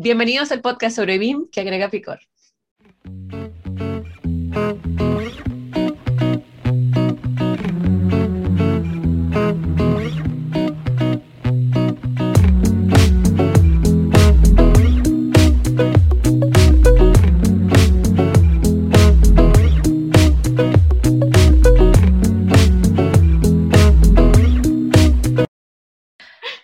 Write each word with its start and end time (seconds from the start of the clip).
Bienvenidos 0.00 0.52
al 0.52 0.60
podcast 0.60 0.94
sobre 0.94 1.18
BIM 1.18 1.48
que 1.50 1.60
agrega 1.60 1.90
picor. 1.90 2.20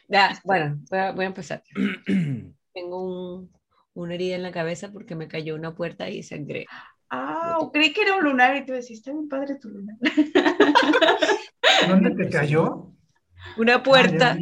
Ya, 0.07 0.41
bueno, 0.45 0.79
voy 0.89 0.99
a, 1.01 1.11
voy 1.11 1.25
a 1.25 1.27
empezar. 1.27 1.65
Tengo 2.75 3.37
un- 3.39 3.51
una 3.95 4.15
herida 4.15 4.35
en 4.35 4.43
la 4.43 4.53
cabeza 4.53 4.93
porque 4.93 5.15
me 5.15 5.29
cayó 5.29 5.55
una 5.55 5.75
puerta 5.75 6.11
y 6.11 6.23
sangré. 6.23 6.67
Ah, 7.09 7.59
creí 7.73 7.93
que 7.93 8.03
era 8.03 8.17
un 8.17 8.25
lunar 8.25 8.57
y 8.57 8.67
tú 8.67 8.73
decías, 8.73 8.99
está 8.99 9.13
bien 9.13 9.29
padre 9.29 9.57
tu 9.61 9.69
lunar. 9.69 9.97
¿Dónde 11.89 12.11
te 12.11 12.29
cayó? 12.29 12.91
Una 13.57 13.83
puerta. 13.83 14.37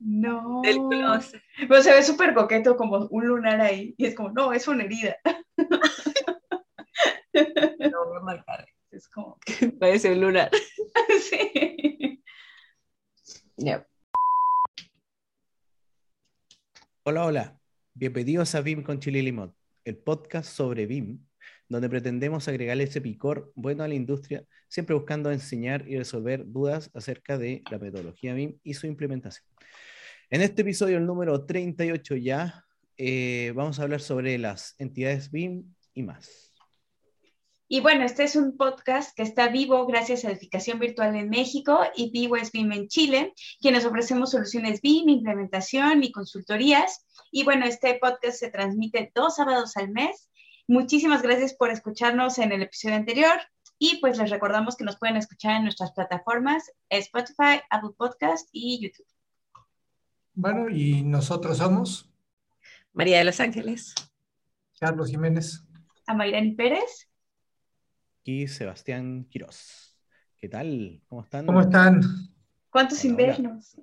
No. 0.00 0.60
del 0.62 0.78
closet. 0.88 1.42
Pero 1.66 1.82
se 1.82 1.92
ve 1.92 2.02
súper 2.02 2.34
coqueto 2.34 2.76
como 2.76 3.06
un 3.10 3.26
lunar 3.26 3.60
ahí. 3.60 3.94
Y 3.96 4.06
es 4.06 4.14
como, 4.14 4.30
no, 4.30 4.52
es 4.52 4.68
una 4.68 4.84
herida. 4.84 5.16
Lo 7.32 8.08
voy 8.08 8.18
a 8.18 8.22
marcar. 8.22 8.66
Es 8.90 9.08
como, 9.08 9.38
Parece 9.80 10.12
un 10.12 10.20
lunar. 10.20 10.50
sí. 11.20 12.22
Ya. 13.56 13.86
Hola, 17.10 17.24
hola. 17.24 17.60
Bienvenidos 17.94 18.54
a 18.54 18.60
BIM 18.60 18.82
con 18.82 19.00
Chile 19.00 19.22
Limón, 19.22 19.54
el 19.82 19.96
podcast 19.96 20.52
sobre 20.52 20.84
BIM, 20.84 21.24
donde 21.66 21.88
pretendemos 21.88 22.48
agregarle 22.48 22.84
ese 22.84 23.00
picor 23.00 23.50
bueno 23.56 23.82
a 23.82 23.88
la 23.88 23.94
industria, 23.94 24.44
siempre 24.68 24.94
buscando 24.94 25.32
enseñar 25.32 25.88
y 25.88 25.96
resolver 25.96 26.44
dudas 26.44 26.90
acerca 26.92 27.38
de 27.38 27.62
la 27.70 27.78
metodología 27.78 28.34
BIM 28.34 28.58
y 28.62 28.74
su 28.74 28.86
implementación. 28.86 29.46
En 30.28 30.42
este 30.42 30.60
episodio, 30.60 30.98
el 30.98 31.06
número 31.06 31.46
38 31.46 32.16
ya, 32.16 32.66
eh, 32.98 33.54
vamos 33.56 33.78
a 33.78 33.84
hablar 33.84 34.02
sobre 34.02 34.36
las 34.36 34.74
entidades 34.78 35.30
BIM 35.30 35.64
y 35.94 36.02
más. 36.02 36.47
Y 37.70 37.80
bueno, 37.80 38.06
este 38.06 38.24
es 38.24 38.34
un 38.34 38.56
podcast 38.56 39.14
que 39.14 39.22
está 39.22 39.48
vivo 39.48 39.84
gracias 39.86 40.24
a 40.24 40.30
Edificación 40.30 40.78
Virtual 40.78 41.14
en 41.14 41.28
México 41.28 41.80
y 41.94 42.10
BIWES 42.10 42.50
BIM 42.50 42.72
en 42.72 42.88
Chile, 42.88 43.34
quienes 43.60 43.84
ofrecemos 43.84 44.30
soluciones 44.30 44.80
BIM, 44.80 45.10
implementación 45.10 46.02
y 46.02 46.10
consultorías. 46.10 47.04
Y 47.30 47.44
bueno, 47.44 47.66
este 47.66 47.98
podcast 48.00 48.38
se 48.38 48.50
transmite 48.50 49.12
dos 49.14 49.36
sábados 49.36 49.76
al 49.76 49.90
mes. 49.90 50.30
Muchísimas 50.66 51.20
gracias 51.20 51.52
por 51.52 51.70
escucharnos 51.70 52.38
en 52.38 52.52
el 52.52 52.62
episodio 52.62 52.96
anterior. 52.96 53.38
Y 53.78 53.98
pues 54.00 54.16
les 54.16 54.30
recordamos 54.30 54.74
que 54.74 54.84
nos 54.84 54.98
pueden 54.98 55.18
escuchar 55.18 55.56
en 55.56 55.64
nuestras 55.64 55.92
plataformas 55.92 56.72
Spotify, 56.88 57.60
Apple 57.68 57.90
Podcast 57.98 58.48
y 58.50 58.80
YouTube. 58.82 59.06
Bueno, 60.32 60.70
y 60.70 61.02
nosotros 61.02 61.58
somos 61.58 62.10
María 62.94 63.18
de 63.18 63.24
los 63.24 63.40
Ángeles. 63.40 63.94
Carlos 64.80 65.10
Jiménez. 65.10 65.62
A 66.06 66.14
Mayrani 66.14 66.52
Pérez. 66.54 67.07
Y 68.28 68.46
Sebastián 68.46 69.24
Quirós. 69.30 69.96
¿Qué 70.36 70.50
tal? 70.50 71.00
¿Cómo 71.08 71.22
están? 71.22 71.46
¿Cómo 71.46 71.62
están? 71.62 72.02
¿Cuántos 72.68 73.02
Hola, 73.02 73.14
hola. 73.14 73.32
inviernos? 73.32 73.76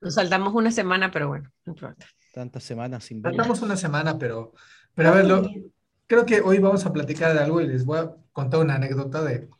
Nos 0.00 0.14
saltamos 0.14 0.54
una 0.54 0.70
semana, 0.70 1.10
pero 1.10 1.28
bueno, 1.28 1.52
no 1.66 1.72
importa. 1.74 2.06
Tantas 2.32 2.64
semanas 2.64 3.04
sin 3.04 3.20
ver. 3.20 3.34
Tratamos 3.34 3.60
una 3.60 3.76
semana, 3.76 4.18
pero, 4.18 4.54
pero 4.94 5.10
a 5.10 5.12
ver, 5.16 5.26
lo- 5.26 5.50
creo 6.06 6.24
que 6.24 6.40
hoy 6.40 6.60
vamos 6.60 6.86
a 6.86 6.94
platicar 6.94 7.34
de 7.34 7.40
algo 7.40 7.60
y 7.60 7.66
les 7.66 7.84
voy 7.84 7.98
a 7.98 8.14
contar 8.32 8.60
una 8.60 8.76
anécdota 8.76 9.22
de 9.22 9.50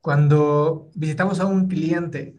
cuando 0.00 0.90
visitamos 0.96 1.38
a 1.38 1.46
un 1.46 1.68
cliente 1.68 2.36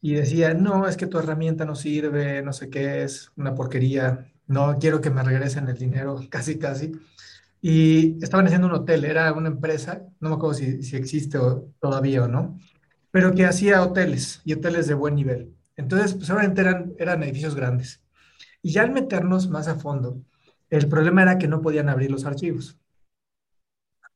y 0.00 0.14
decía, 0.14 0.54
no, 0.54 0.86
es 0.86 0.96
que 0.96 1.06
tu 1.06 1.18
herramienta 1.18 1.64
no 1.64 1.74
sirve, 1.74 2.42
no 2.42 2.52
sé 2.52 2.70
qué 2.70 3.02
es, 3.02 3.32
una 3.36 3.54
porquería, 3.54 4.30
no 4.46 4.78
quiero 4.78 5.00
que 5.00 5.10
me 5.10 5.22
regresen 5.24 5.68
el 5.68 5.76
dinero, 5.76 6.20
casi, 6.30 6.58
casi. 6.58 6.92
Y 7.60 8.22
estaban 8.22 8.46
haciendo 8.46 8.68
un 8.68 8.74
hotel, 8.74 9.04
era 9.04 9.32
una 9.32 9.48
empresa, 9.48 10.02
no 10.20 10.28
me 10.28 10.34
acuerdo 10.36 10.54
si, 10.54 10.96
existe 10.96 11.38
todavía 11.80 12.24
o 12.24 12.28
no, 12.28 12.58
pero 13.10 13.34
que 13.34 13.46
hacía 13.46 13.82
hoteles 13.82 14.40
y 14.44 14.52
hoteles 14.52 14.86
de 14.86 14.94
buen 14.94 15.14
nivel. 15.16 15.54
Entonces, 15.76 16.14
pues 16.14 16.30
obviamente 16.30 16.60
eran, 16.60 16.92
eran 16.98 17.22
edificios 17.22 17.54
grandes. 17.54 18.02
Y 18.62 18.72
ya 18.72 18.82
al 18.82 18.92
meternos 18.92 19.48
más 19.48 19.68
a 19.68 19.76
fondo, 19.76 20.20
el 20.70 20.88
problema 20.88 21.22
era 21.22 21.38
que 21.38 21.48
no 21.48 21.62
podían 21.62 21.88
abrir 21.88 22.10
los 22.10 22.24
archivos. 22.24 22.78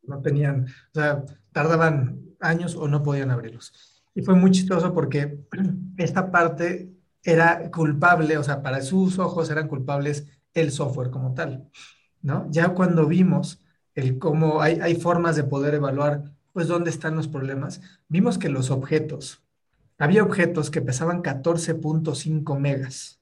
No 0.02 0.20
tenían, 0.20 0.66
o 0.66 0.94
sea, 0.94 1.24
tardaban 1.52 2.20
años 2.40 2.74
o 2.76 2.88
no 2.88 3.02
podían 3.02 3.30
abrirlos. 3.30 3.72
Y 4.14 4.22
fue 4.22 4.34
muy 4.34 4.50
chistoso 4.50 4.92
porque 4.92 5.38
esta 5.96 6.30
parte 6.30 6.92
era 7.22 7.70
culpable, 7.70 8.36
o 8.36 8.42
sea, 8.42 8.62
para 8.62 8.82
sus 8.82 9.18
ojos 9.18 9.50
eran 9.50 9.68
culpables 9.68 10.26
el 10.54 10.70
software 10.70 11.10
como 11.10 11.34
tal, 11.34 11.68
¿no? 12.22 12.46
Ya 12.50 12.70
cuando 12.70 13.06
vimos 13.06 13.60
el 13.94 14.18
cómo 14.18 14.62
hay, 14.62 14.80
hay 14.80 14.94
formas 14.94 15.36
de 15.36 15.44
poder 15.44 15.74
evaluar, 15.74 16.32
pues, 16.52 16.68
dónde 16.68 16.90
están 16.90 17.16
los 17.16 17.28
problemas, 17.28 17.80
vimos 18.08 18.38
que 18.38 18.48
los 18.48 18.70
objetos, 18.70 19.42
había 19.98 20.22
objetos 20.24 20.70
que 20.70 20.82
pesaban 20.82 21.22
14.5 21.22 22.58
megas. 22.58 23.20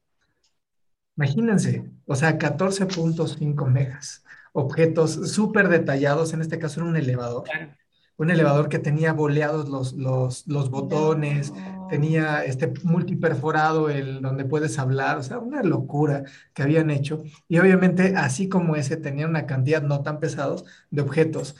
Imagínense, 1.17 1.85
o 2.07 2.17
sea, 2.17 2.39
14.5 2.39 3.67
megas. 3.67 4.25
Objetos 4.53 5.31
súper 5.33 5.69
detallados, 5.69 6.33
en 6.33 6.41
este 6.41 6.59
caso 6.59 6.81
era 6.81 6.89
un 6.89 6.97
elevador. 6.97 7.45
Claro. 7.45 7.75
Un 8.21 8.31
elevador 8.31 8.69
que 8.69 8.79
tenía 8.79 9.13
boleados 9.15 9.69
los, 9.69 9.95
los, 9.95 10.47
los 10.47 10.71
botones, 10.71 11.53
No. 11.53 11.87
tenía 11.91 12.45
este 12.45 12.73
multiperforado 12.85 13.89
el 13.91 14.21
donde 14.23 14.45
puedes 14.45 14.79
hablar, 14.79 15.17
o 15.19 15.23
sea, 15.23 15.39
una 15.39 15.63
locura 15.63 16.25
que 16.55 16.63
habían 16.63 16.91
hecho. 16.91 17.23
Y 17.49 17.59
obviamente, 17.59 18.15
así 18.17 18.49
como 18.49 18.77
ese, 18.77 18.97
tenía 18.99 19.27
una 19.27 19.47
cantidad 19.47 19.83
no 19.83 20.03
tan 20.03 20.21
pesados 20.21 20.65
de 20.91 21.03
objetos. 21.03 21.57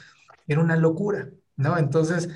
Era 0.47 0.61
una 0.61 0.75
locura, 0.77 1.29
¿no? 1.57 1.77
Entonces, 1.79 2.29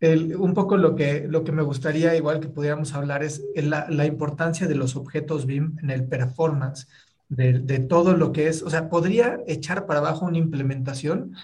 el- 0.00 0.36
un 0.36 0.54
poco 0.54 0.76
lo 0.76 0.94
que, 0.96 1.26
lo 1.28 1.44
que 1.44 1.52
me 1.52 1.62
gustaría 1.62 2.14
igual 2.16 2.40
que 2.40 2.48
pudiéramos 2.48 2.94
hablar 2.94 3.22
es 3.22 3.42
la, 3.56 3.86
la 3.90 4.06
importancia 4.06 4.66
de 4.68 4.74
los 4.74 4.96
objetos 4.96 5.46
BIM 5.46 5.76
en 5.82 5.90
el 5.90 6.04
performance 6.06 6.88
de, 7.28 7.58
de 7.60 7.78
todo 7.80 8.16
lo 8.16 8.32
que 8.32 8.48
es, 8.48 8.62
o 8.62 8.70
sea, 8.70 8.88
podría 8.88 9.38
echar 9.46 9.86
para 9.86 10.00
abajo 10.00 10.26
una 10.26 10.38
implementación 10.38 11.34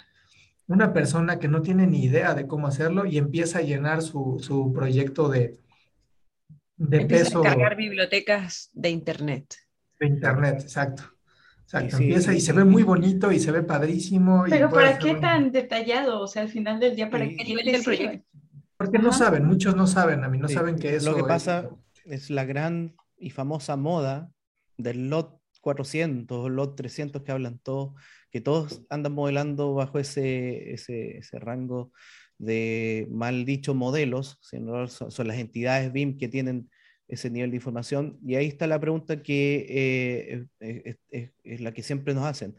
una 0.72 0.92
persona 0.92 1.38
que 1.38 1.48
no 1.48 1.62
tiene 1.62 1.86
ni 1.86 2.04
idea 2.04 2.34
de 2.34 2.46
cómo 2.46 2.66
hacerlo 2.66 3.04
y 3.06 3.18
empieza 3.18 3.58
a 3.58 3.62
llenar 3.62 4.02
su, 4.02 4.38
su 4.40 4.72
proyecto 4.72 5.28
de, 5.28 5.58
de 6.76 7.02
Empieza 7.02 7.24
peso 7.24 7.40
a 7.40 7.44
cargar 7.44 7.76
bibliotecas 7.76 8.70
de 8.72 8.90
internet. 8.90 9.54
de 10.00 10.06
internet, 10.06 10.60
exacto. 10.62 11.04
Exacto, 11.62 11.96
sí, 11.96 12.02
empieza 12.04 12.34
y 12.34 12.40
se 12.40 12.52
ve 12.52 12.64
muy 12.64 12.82
bonito 12.82 13.32
y 13.32 13.38
se 13.38 13.50
ve 13.50 13.62
padrísimo. 13.62 14.44
Pero 14.50 14.68
¿para 14.68 14.98
qué 14.98 15.14
tan 15.14 15.52
detallado? 15.52 16.20
O 16.20 16.26
sea, 16.26 16.42
al 16.42 16.48
final 16.48 16.78
del 16.80 16.94
día, 16.96 17.08
¿para 17.08 17.24
Sí. 17.26 17.36
qué 17.36 17.44
nivel 17.44 17.64
del 17.66 17.82
proyecto. 17.82 18.26
Porque 18.76 18.98
no 18.98 19.12
saben, 19.12 19.44
muchos 19.46 19.74
no 19.76 19.86
saben, 19.86 20.24
a 20.24 20.28
mí 20.28 20.38
no 20.38 20.48
Sí, 20.48 20.54
saben 20.54 20.76
que 20.76 20.96
eso 20.96 21.10
Lo 21.10 21.16
que 21.16 21.22
es- 21.22 21.28
pasa 21.28 21.70
es 22.04 22.28
la 22.30 22.44
gran 22.44 22.94
y 23.16 23.30
famosa 23.30 23.76
moda 23.76 24.30
del 24.76 25.08
lot 25.08 25.40
400 25.62 26.36
o 26.38 26.48
lot 26.48 26.74
300 26.76 27.22
que 27.22 27.30
hablan 27.32 27.58
todos, 27.58 27.94
que 28.32 28.40
todos 28.40 28.82
andan 28.88 29.12
modelando 29.12 29.74
bajo 29.74 29.98
ese, 29.98 30.72
ese, 30.72 31.38
rango 31.38 31.92
de 32.38 33.06
mal 33.10 33.44
dicho 33.44 33.74
modelos, 33.74 34.38
sino 34.40 34.88
son, 34.88 35.28
las 35.28 35.38
entidades 35.38 35.92
BIM 35.92 36.16
que 36.18 36.28
tienen 36.28 36.70
ese 37.08 37.30
nivel 37.30 37.50
de 37.50 37.56
información. 37.56 38.18
Y 38.26 38.36
ahí 38.36 38.46
está 38.46 38.66
la 38.66 38.80
pregunta 38.80 39.22
que 39.22 40.46
eh, 40.60 41.28
es 41.44 41.60
la 41.60 41.72
que 41.72 41.82
siempre 41.82 42.14
nos 42.14 42.24
hacen. 42.24 42.56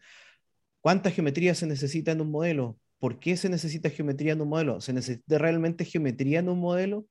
¿Cuánta 0.80 1.10
geometría 1.10 1.56
se 1.56 1.66
necesita 1.66 2.12
en 2.12 2.22
un 2.22 2.30
modelo? 2.30 2.78
¿Por 3.00 3.20
qué 3.20 3.36
se 3.36 3.50
necesita 3.50 3.90
geometría 3.90 4.34
en 4.34 4.42
un 4.42 4.50
modelo? 4.50 4.80
¿Se 4.80 4.94
necesita 4.94 5.40
realmente 5.40 5.86
geometría 5.86 6.40
en 6.40 6.50
un 6.50 6.60
modelo? 6.60 7.08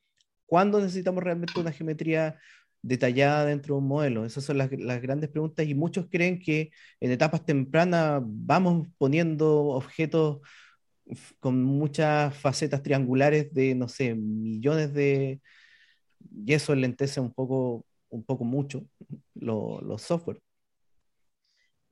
¿Cuándo 0.46 0.80
necesitamos 0.80 1.24
realmente 1.24 1.58
una 1.58 1.72
geometría 1.72 2.38
detallada 2.82 3.44
dentro 3.46 3.74
de 3.76 3.80
un 3.82 3.88
modelo? 3.88 4.24
Esas 4.24 4.44
son 4.44 4.58
las, 4.58 4.70
las 4.72 5.00
grandes 5.02 5.30
preguntas 5.30 5.66
y 5.66 5.74
muchos 5.74 6.06
creen 6.10 6.38
que 6.40 6.70
en 7.00 7.10
etapas 7.12 7.44
tempranas 7.46 8.22
vamos 8.24 8.88
poniendo 8.98 9.66
objetos 9.66 10.40
con 11.40 11.62
muchas 11.62 12.36
facetas 12.36 12.82
triangulares 12.82 13.52
de, 13.52 13.74
no 13.74 13.88
sé, 13.88 14.14
millones 14.14 14.92
de... 14.94 15.40
Y 16.46 16.54
eso 16.54 16.74
lentece 16.74 17.20
un 17.20 17.32
poco, 17.32 17.84
un 18.10 18.24
poco 18.24 18.44
mucho 18.44 18.84
lo- 19.34 19.80
los 19.82 20.02
software. 20.02 20.40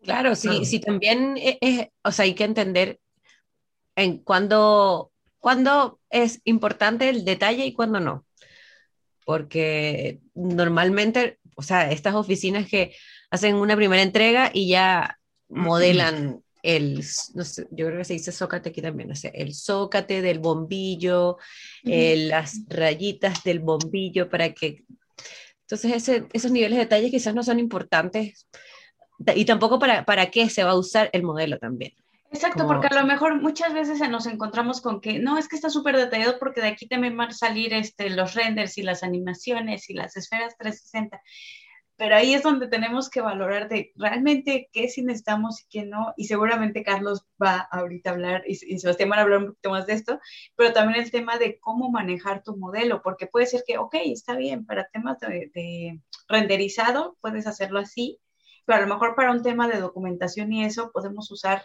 Claro, 0.03 0.35
sí, 0.35 0.49
Claro. 0.49 0.65
sí, 0.65 0.81
también 0.81 1.37
es, 1.37 1.57
es- 1.61 1.89
o 2.05 2.13
sea, 2.13 2.25
hay 2.25 2.35
que 2.35 2.45
entender 2.45 3.01
en 3.97 4.19
cuándo, 4.19 5.13
cuándo 5.39 6.01
es 6.11 6.41
importante 6.45 7.09
el 7.09 7.25
detalle 7.25 7.67
y 7.67 7.75
cuándo 7.75 8.01
no. 8.01 8.25
Porque 9.25 10.21
normalmente, 10.35 11.39
o 11.55 11.63
sea, 11.63 11.91
estas 11.91 12.15
oficinas 12.15 12.69
que 12.69 12.95
hacen 13.31 13.57
una 13.57 13.77
primera 13.77 14.03
entrega 14.03 14.51
y 14.53 14.69
ya 14.69 15.19
modelan 15.49 16.43
el, 16.63 17.05
no 17.35 17.45
sé, 17.45 17.67
yo 17.71 17.87
creo 17.87 17.99
que 17.99 18.05
se 18.05 18.13
dice 18.15 18.33
zócate 18.33 18.71
aquí 18.71 18.83
también, 18.83 19.09
no 19.09 19.17
sé, 19.17 19.33
el 19.35 19.55
zócate 19.55 20.21
del 20.23 20.39
bombillo, 20.39 21.39
eh, 21.85 22.27
las 22.29 22.61
rayitas 22.69 23.43
del 23.45 23.61
bombillo 23.61 24.29
para 24.29 24.53
que... 24.53 24.85
Entonces 25.63 25.93
ese, 25.93 26.27
esos 26.33 26.51
niveles 26.51 26.77
de 26.77 26.85
detalle 26.85 27.11
quizás 27.11 27.35
no 27.35 27.43
son 27.43 27.59
importantes 27.61 28.49
y 29.35 29.45
tampoco 29.45 29.79
para, 29.79 30.05
para 30.05 30.31
qué 30.31 30.49
se 30.49 30.65
va 30.65 30.71
a 30.71 30.79
usar 30.79 31.11
el 31.13 31.23
modelo 31.23 31.59
también. 31.59 31.93
Exacto, 32.31 32.67
porque 32.67 32.87
a 32.87 33.01
lo 33.01 33.07
mejor 33.07 33.41
muchas 33.41 33.75
veces 33.75 34.01
nos 34.09 34.27
encontramos 34.27 34.81
con 34.81 35.01
que 35.01 35.19
no, 35.19 35.37
es 35.37 35.49
que 35.49 35.57
está 35.57 35.69
súper 35.69 35.97
detallado 35.97 36.39
porque 36.39 36.61
de 36.61 36.69
aquí 36.69 36.87
también 36.87 37.17
van 37.17 37.31
a 37.31 37.33
salir 37.33 37.75
este, 37.75 38.09
los 38.09 38.35
renders 38.35 38.79
y 38.79 38.83
las 38.83 39.03
animaciones 39.03 39.91
y 39.91 39.95
las 39.95 40.17
esferas 40.17 40.57
360 40.57 41.21
pero 42.01 42.17
ahí 42.17 42.33
es 42.33 42.43
donde 42.43 42.67
tenemos 42.67 43.11
que 43.11 43.21
valorar 43.21 43.69
de 43.69 43.93
realmente 43.95 44.71
qué 44.73 44.89
sí 44.89 45.03
necesitamos 45.03 45.61
y 45.61 45.67
qué 45.69 45.85
no, 45.85 46.15
y 46.17 46.25
seguramente 46.25 46.83
Carlos 46.83 47.27
va 47.41 47.59
ahorita 47.71 48.09
a 48.09 48.13
hablar, 48.15 48.43
y, 48.47 48.55
Sebastián 48.55 49.11
van 49.11 49.19
a 49.19 49.23
hablar 49.23 49.41
un 49.41 49.47
poquito 49.49 49.69
más 49.69 49.87
de 49.87 49.93
esto, 49.93 50.19
pero 50.57 50.73
también 50.73 50.99
el 51.05 51.11
tema 51.11 51.37
de 51.37 51.61
cómo 51.61 51.91
manejar 51.91 52.43
tu 52.43 52.57
modelo, 52.57 53.03
porque 53.03 53.27
puede 53.27 53.45
ser 53.45 53.65
que, 53.67 53.77
ok, 53.77 53.97
está 54.07 54.35
bien, 54.35 54.65
para 54.65 54.89
temas 54.89 55.19
de, 55.21 56.01
renderizado 56.27 57.19
puedes 57.21 57.47
hacerlo 57.47 57.79
así, 57.79 58.19
pero 58.65 58.79
a 58.79 58.81
lo 58.81 58.95
mejor 58.95 59.15
para 59.15 59.31
un 59.31 59.43
tema 59.43 59.69
de 59.69 59.79
documentación 59.79 60.55
y 60.55 60.65
eso 60.65 60.93
podemos 60.93 61.31
usar 61.31 61.65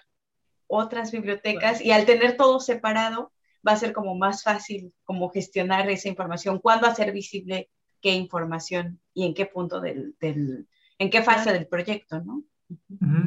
otras 0.68 1.12
bibliotecas 1.12 1.82
y 1.82 1.92
al 1.92 2.06
tener 2.06 2.38
todo 2.38 2.60
separado 2.60 3.32
va 3.68 3.74
a 3.74 3.78
ser 3.78 3.94
como 3.94 4.16
más 4.16 4.44
fácil 4.44 4.94
como 5.04 5.30
gestionar 5.30 5.90
esa 5.90 6.10
información, 6.10 6.60
cuándo 6.60 6.88
hacer 6.88 7.12
visible 7.12 7.70
qué 8.02 8.14
información 8.14 9.00
y 9.14 9.26
en 9.26 9.34
qué 9.34 9.46
punto 9.46 9.82
del, 9.82 10.16
del 10.20 10.68
en 11.00 11.10
qué 11.10 11.24
fase 11.24 11.52
del 11.52 11.68
proyecto, 11.68 12.22
¿no? 12.22 12.44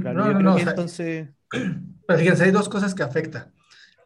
Claro, 0.00 0.32
no, 0.32 0.40
no, 0.40 0.58
entonces... 0.58 1.28
Pero 2.06 2.18
fíjense, 2.18 2.44
hay 2.44 2.50
dos 2.50 2.68
cosas 2.68 2.94
que 2.94 3.02
afectan. 3.02 3.52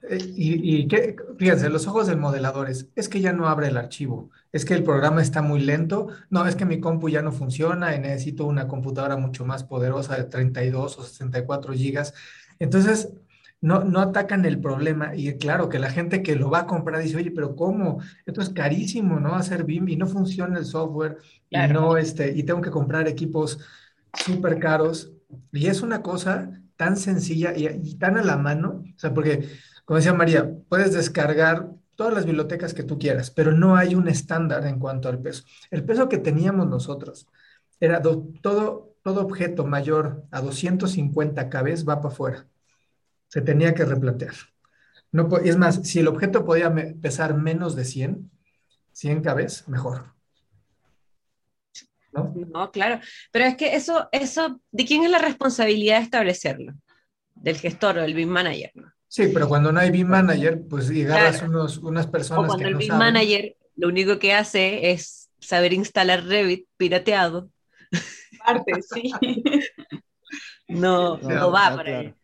Eh, 0.08 0.18
y, 0.34 0.76
y 0.76 0.88
que, 0.88 1.16
fíjense, 1.38 1.68
los 1.68 1.86
ojos 1.86 2.08
del 2.08 2.16
modelador 2.16 2.68
es, 2.68 2.88
es 2.96 3.08
que 3.08 3.20
ya 3.20 3.32
no 3.32 3.48
abre 3.48 3.68
el 3.68 3.76
archivo, 3.76 4.30
es 4.50 4.64
que 4.64 4.74
el 4.74 4.82
programa 4.82 5.22
está 5.22 5.42
muy 5.42 5.60
lento, 5.60 6.08
no, 6.28 6.44
es 6.46 6.56
que 6.56 6.64
mi 6.64 6.80
compu 6.80 7.08
ya 7.08 7.22
no 7.22 7.30
funciona 7.30 7.94
y 7.94 8.00
necesito 8.00 8.46
una 8.46 8.66
computadora 8.66 9.16
mucho 9.16 9.44
más 9.44 9.62
poderosa 9.62 10.16
de 10.16 10.24
32 10.24 10.98
o 10.98 11.04
64 11.04 11.72
gigas. 11.74 12.14
Entonces, 12.62 13.08
no, 13.60 13.84
no 13.84 14.00
atacan 14.00 14.44
el 14.44 14.60
problema. 14.60 15.16
Y 15.16 15.36
claro, 15.38 15.68
que 15.68 15.78
la 15.80 15.90
gente 15.90 16.22
que 16.22 16.36
lo 16.36 16.50
va 16.50 16.60
a 16.60 16.66
comprar 16.66 17.02
dice, 17.02 17.16
oye, 17.16 17.32
pero 17.32 17.56
¿cómo? 17.56 18.00
Esto 18.24 18.40
es 18.40 18.50
carísimo, 18.50 19.18
¿no? 19.20 19.34
Hacer 19.34 19.64
BIM 19.64 19.88
y 19.88 19.96
no 19.96 20.06
funciona 20.06 20.58
el 20.58 20.64
software 20.64 21.18
y, 21.50 21.56
no, 21.72 21.96
este, 21.96 22.32
y 22.36 22.44
tengo 22.44 22.60
que 22.60 22.70
comprar 22.70 23.08
equipos 23.08 23.58
súper 24.14 24.60
caros. 24.60 25.12
Y 25.52 25.66
es 25.66 25.82
una 25.82 26.02
cosa 26.02 26.50
tan 26.76 26.96
sencilla 26.96 27.52
y, 27.56 27.96
tan 27.96 28.16
a 28.16 28.22
la 28.22 28.36
mano, 28.36 28.84
o 28.94 28.98
sea, 28.98 29.12
porque, 29.14 29.48
como 29.84 29.96
decía 29.98 30.14
María, 30.14 30.50
puedes 30.68 30.92
descargar 30.92 31.70
todas 31.96 32.14
las 32.14 32.26
bibliotecas 32.26 32.74
que 32.74 32.84
tú 32.84 32.98
quieras, 32.98 33.30
pero 33.30 33.52
no 33.52 33.76
hay 33.76 33.94
un 33.94 34.08
estándar 34.08 34.66
en 34.66 34.78
cuanto 34.78 35.08
al 35.08 35.20
peso. 35.20 35.44
El 35.70 35.84
peso 35.84 36.08
que 36.08 36.18
teníamos 36.18 36.68
nosotros 36.68 37.28
era 37.80 38.02
todo, 38.02 38.94
todo 39.02 39.22
objeto 39.22 39.66
mayor 39.66 40.24
a 40.30 40.40
250 40.40 41.48
kb 41.48 41.88
va 41.88 42.00
para 42.00 42.08
afuera 42.08 42.46
se 43.32 43.40
tenía 43.40 43.72
que 43.72 43.86
replantear. 43.86 44.34
No, 45.10 45.38
es 45.38 45.56
más, 45.56 45.88
si 45.88 46.00
el 46.00 46.08
objeto 46.08 46.44
podía 46.44 46.70
pesar 47.00 47.34
menos 47.34 47.74
de 47.74 47.86
100, 47.86 48.30
100 48.92 49.22
cabezas, 49.22 49.66
mejor. 49.68 50.12
¿No? 52.12 52.34
¿No? 52.36 52.70
claro. 52.70 53.00
Pero 53.30 53.46
es 53.46 53.56
que 53.56 53.74
eso, 53.74 54.10
eso, 54.12 54.60
¿de 54.70 54.84
quién 54.84 55.04
es 55.04 55.10
la 55.10 55.18
responsabilidad 55.18 55.96
de 55.96 56.04
establecerlo? 56.04 56.74
Del 57.34 57.56
gestor 57.56 57.96
o 57.96 58.02
del 58.02 58.12
BIM 58.12 58.28
manager, 58.28 58.70
¿no? 58.74 58.92
Sí, 59.08 59.30
pero 59.32 59.48
cuando 59.48 59.72
no 59.72 59.80
hay 59.80 59.90
BIM 59.90 60.08
manager, 60.08 60.60
pues 60.68 60.90
llegarás 60.90 61.40
unos, 61.40 61.78
unas 61.78 62.06
personas. 62.08 62.44
O 62.44 62.46
cuando 62.48 62.68
el 62.68 62.74
BIM 62.74 62.98
manager 62.98 63.56
lo 63.76 63.88
único 63.88 64.18
que 64.18 64.34
hace 64.34 64.90
es 64.90 65.30
saber 65.38 65.72
instalar 65.72 66.22
Revit 66.22 66.66
pirateado. 66.76 67.48
Parte, 68.44 68.72
sí. 68.82 69.10
no, 70.68 71.16
no, 71.16 71.50
va 71.50 71.74
para 71.76 71.98
ahí. 71.98 72.14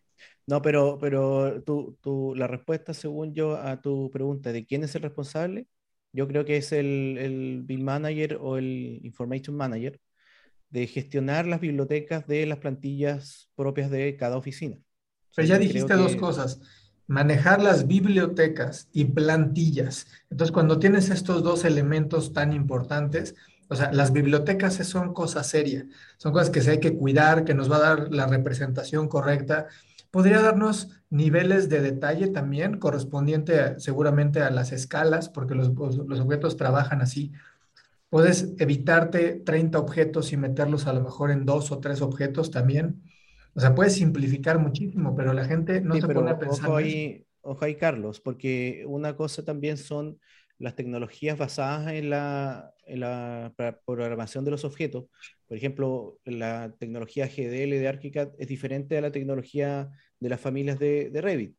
No, 0.49 0.63
pero, 0.63 0.97
pero 0.99 1.63
tú, 1.63 2.33
la 2.35 2.47
respuesta, 2.47 2.95
según 2.95 3.35
yo, 3.35 3.59
a 3.59 3.83
tu 3.83 4.11
pregunta 4.11 4.51
de 4.51 4.65
quién 4.65 4.83
es 4.83 4.95
el 4.95 5.03
responsable, 5.03 5.69
yo 6.11 6.27
creo 6.27 6.47
que 6.47 6.57
es 6.57 6.73
el, 6.73 7.19
el 7.19 7.63
BIM 7.65 7.83
Manager 7.83 8.39
o 8.41 8.57
el 8.57 8.99
Information 9.03 9.55
Manager 9.55 10.01
de 10.71 10.87
gestionar 10.87 11.47
las 11.47 11.61
bibliotecas 11.61 12.27
de 12.27 12.47
las 12.47 12.61
plantillas 12.61 13.51
propias 13.57 13.91
de 13.91 14.17
cada 14.17 14.39
oficina. 14.39 14.79
Pero 15.37 15.49
ya 15.49 15.59
dijiste 15.59 15.93
dos 15.93 16.17
cosas, 16.17 16.63
manejar 17.07 17.63
las 17.63 17.87
bibliotecas 17.87 18.89
y 18.91 19.05
plantillas. 19.05 20.07
Entonces, 20.31 20.51
cuando 20.51 20.79
tienes 20.79 21.11
estos 21.11 21.43
dos 21.43 21.67
elementos 21.67 22.33
tan 22.33 22.55
importantes, 22.55 23.35
o 23.69 23.77
sea, 23.77 23.93
las 23.93 24.15
bibliotecas 24.15 24.77
son 24.77 25.13
cosas 25.13 25.47
serias, 25.47 25.85
son 26.17 26.33
cosas 26.33 26.49
que 26.49 26.63
se 26.63 26.71
hay 26.71 26.81
que 26.81 26.97
cuidar, 26.97 27.45
que 27.45 27.53
nos 27.53 27.71
va 27.71 27.77
a 27.77 27.81
dar 27.81 28.09
la 28.11 28.27
representación 28.27 29.09
correcta 29.09 29.67
Podría 30.11 30.41
darnos 30.41 30.89
niveles 31.11 31.69
de 31.69 31.81
detalle 31.81 32.29
también, 32.29 32.79
correspondiente 32.79 33.79
seguramente 33.79 34.41
a 34.41 34.51
las 34.51 34.73
escalas, 34.73 35.29
porque 35.29 35.55
los, 35.55 35.75
los, 35.75 36.21
objetos 36.21 36.57
trabajan 36.57 37.03
así. 37.03 37.33
Puedes 38.11 38.55
evitarte 38.59 39.35
30 39.35 39.79
objetos 39.79 40.33
y 40.33 40.37
meterlos 40.37 40.87
a 40.87 40.93
lo 40.93 41.03
mejor 41.03 41.31
en 41.31 41.45
dos 41.45 41.71
o 41.73 41.79
tres 41.79 42.01
objetos 42.01 42.51
también. 42.51 43.03
O 43.55 43.61
sea, 43.61 43.75
puedes 43.75 43.95
simplificar 43.95 44.59
muchísimo, 44.59 45.15
pero 45.15 45.33
la 45.33 45.45
gente 45.45 45.81
no 45.81 45.95
se 45.97 46.09
pone 46.09 46.31
a 46.31 46.39
pensar. 46.39 46.69
Ojo 46.69 46.77
ahí, 46.77 47.27
ojo 47.43 47.65
ahí, 47.65 47.75
Carlos, 47.75 48.21
porque 48.21 48.85
una 48.87 49.17
cosa 49.17 49.45
también 49.45 49.77
son 49.77 50.19
las 50.59 50.75
tecnologías 50.75 51.39
basadas 51.39 51.93
en 51.93 52.11
la, 52.11 52.73
en 52.87 53.01
la 53.01 53.55
programación 53.87 54.45
de 54.45 54.51
los 54.51 54.65
objetos, 54.65 55.07
por 55.47 55.57
ejemplo, 55.57 56.19
la 56.25 56.75
tecnología 56.79 57.27
GDL 57.27 57.71
de 57.71 57.89
ArchiCAD 57.89 58.31
es 58.39 58.49
diferente 58.49 58.99
a 58.99 59.01
la 59.01 59.13
tecnología 59.13 59.91
de 60.21 60.29
las 60.29 60.41
familias 60.41 60.79
de, 60.79 61.11
Revit. 61.15 61.57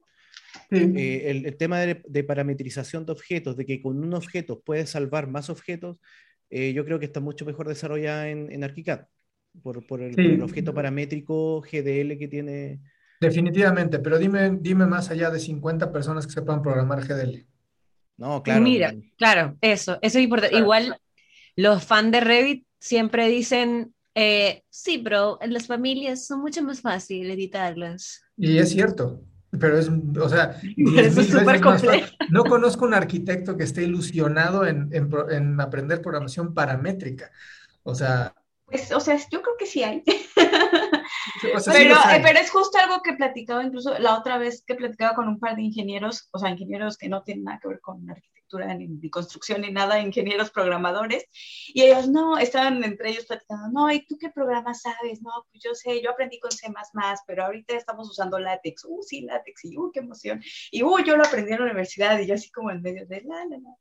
Eh, 0.71 1.23
el, 1.45 1.57
tema 1.57 1.79
de, 1.79 2.23
parametrización 2.23 3.05
de 3.05 3.11
objetos, 3.11 3.55
de 3.55 3.65
que 3.65 3.81
con 3.81 4.03
un 4.03 4.13
objeto 4.13 4.61
puedes 4.61 4.91
salvar 4.91 5.27
más 5.27 5.49
objetos, 5.49 5.97
eh, 6.49 6.73
yo 6.73 6.85
creo 6.85 6.99
que 6.99 7.05
está 7.05 7.19
mucho 7.19 7.45
mejor 7.45 7.67
desarrollada 7.67 8.29
en, 8.29 8.51
en 8.51 8.63
ArchiCAD, 8.63 9.05
por, 9.63 10.01
el, 10.01 10.41
objeto 10.41 10.73
paramétrico 10.73 11.61
GDL 11.61 12.17
que 12.17 12.27
tiene. 12.29 12.79
Definitivamente, 13.19 13.99
pero 13.99 14.17
dime, 14.17 14.57
dime 14.61 14.85
más 14.85 15.09
allá 15.09 15.29
de 15.29 15.39
50 15.39 15.91
personas 15.91 16.25
que 16.25 16.33
sepan 16.33 16.61
programar 16.61 17.05
GDL. 17.05 17.45
No, 18.19 18.43
claro. 18.43 18.61
Mira, 18.61 18.93
claro, 19.17 19.57
eso, 19.61 19.97
eso 20.01 20.17
es 20.17 20.23
importante. 20.23 20.57
Igual 20.57 20.99
los 21.55 21.83
fans 21.85 22.11
de 22.11 22.19
Revit 22.19 22.65
siempre 22.77 23.29
dicen, 23.29 23.95
eh, 24.13 24.63
sí, 24.69 24.97
pero 24.97 25.39
en 25.41 25.53
las 25.53 25.67
familias 25.67 26.27
son 26.27 26.41
mucho 26.41 26.61
más 26.61 26.81
fácil 26.81 27.31
editarlas. 27.31 28.21
Y 28.35 28.57
es 28.57 28.71
cierto, 28.71 29.21
pero 29.57 29.79
es, 29.79 29.89
o 29.89 30.29
sea, 30.29 30.59
no 32.29 32.43
conozco 32.43 32.85
un 32.85 32.93
arquitecto 32.93 33.55
que 33.55 33.63
esté 33.63 33.83
ilusionado 33.83 34.65
en, 34.65 34.89
en, 34.91 35.61
aprender 35.61 36.01
programación 36.01 36.53
paramétrica. 36.53 37.31
O 37.83 37.95
sea... 37.95 38.35
Pues, 38.65 38.91
o 38.91 38.99
sea, 38.99 39.17
yo 39.31 39.41
creo 39.41 39.55
que 39.57 39.65
sí 39.65 39.81
hay. 39.81 40.03
Pero, 41.41 41.95
eh, 41.95 42.21
pero, 42.23 42.39
es 42.39 42.49
justo 42.49 42.77
algo 42.77 43.01
que 43.01 43.13
platicaba 43.13 43.63
incluso 43.63 43.97
la 43.99 44.17
otra 44.17 44.37
vez 44.37 44.63
que 44.65 44.75
platicaba 44.75 45.15
con 45.15 45.27
un 45.27 45.39
par 45.39 45.55
de 45.55 45.63
ingenieros, 45.63 46.29
o 46.31 46.39
sea, 46.39 46.49
ingenieros 46.49 46.97
que 46.97 47.09
no 47.09 47.23
tienen 47.23 47.45
nada 47.45 47.59
que 47.61 47.67
ver 47.67 47.79
con 47.81 48.09
arquitectura 48.09 48.38
ni, 48.57 49.09
construcción, 49.09 49.61
ni 49.61 49.71
nada, 49.71 49.99
ingenieros 49.99 50.49
programadores, 50.49 51.25
y 51.67 51.83
ellos 51.83 52.07
no, 52.07 52.37
estaban 52.37 52.83
entre 52.83 53.09
ellos 53.09 53.25
platicando, 53.25 53.69
no, 53.71 53.91
¿y 53.91 54.05
tú 54.05 54.17
qué 54.19 54.29
programa 54.29 54.73
sabes? 54.73 55.21
No, 55.21 55.31
pues 55.51 55.63
yo 55.63 55.75
sé, 55.75 56.01
yo 56.01 56.11
aprendí 56.11 56.39
con 56.39 56.51
C++, 56.51 56.67
pero 57.27 57.45
ahorita 57.45 57.75
estamos 57.75 58.09
usando 58.09 58.39
látex, 58.39 58.85
uh, 58.85 59.03
sí, 59.03 59.21
látex, 59.21 59.65
y 59.65 59.77
uh, 59.77 59.91
qué 59.91 59.99
emoción, 59.99 60.41
y 60.71 60.83
uh, 60.83 60.99
yo 60.99 61.15
lo 61.15 61.23
aprendí 61.23 61.51
en 61.51 61.59
la 61.59 61.65
universidad, 61.65 62.19
y 62.19 62.27
yo 62.27 62.35
así 62.35 62.49
como 62.51 62.71
en 62.71 62.81
medio 62.81 63.05
de 63.05 63.21
la, 63.21 63.45
la, 63.45 63.57
la, 63.57 63.75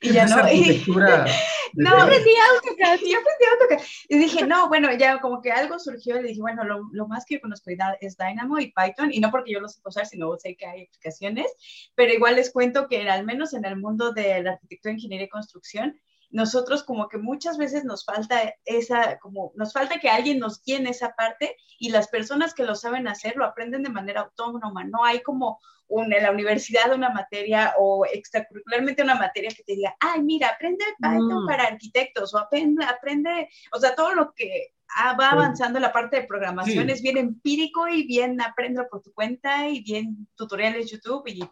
y 0.00 0.12
ya 0.12 0.26
no, 0.26 0.36
no, 1.74 2.02
aprendí 2.02 2.30
AutoCAD, 2.54 2.98
yo 2.98 3.18
aprendí 3.18 3.44
AutoCAD, 3.52 3.84
y 4.08 4.18
dije, 4.18 4.46
no, 4.46 4.68
bueno, 4.68 4.92
ya 4.94 5.20
como 5.20 5.40
que 5.40 5.52
algo 5.52 5.78
surgió, 5.78 6.18
y 6.20 6.24
dije, 6.24 6.40
bueno, 6.40 6.64
lo, 6.64 6.88
lo 6.92 7.06
más 7.06 7.24
que 7.24 7.36
yo 7.36 7.40
conozco 7.40 7.70
es 8.00 8.16
Dynamo 8.16 8.58
y 8.58 8.72
Python, 8.72 9.10
y 9.12 9.20
no 9.20 9.30
porque 9.30 9.52
yo 9.52 9.60
lo 9.60 9.68
sé 9.68 9.80
usar, 9.84 10.06
sino 10.06 10.36
sé 10.38 10.56
que 10.56 10.66
hay 10.66 10.84
aplicaciones, 10.84 11.46
pero 11.94 12.12
igual 12.12 12.36
les 12.36 12.50
cuento 12.50 12.88
que 12.88 13.08
al 13.08 13.24
menos 13.24 13.52
en 13.54 13.64
el 13.64 13.76
mundo 13.76 13.99
de 14.12 14.42
la 14.42 14.52
arquitectura, 14.52 14.94
ingeniería 14.94 15.26
y 15.26 15.30
construcción, 15.30 15.96
nosotros 16.30 16.84
como 16.84 17.08
que 17.08 17.18
muchas 17.18 17.58
veces 17.58 17.84
nos 17.84 18.04
falta 18.04 18.54
esa, 18.64 19.18
como 19.18 19.52
nos 19.56 19.72
falta 19.72 19.98
que 19.98 20.08
alguien 20.08 20.38
nos 20.38 20.62
guíe 20.62 20.76
en 20.76 20.86
esa 20.86 21.14
parte 21.16 21.56
y 21.78 21.90
las 21.90 22.08
personas 22.08 22.54
que 22.54 22.64
lo 22.64 22.76
saben 22.76 23.08
hacer 23.08 23.36
lo 23.36 23.44
aprenden 23.44 23.82
de 23.82 23.90
manera 23.90 24.22
autónoma, 24.22 24.84
no 24.84 25.04
hay 25.04 25.22
como 25.22 25.60
un, 25.88 26.12
en 26.12 26.22
la 26.22 26.30
universidad 26.30 26.94
una 26.94 27.10
materia 27.10 27.74
o 27.78 28.06
extracurricularmente 28.06 29.02
una 29.02 29.16
materia 29.16 29.50
que 29.50 29.64
te 29.64 29.74
diga, 29.74 29.96
ay, 29.98 30.22
mira, 30.22 30.48
aprende 30.48 30.84
Python 30.98 31.44
mm. 31.44 31.46
para 31.46 31.64
arquitectos 31.64 32.32
o 32.32 32.38
aprende, 32.38 32.84
aprende, 32.84 33.48
o 33.72 33.80
sea, 33.80 33.94
todo 33.96 34.14
lo 34.14 34.32
que 34.32 34.72
va 35.18 35.30
avanzando 35.30 35.78
la 35.78 35.92
parte 35.92 36.20
de 36.20 36.26
programación 36.26 36.90
es 36.90 37.02
bien 37.02 37.16
empírico 37.16 37.88
y 37.88 38.06
bien 38.06 38.40
aprendo 38.40 38.86
por 38.88 39.02
tu 39.02 39.12
cuenta 39.12 39.68
y 39.68 39.82
bien 39.82 40.28
tutoriales 40.36 40.90
YouTube 40.90 41.26
y 41.26 41.44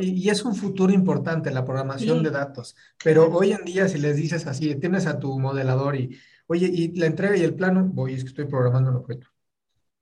y, 0.00 0.28
es 0.28 0.44
un 0.44 0.54
futuro 0.54 0.92
importante 0.92 1.50
la 1.50 1.64
programación 1.64 2.22
de 2.22 2.30
datos, 2.30 2.76
pero 3.02 3.28
hoy 3.28 3.52
en 3.52 3.64
día 3.64 3.88
si 3.88 3.98
les 3.98 4.16
dices 4.16 4.46
así, 4.46 4.74
tienes 4.76 5.06
a 5.06 5.18
tu 5.18 5.38
modelador 5.38 5.96
y, 5.96 6.18
oye, 6.46 6.68
y 6.72 6.96
la 6.96 7.06
entrega 7.06 7.36
y 7.36 7.42
el 7.42 7.54
plano, 7.54 7.84
voy, 7.84 8.14
es 8.14 8.22
que 8.22 8.30
estoy 8.30 8.46
programando 8.46 8.90
un 8.90 8.96
objeto. 8.96 9.28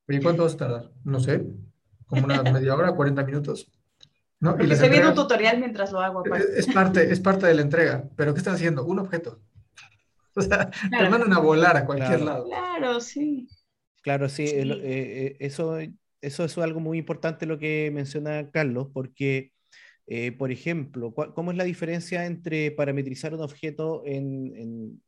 Oye, 0.08 0.22
¿cuánto 0.22 0.44
vas 0.44 0.54
a 0.54 0.58
tardar? 0.58 0.92
No 1.04 1.20
sé, 1.20 1.46
como 2.06 2.24
una 2.24 2.42
media 2.42 2.74
hora, 2.74 2.92
40 2.92 3.24
minutos. 3.24 3.70
¿no? 4.40 4.52
Porque 4.52 4.66
y 4.66 4.72
estoy 4.72 4.90
viendo 4.90 5.08
un 5.10 5.14
tutorial 5.14 5.58
mientras 5.58 5.92
lo 5.92 6.00
hago. 6.00 6.22
Es, 6.34 6.66
parte, 6.66 7.10
es 7.10 7.20
parte 7.20 7.46
de 7.46 7.54
la 7.54 7.62
entrega, 7.62 8.08
pero 8.16 8.34
¿qué 8.34 8.38
estás 8.38 8.54
haciendo? 8.54 8.84
Un 8.84 8.98
objeto. 9.00 9.40
O 10.38 10.42
sea, 10.42 10.70
te 10.70 11.08
mandan 11.08 11.32
a 11.32 11.38
volar 11.38 11.78
a 11.78 11.86
cualquier 11.86 12.20
lado. 12.20 12.44
Claro, 12.44 13.00
sí. 13.00 13.48
Claro, 14.02 14.28
sí, 14.28 14.44
eh, 14.44 14.66
eh, 14.82 15.36
eso 15.40 15.78
eso 16.20 16.44
es 16.44 16.58
algo 16.58 16.80
muy 16.80 16.98
importante 16.98 17.46
lo 17.46 17.58
que 17.58 17.90
menciona 17.92 18.50
Carlos, 18.50 18.88
porque, 18.92 19.52
eh, 20.06 20.32
por 20.32 20.50
ejemplo, 20.50 21.12
¿cómo 21.12 21.50
es 21.50 21.56
la 21.56 21.64
diferencia 21.64 22.26
entre 22.26 22.70
parametrizar 22.70 23.34
un 23.34 23.42
objeto 23.42 24.02
en, 24.06 25.00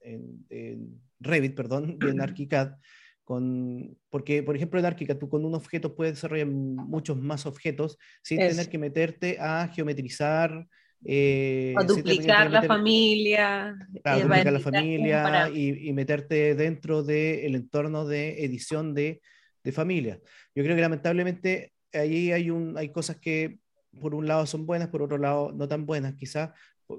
Revit, 1.21 1.55
perdón, 1.55 1.99
y 2.01 2.09
en 2.09 2.21
ArchiCAD? 2.21 2.77
Con, 3.25 3.99
porque, 4.09 4.43
por 4.43 4.57
ejemplo, 4.57 4.81
en 4.81 4.87
ArchiCAD 4.87 5.19
tú 5.19 5.29
con 5.29 5.45
un 5.45 5.55
objeto 5.55 5.95
puedes 5.95 6.15
desarrollar 6.15 6.47
muchos 6.47 7.19
más 7.19 7.45
objetos 7.47 7.99
sin 8.23 8.39
tener 8.39 8.69
que 8.69 8.79
meterte 8.79 9.37
a 9.39 9.69
geometrizar, 9.69 10.67
eh, 11.05 11.75
o 11.79 11.85
duplicar 11.85 12.51
la 12.51 12.63
familia. 12.63 13.77
duplicar 13.93 14.53
la 14.53 14.61
familia 14.61 15.49
y, 15.55 15.93
meterte 15.93 16.55
dentro 16.55 17.03
del 17.03 17.55
entorno 17.55 18.05
de 18.05 18.45
edición 18.45 18.95
de 18.95 19.21
de 19.63 19.73
familia. 19.73 20.21
Yo 20.55 20.63
creo 20.63 20.77
que 20.77 20.83
lamentablemente 20.83 21.73
ahí 21.93 22.33
hay, 22.33 22.51
un, 22.51 22.77
hay 22.77 22.91
cosas 22.91 23.17
que 23.17 23.59
por 24.01 24.15
un 24.15 24.27
lado 24.27 24.47
son 24.47 24.67
buenas, 24.67 24.89
por 24.89 25.03
otro 25.03 25.19
lado 25.19 25.53
no 25.53 25.69
tan 25.69 25.87
buenas, 25.87 26.15
quizás 26.15 26.51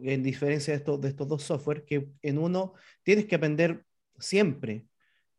en 0.03 0.23
diferencia 0.23 0.73
de 0.73 0.77
estos, 0.77 1.01
de 1.01 1.09
estos 1.09 1.27
dos 1.27 1.43
software, 1.43 1.85
que 1.85 2.09
en 2.21 2.37
uno 2.37 2.73
tienes 3.03 3.25
que 3.25 3.35
aprender 3.35 3.85
siempre 4.19 4.85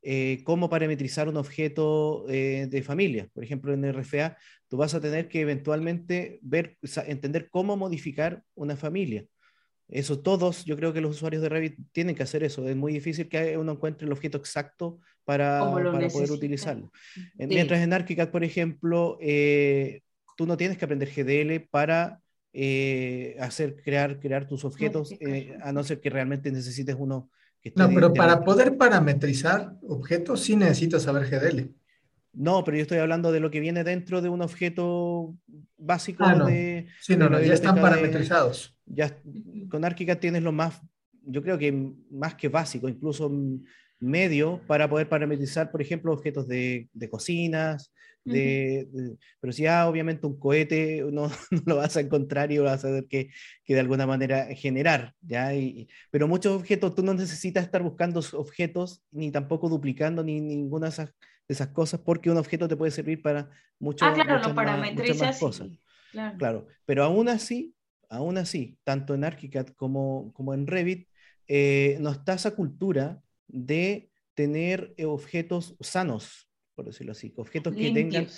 eh, 0.03 0.41
cómo 0.45 0.71
parametrizar 0.71 1.29
un 1.29 1.37
objeto 1.37 2.25
eh, 2.29 2.67
de 2.71 2.83
familia. 2.83 3.29
Por 3.33 3.45
ejemplo, 3.45 3.73
en 3.75 3.85
RFA, 3.85 4.37
tú 4.69 4.79
vas 4.79 4.95
a 4.95 5.01
tener 5.01 5.29
que 5.29 5.43
eventualmente 5.43 6.39
ver, 6.43 6.79
entender 7.07 7.51
cómo 7.51 7.77
modificar 7.77 8.43
una 8.55 8.77
familia. 8.77 9.27
Eso 9.91 10.21
todos, 10.21 10.65
yo 10.65 10.77
creo 10.77 10.93
que 10.93 11.01
los 11.01 11.17
usuarios 11.17 11.43
de 11.43 11.49
Revit 11.49 11.77
tienen 11.93 12.15
que 12.15 12.23
hacer 12.23 12.45
eso. 12.45 12.69
Es 12.69 12.77
muy 12.77 12.93
difícil 12.93 13.29
que 13.29 13.59
uno 13.59 13.73
encuentre 13.73 14.07
el 14.07 14.13
objeto 14.13 14.39
exacto 14.39 15.01
para, 15.25 15.61
para 15.73 16.09
poder 16.09 16.31
utilizarlo. 16.31 16.93
Mientras 17.35 17.81
en 17.81 17.93
ArchiCAD, 17.93 18.31
por 18.31 18.45
ejemplo, 18.45 19.19
eh, 19.21 20.03
tú 20.37 20.47
no 20.47 20.57
tienes 20.57 20.79
que 20.79 20.85
aprender 20.85 21.11
GDL 21.11 21.69
para 21.71 22.21
eh, 22.53 23.37
hacer, 23.41 23.77
crear, 23.83 24.19
crear 24.21 24.47
tus 24.47 24.65
objetos, 24.65 25.13
eh, 25.21 25.57
a 25.63 25.73
no 25.73 25.85
ser 25.85 26.01
que 26.01 26.11
realmente 26.11 26.51
necesites 26.51 26.97
uno 26.99 27.31
que 27.61 27.73
No, 27.77 27.89
pero 27.91 28.15
para 28.15 28.43
poder 28.43 28.77
parametrizar 28.77 29.75
objetos 29.83 30.41
sí 30.41 30.57
necesitas 30.57 31.03
saber 31.03 31.29
GDL. 31.29 31.75
No, 32.33 32.63
pero 32.65 32.77
yo 32.77 32.83
estoy 32.83 32.99
hablando 32.99 33.33
de 33.33 33.41
lo 33.41 33.51
que 33.51 33.61
viene 33.61 33.83
dentro 33.85 34.23
de 34.23 34.29
un 34.29 34.43
objeto 34.43 35.35
básico 35.77 36.25
ah, 36.25 36.45
de. 36.45 36.87
Sí, 37.01 37.17
no, 37.17 37.29
no 37.29 37.41
ya 37.41 37.55
están 37.55 37.81
parametrizados. 37.81 38.77
ya 38.87 39.17
con 39.69 39.85
ArchiCAD 39.85 40.19
tienes 40.19 40.43
lo 40.43 40.53
más, 40.53 40.81
yo 41.23 41.43
creo 41.43 41.59
que 41.59 41.73
más 42.11 42.35
que 42.35 42.49
básico, 42.49 42.89
incluso 42.89 43.31
medio 43.99 44.61
para 44.67 44.89
poder 44.89 45.09
parametrizar, 45.09 45.71
por 45.71 45.83
ejemplo, 45.83 46.13
objetos 46.13 46.47
de, 46.47 46.89
de 46.93 47.11
cocinas, 47.11 47.93
de, 48.25 48.87
pero 49.41 49.53
si 49.53 49.63
ya 49.63 49.89
obviamente 49.89 50.27
un 50.27 50.39
cohete 50.39 51.03
no, 51.11 51.29
no, 51.51 51.63
lo 51.67 51.77
vas 51.77 51.97
a 51.97 52.01
encontrar 52.01 52.53
y 52.53 52.59
vas 52.59 52.85
a 52.85 52.89
tener 52.89 53.07
que, 53.07 53.31
que 53.65 53.75
de 53.75 53.81
alguna 53.81 54.07
manera 54.07 54.47
generar, 54.55 55.15
¿ya? 55.21 55.55
Y, 55.55 55.89
pero 56.11 56.29
muchos 56.29 56.55
objetos 56.55 56.95
tú 56.95 57.03
no 57.03 57.15
necesitas 57.15 57.65
estar 57.65 57.83
buscando 57.83 58.21
objetos 58.35 59.03
ni 59.11 59.31
tampoco 59.31 59.69
duplicando 59.69 60.23
ni 60.23 60.41
ninguna 60.41 60.87
de 60.87 60.93
esas 60.93 61.15
esas 61.51 61.69
cosas 61.69 62.01
porque 62.01 62.31
un 62.31 62.37
objeto 62.37 62.69
te 62.69 62.77
puede 62.77 62.93
servir 62.93 63.21
para 63.23 63.51
mucho, 63.79 64.05
ah, 64.05 64.13
claro, 64.15 64.55
muchas, 64.55 65.19
más, 65.19 65.39
cosas. 65.39 65.69
claro. 66.39 66.67
pero 66.87 67.03
aún 67.03 67.29
así, 67.29 67.75
aún 68.09 68.39
así, 68.39 68.79
tanto 68.85 69.15
en 69.15 69.25
ArchiCAD 69.25 69.69
como, 69.69 70.33
como 70.33 70.55
en 70.55 70.67
Revit, 70.67 71.09
eh, 71.49 71.99
no 72.01 72.11
está 72.11 72.35
esa 72.35 72.53
cultura 72.55 73.21
de 73.49 74.11
tener 74.35 74.95
eh, 74.97 75.07
objetos 75.07 75.77
sanos, 75.81 76.49
por 76.75 76.87
decirlo 76.87 77.13
así, 77.13 77.33
objetos 77.37 77.75
que 77.75 77.91
tengan 77.91 78.29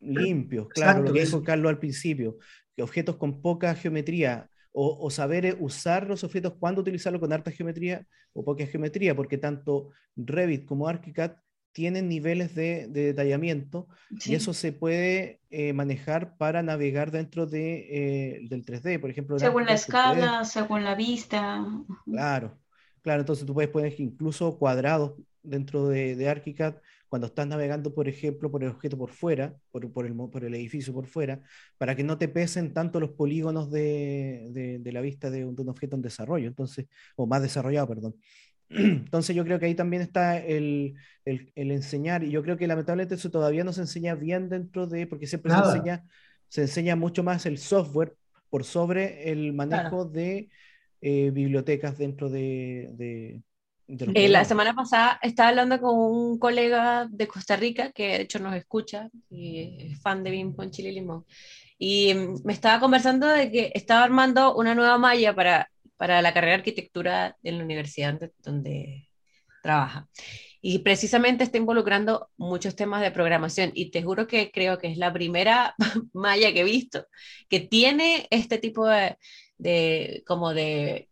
limpios, 0.00 0.68
claro, 0.74 1.02
lo 1.02 1.12
que 1.12 1.20
dijo 1.20 1.42
Carlos 1.42 1.70
al 1.70 1.78
principio, 1.78 2.38
que 2.76 2.82
objetos 2.82 3.16
con 3.16 3.40
poca 3.40 3.74
geometría, 3.74 4.50
o, 4.72 4.98
o, 5.00 5.10
saber 5.10 5.46
eh, 5.46 5.56
usar 5.58 6.06
los 6.06 6.22
objetos, 6.22 6.54
cuándo 6.58 6.82
utilizarlo 6.82 7.18
con 7.18 7.32
alta 7.32 7.50
geometría 7.50 8.06
o 8.34 8.44
poca 8.44 8.66
geometría, 8.66 9.16
porque 9.16 9.38
tanto 9.38 9.90
Revit 10.14 10.66
como 10.66 10.86
ArchiCAD 10.86 11.32
tienen 11.72 12.08
niveles 12.08 12.54
de, 12.54 12.88
detallamiento 12.88 13.88
y 14.10 14.34
eso 14.34 14.52
se 14.52 14.72
puede 14.72 15.40
eh, 15.50 15.72
manejar 15.72 16.36
para 16.36 16.62
navegar 16.62 17.10
dentro 17.10 17.46
de, 17.46 17.86
eh, 17.90 18.40
del 18.48 18.64
3D, 18.64 19.00
por 19.00 19.10
ejemplo. 19.10 19.38
Según 19.38 19.64
la 19.66 19.74
escala, 19.74 20.44
según 20.44 20.84
la 20.84 20.94
vista. 20.94 21.64
Claro, 22.04 22.58
claro, 23.02 23.20
entonces 23.20 23.46
tú 23.46 23.54
puedes 23.54 23.70
poner 23.70 23.94
incluso 24.00 24.58
cuadrados 24.58 25.14
dentro 25.42 25.88
de, 25.88 26.16
de 26.16 26.28
ArchiCAD 26.28 26.74
cuando 27.08 27.26
estás 27.26 27.46
navegando, 27.46 27.94
por 27.94 28.06
ejemplo, 28.06 28.50
por 28.50 28.62
el 28.62 28.70
objeto 28.70 28.98
por 28.98 29.10
fuera, 29.10 29.56
por, 29.70 29.90
por, 29.92 30.04
el, 30.04 30.14
por 30.14 30.44
el, 30.44 30.54
edificio 30.54 30.92
por 30.92 31.06
fuera, 31.06 31.40
para 31.78 31.96
que 31.96 32.04
no 32.04 32.18
te 32.18 32.28
pesen 32.28 32.74
tanto 32.74 33.00
los 33.00 33.10
polígonos 33.10 33.70
de, 33.70 34.78
de 34.80 34.92
la 34.92 35.00
vista 35.00 35.30
de 35.30 35.46
un, 35.46 35.56
de 35.56 35.62
un, 35.62 35.70
objeto 35.70 35.96
en 35.96 36.02
desarrollo, 36.02 36.48
entonces, 36.48 36.86
o 37.16 37.26
más 37.26 37.40
desarrollado, 37.40 37.88
perdón. 37.88 38.16
Entonces 38.70 39.34
yo 39.34 39.44
creo 39.44 39.58
que 39.58 39.66
ahí 39.66 39.74
también 39.74 40.02
está 40.02 40.38
el, 40.38 40.94
el, 41.24 41.70
enseñar, 41.70 42.22
y 42.22 42.30
yo 42.30 42.42
creo 42.42 42.56
que 42.56 42.66
lamentablemente 42.66 43.14
eso 43.14 43.30
todavía 43.30 43.64
no 43.64 43.72
se 43.72 43.82
enseña 43.82 44.14
bien 44.14 44.48
dentro 44.48 44.86
de, 44.86 45.06
porque 45.06 45.26
siempre 45.26 45.52
se 45.52 45.58
enseña, 45.58 46.04
se 46.48 46.62
enseña 46.62 46.96
mucho 46.96 47.22
más 47.22 47.46
el 47.46 47.58
software 47.58 48.14
por 48.50 48.64
sobre 48.64 49.30
el 49.30 49.52
manejo 49.52 50.04
de 50.04 50.50
eh, 51.00 51.30
bibliotecas 51.30 51.96
dentro 51.98 52.28
de... 52.28 52.90
de, 52.92 53.42
eh, 54.14 54.28
la 54.28 54.44
semana 54.44 54.74
pasada 54.74 55.18
estaba 55.22 55.48
hablando 55.48 55.80
con 55.80 55.94
un 55.98 56.38
colega 56.38 57.06
de 57.10 57.26
Costa 57.26 57.56
Rica 57.56 57.90
que 57.92 58.08
de 58.08 58.20
hecho 58.22 58.38
nos 58.38 58.54
escucha 58.54 59.08
y 59.30 59.92
es 59.92 60.02
fan 60.02 60.22
de 60.22 60.30
BIM 60.30 60.54
con 60.54 60.70
Chile 60.70 60.92
Limón. 60.92 61.24
Y 61.78 62.12
me 62.44 62.52
estaba 62.52 62.80
conversando 62.80 63.28
de 63.28 63.50
que 63.50 63.72
estaba 63.74 64.04
armando 64.04 64.54
una 64.56 64.74
nueva 64.74 64.98
malla 64.98 65.34
para 65.34 65.70
para 65.98 66.22
la 66.22 66.32
carrera 66.32 66.52
de 66.52 66.58
arquitectura 66.60 67.36
en 67.42 67.58
la 67.58 67.64
universidad 67.64 68.18
donde, 68.42 69.08
trabaja. 69.62 70.08
Y 70.60 70.78
precisamente 70.78 71.44
está 71.44 71.58
involucrando 71.58 72.30
muchos 72.36 72.74
temas 72.74 73.02
de 73.02 73.10
programación 73.10 73.70
y 73.74 73.90
te 73.90 74.02
juro 74.02 74.26
que 74.26 74.50
creo 74.50 74.78
que 74.78 74.88
es 74.90 74.96
la 74.96 75.12
primera 75.12 75.74
malla 76.12 76.52
que 76.52 76.60
he 76.60 76.64
visto 76.64 77.06
que 77.48 77.60
tiene 77.60 78.26
este 78.30 78.58
tipo 78.58 78.86
de, 78.86 80.22
como 80.26 80.54
de 80.54 81.08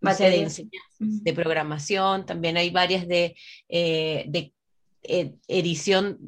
base 0.00 0.30
de 0.30 0.42
enseñanza, 0.42 0.96
de 0.98 1.32
programación, 1.34 2.24
también 2.24 2.56
hay 2.56 2.70
varias 2.70 3.06
de, 3.06 3.36
eh, 3.68 4.24
de 4.28 4.54
eh, 5.02 5.34
edición, 5.46 6.18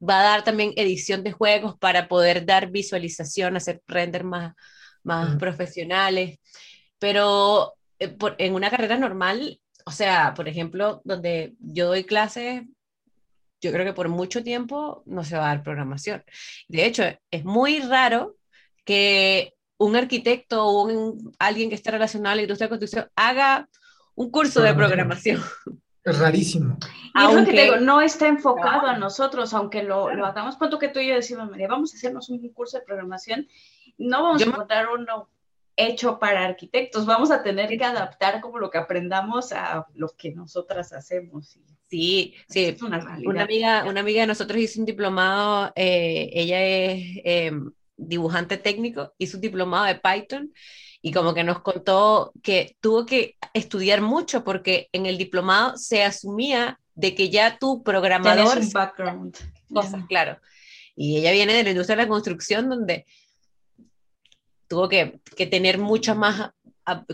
va 0.00 0.20
a 0.20 0.24
dar 0.24 0.44
también 0.44 0.72
edición 0.76 1.24
de 1.24 1.32
juegos 1.32 1.76
para 1.78 2.08
poder 2.08 2.46
dar 2.46 2.70
visualización, 2.70 3.56
hacer 3.56 3.82
render 3.86 4.24
más, 4.24 4.54
más 5.02 5.36
profesionales. 5.36 6.38
Pero 7.00 7.74
eh, 7.98 8.16
en 8.38 8.54
una 8.54 8.70
carrera 8.70 8.96
normal, 8.96 9.60
o 9.84 9.90
sea, 9.90 10.34
por 10.34 10.48
ejemplo, 10.48 11.00
donde 11.04 11.54
yo 11.58 11.88
doy 11.88 12.04
clases, 12.04 12.62
yo 13.60 13.72
creo 13.72 13.84
que 13.84 13.92
por 13.92 14.08
mucho 14.08 14.44
tiempo 14.44 15.02
no 15.06 15.24
se 15.24 15.36
va 15.36 15.46
a 15.46 15.54
dar 15.54 15.64
programación. 15.64 16.22
De 16.68 16.86
hecho, 16.86 17.02
es 17.30 17.44
muy 17.44 17.80
raro 17.80 18.36
que 18.84 19.54
un 19.78 19.96
arquitecto 19.96 20.64
o 20.64 20.84
un, 20.84 21.34
alguien 21.38 21.68
que 21.68 21.74
esté 21.74 21.90
relacionado 21.90 22.32
a 22.32 22.36
la 22.36 22.42
industria 22.42 22.66
de 22.66 22.70
construcción 22.70 23.10
haga 23.16 23.68
un 24.14 24.30
curso 24.30 24.62
de 24.62 24.74
programación. 24.74 25.42
Es 26.02 26.18
rarísimo. 26.18 26.78
aunque 27.14 27.78
no 27.80 28.00
está 28.00 28.26
enfocado 28.26 28.86
a 28.86 28.96
nosotros, 28.96 29.52
aunque 29.52 29.82
lo, 29.82 30.14
lo 30.14 30.24
hagamos, 30.24 30.56
cuanto 30.56 30.78
que 30.78 30.88
tú 30.88 30.98
y 30.98 31.08
yo 31.08 31.14
decimos, 31.14 31.50
María, 31.50 31.68
vamos 31.68 31.92
a 31.92 31.96
hacernos 31.96 32.30
un 32.30 32.46
curso 32.54 32.78
de 32.78 32.84
programación, 32.84 33.46
no 33.98 34.22
vamos 34.22 34.42
a 34.42 34.46
encontrar 34.46 34.88
uno 34.88 35.28
hecho 35.86 36.18
para 36.18 36.44
arquitectos. 36.44 37.06
Vamos 37.06 37.30
a 37.30 37.42
tener 37.42 37.76
que 37.76 37.84
adaptar 37.84 38.40
como 38.40 38.58
lo 38.58 38.70
que 38.70 38.78
aprendamos 38.78 39.52
a 39.52 39.86
lo 39.94 40.08
que 40.16 40.32
nosotras 40.32 40.92
hacemos. 40.92 41.58
Sí, 41.88 42.34
sí. 42.48 42.76
una, 42.82 43.42
amiga, 43.42 43.84
una 43.84 44.00
amiga 44.00 44.20
de 44.20 44.28
nosotros 44.28 44.60
hizo 44.60 44.80
un 44.80 44.86
diplomado, 44.86 45.72
eh, 45.74 46.30
ella 46.32 46.62
es 46.62 47.20
em, 47.24 47.72
dibujante 47.96 48.58
técnico, 48.58 49.12
hizo 49.18 49.36
un 49.36 49.40
diplomado 49.40 49.86
de 49.86 49.96
Python 49.96 50.52
y 51.02 51.12
como 51.12 51.34
que 51.34 51.44
nos 51.44 51.60
contó 51.62 52.32
que 52.42 52.76
tuvo 52.80 53.06
que 53.06 53.36
estudiar 53.54 54.02
mucho 54.02 54.44
porque 54.44 54.88
en 54.92 55.06
el 55.06 55.18
diplomado 55.18 55.76
se 55.76 56.04
asumía 56.04 56.78
de 56.94 57.14
que 57.14 57.30
ya 57.30 57.58
tu 57.58 57.82
programador... 57.82 58.58
un 58.58 58.70
background. 58.70 59.36
Cosas, 59.72 60.04
claro. 60.08 60.38
Y 60.94 61.16
ella 61.16 61.32
viene 61.32 61.54
de 61.54 61.64
la 61.64 61.70
industria 61.70 61.96
de 61.96 62.02
la 62.02 62.08
construcción 62.08 62.68
donde 62.68 63.06
tuvo 64.70 64.88
que, 64.88 65.20
que 65.36 65.46
tener 65.46 65.78
mucho 65.78 66.14
más 66.14 66.52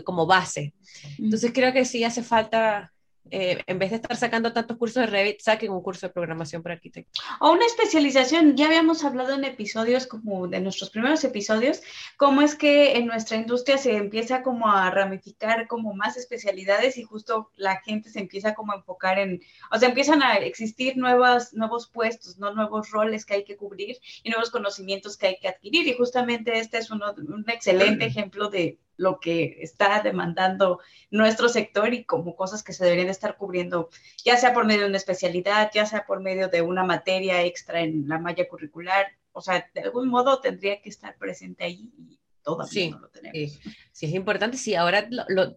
como 0.05 0.27
base. 0.27 0.75
Entonces 1.17 1.51
creo 1.53 1.73
que 1.73 1.85
sí 1.85 2.03
hace 2.03 2.21
falta 2.21 2.93
eh, 3.31 3.61
en 3.67 3.79
vez 3.79 3.91
de 3.91 3.97
estar 3.97 4.15
sacando 4.15 4.53
tantos 4.53 4.77
cursos 4.77 5.01
de 5.01 5.07
Revit, 5.07 5.41
saquen 5.41 5.71
un 5.71 5.81
curso 5.81 6.07
de 6.07 6.13
programación 6.13 6.63
para 6.63 6.75
arquitectos. 6.75 7.23
O 7.39 7.51
una 7.51 7.65
especialización, 7.65 8.55
ya 8.55 8.67
habíamos 8.67 9.03
hablado 9.03 9.33
en 9.33 9.43
episodios 9.43 10.07
como 10.07 10.47
de 10.47 10.59
nuestros 10.59 10.89
primeros 10.89 11.23
episodios, 11.23 11.81
cómo 12.17 12.41
es 12.41 12.55
que 12.55 12.97
en 12.97 13.07
nuestra 13.07 13.37
industria 13.37 13.77
se 13.77 13.95
empieza 13.95 14.43
como 14.43 14.69
a 14.69 14.89
ramificar 14.91 15.67
como 15.67 15.93
más 15.93 16.17
especialidades 16.17 16.97
y 16.97 17.03
justo 17.03 17.51
la 17.55 17.81
gente 17.81 18.09
se 18.09 18.19
empieza 18.19 18.53
como 18.53 18.73
a 18.73 18.77
enfocar 18.77 19.19
en, 19.19 19.41
o 19.71 19.77
sea, 19.77 19.89
empiezan 19.89 20.23
a 20.23 20.35
existir 20.35 20.97
nuevas, 20.97 21.53
nuevos 21.53 21.87
puestos, 21.87 22.37
¿no? 22.37 22.53
nuevos 22.53 22.91
roles 22.91 23.25
que 23.25 23.35
hay 23.35 23.43
que 23.43 23.57
cubrir 23.57 23.97
y 24.23 24.29
nuevos 24.29 24.49
conocimientos 24.49 25.17
que 25.17 25.27
hay 25.27 25.37
que 25.39 25.47
adquirir. 25.47 25.87
Y 25.87 25.93
justamente 25.93 26.59
este 26.59 26.77
es 26.77 26.91
uno, 26.91 27.13
un 27.17 27.45
excelente 27.49 28.05
ejemplo 28.05 28.49
de 28.49 28.79
lo 28.97 29.19
que 29.19 29.57
está 29.61 30.01
demandando 30.01 30.79
nuestro 31.09 31.47
sector 31.47 31.93
y 31.93 32.03
como 32.03 32.35
cosas 32.35 32.63
que 32.63 32.73
se 32.73 32.83
deberían 32.83 33.09
estar 33.09 33.37
cubriendo, 33.37 33.89
ya 34.25 34.37
sea 34.37 34.53
por 34.53 34.65
medio 34.65 34.81
de 34.81 34.87
una 34.87 34.97
especialidad, 34.97 35.71
ya 35.73 35.85
sea 35.85 36.05
por 36.05 36.19
medio 36.19 36.49
de 36.49 36.61
una 36.61 36.83
materia 36.83 37.43
extra 37.43 37.81
en 37.81 38.07
la 38.07 38.19
malla 38.19 38.47
curricular, 38.47 39.07
o 39.31 39.41
sea, 39.41 39.69
de 39.73 39.81
algún 39.81 40.09
modo 40.09 40.41
tendría 40.41 40.81
que 40.81 40.89
estar 40.89 41.15
presente 41.17 41.63
ahí 41.63 41.91
y 41.97 42.19
todavía 42.41 42.71
sí, 42.71 42.89
no 42.89 42.99
lo 42.99 43.09
tenemos. 43.09 43.37
Sí. 43.37 43.59
sí, 43.91 44.05
es 44.07 44.13
importante, 44.13 44.57
sí, 44.57 44.73
ahora 44.73 45.07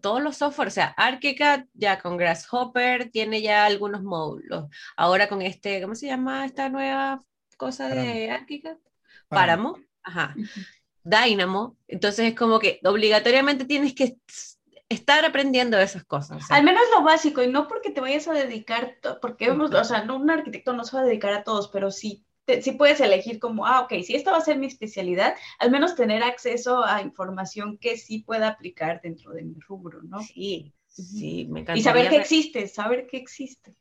todos 0.01 0.21
los 0.21 0.37
software, 0.37 0.67
o 0.67 0.71
sea, 0.71 0.93
ArchiCAD 0.97 1.65
ya 1.73 1.99
con 1.99 2.17
Grasshopper 2.17 3.09
tiene 3.09 3.41
ya 3.41 3.65
algunos 3.65 4.03
módulos, 4.03 4.69
ahora 4.95 5.27
con 5.27 5.41
este, 5.41 5.81
¿cómo 5.81 5.95
se 5.95 6.07
llama 6.07 6.45
esta 6.45 6.69
nueva 6.69 7.23
cosa 7.57 7.89
de 7.89 8.29
ArchiCAD? 8.29 8.77
Páramo, 9.29 9.79
ajá. 10.03 10.35
Dynamo, 11.03 11.77
entonces 11.87 12.27
es 12.27 12.35
como 12.35 12.59
que 12.59 12.79
obligatoriamente 12.83 13.65
tienes 13.65 13.93
que 13.93 14.17
estar 14.89 15.23
aprendiendo 15.23 15.79
esas 15.79 16.03
cosas. 16.03 16.43
Al 16.49 16.63
menos 16.63 16.83
lo 16.93 17.03
básico, 17.03 17.41
y 17.41 17.47
no 17.47 17.67
porque 17.67 17.91
te 17.91 18.01
vayas 18.01 18.27
a 18.27 18.33
dedicar, 18.33 18.97
porque 19.21 19.49
o 19.49 19.83
sea, 19.83 20.03
no, 20.03 20.17
un 20.17 20.29
arquitecto 20.29 20.73
no 20.73 20.83
se 20.83 20.95
va 20.95 21.03
a 21.03 21.05
dedicar 21.05 21.33
a 21.33 21.43
todos, 21.43 21.69
pero 21.69 21.91
sí, 21.91 22.25
sí 22.61 22.73
puedes 22.73 22.99
elegir 22.99 23.39
como, 23.39 23.65
ah, 23.65 23.81
ok, 23.81 24.03
si 24.03 24.15
esta 24.15 24.31
va 24.31 24.37
a 24.37 24.41
ser 24.41 24.57
mi 24.57 24.67
especialidad, 24.67 25.35
al 25.59 25.71
menos 25.71 25.95
tener 25.95 26.23
acceso 26.23 26.83
a 26.83 27.01
información 27.01 27.77
que 27.77 27.97
sí 27.97 28.19
pueda 28.19 28.49
aplicar 28.49 29.01
dentro 29.01 29.31
de 29.31 29.43
mi 29.43 29.59
rubro, 29.59 30.01
¿no? 30.03 30.21
Sí, 30.21 30.73
sí, 30.87 31.47
me 31.49 31.61
encanta. 31.61 31.79
Y 31.79 31.83
saber 31.83 32.09
que 32.09 32.17
existe, 32.17 32.67
saber 32.67 33.07
que 33.07 33.17
existe. 33.17 33.75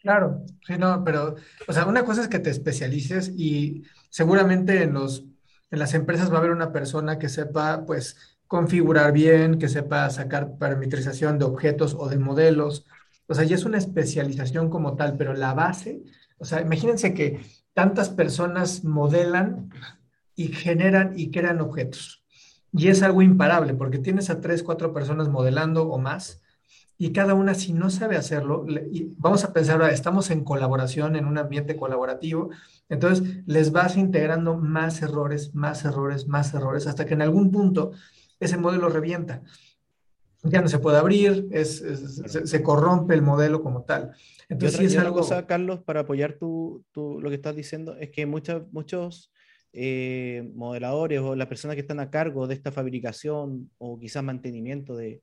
Claro, 0.00 0.44
sí, 0.66 0.74
no, 0.76 1.02
pero, 1.04 1.36
o 1.66 1.72
sea, 1.72 1.86
una 1.86 2.04
cosa 2.04 2.22
es 2.22 2.28
que 2.28 2.40
te 2.40 2.50
especialices 2.50 3.32
y 3.34 3.84
seguramente 4.10 4.82
en 4.82 4.92
los 4.92 5.24
en 5.72 5.78
las 5.78 5.94
empresas 5.94 6.30
va 6.30 6.36
a 6.36 6.38
haber 6.38 6.50
una 6.52 6.70
persona 6.70 7.18
que 7.18 7.30
sepa, 7.30 7.84
pues, 7.86 8.16
configurar 8.46 9.12
bien, 9.12 9.58
que 9.58 9.70
sepa 9.70 10.08
sacar 10.10 10.58
parametrización 10.58 11.38
de 11.38 11.46
objetos 11.46 11.96
o 11.98 12.10
de 12.10 12.18
modelos. 12.18 12.84
O 13.26 13.34
sea, 13.34 13.44
ya 13.44 13.56
es 13.56 13.64
una 13.64 13.78
especialización 13.78 14.68
como 14.68 14.96
tal, 14.96 15.16
pero 15.16 15.32
la 15.32 15.54
base, 15.54 16.02
o 16.36 16.44
sea, 16.44 16.60
imagínense 16.60 17.14
que 17.14 17.40
tantas 17.72 18.10
personas 18.10 18.84
modelan 18.84 19.70
y 20.36 20.48
generan 20.48 21.18
y 21.18 21.30
crean 21.30 21.62
objetos. 21.62 22.22
Y 22.74 22.88
es 22.88 23.02
algo 23.02 23.22
imparable, 23.22 23.72
porque 23.72 23.98
tienes 23.98 24.28
a 24.28 24.42
tres, 24.42 24.62
cuatro 24.62 24.92
personas 24.92 25.30
modelando 25.30 25.88
o 25.88 25.98
más, 25.98 26.41
y 27.04 27.12
cada 27.12 27.34
una, 27.34 27.54
si 27.54 27.72
no 27.72 27.90
sabe 27.90 28.16
hacerlo, 28.16 28.64
vamos 29.16 29.42
a 29.42 29.52
pensar, 29.52 29.82
estamos 29.90 30.30
en 30.30 30.44
colaboración, 30.44 31.16
en 31.16 31.24
un 31.24 31.36
ambiente 31.36 31.74
colaborativo, 31.74 32.50
entonces 32.88 33.42
les 33.44 33.72
vas 33.72 33.96
integrando 33.96 34.56
más 34.56 35.02
errores, 35.02 35.52
más 35.52 35.84
errores, 35.84 36.28
más 36.28 36.54
errores, 36.54 36.86
hasta 36.86 37.04
que 37.04 37.14
en 37.14 37.22
algún 37.22 37.50
punto 37.50 37.90
ese 38.38 38.56
modelo 38.56 38.88
revienta. 38.88 39.42
Ya 40.44 40.62
no 40.62 40.68
se 40.68 40.78
puede 40.78 40.98
abrir, 40.98 41.48
es, 41.50 41.78
se, 41.78 42.62
corrompe 42.62 43.14
el 43.14 43.22
modelo 43.22 43.64
como 43.64 43.82
tal. 43.82 44.12
Entonces, 44.48 44.94
y 44.94 44.96
otra, 44.96 45.10
cosa, 45.10 45.44
Carlos, 45.44 45.80
para 45.80 46.02
apoyar 46.02 46.34
tu, 46.34 46.84
lo 46.94 47.28
que 47.30 47.34
estás 47.34 47.56
diciendo, 47.56 47.96
es 47.96 48.10
que 48.10 48.26
muchos 48.26 48.62
muchos 48.70 49.32
eh, 49.72 50.48
modeladores 50.54 51.18
o 51.18 51.34
las 51.34 51.48
personas 51.48 51.74
que 51.74 51.80
están 51.80 51.98
a 51.98 52.10
cargo 52.10 52.46
de 52.46 52.54
esta 52.54 52.70
fabricación 52.70 53.72
o 53.78 53.98
quizás 53.98 54.22
mantenimiento 54.22 54.94
de, 54.94 55.20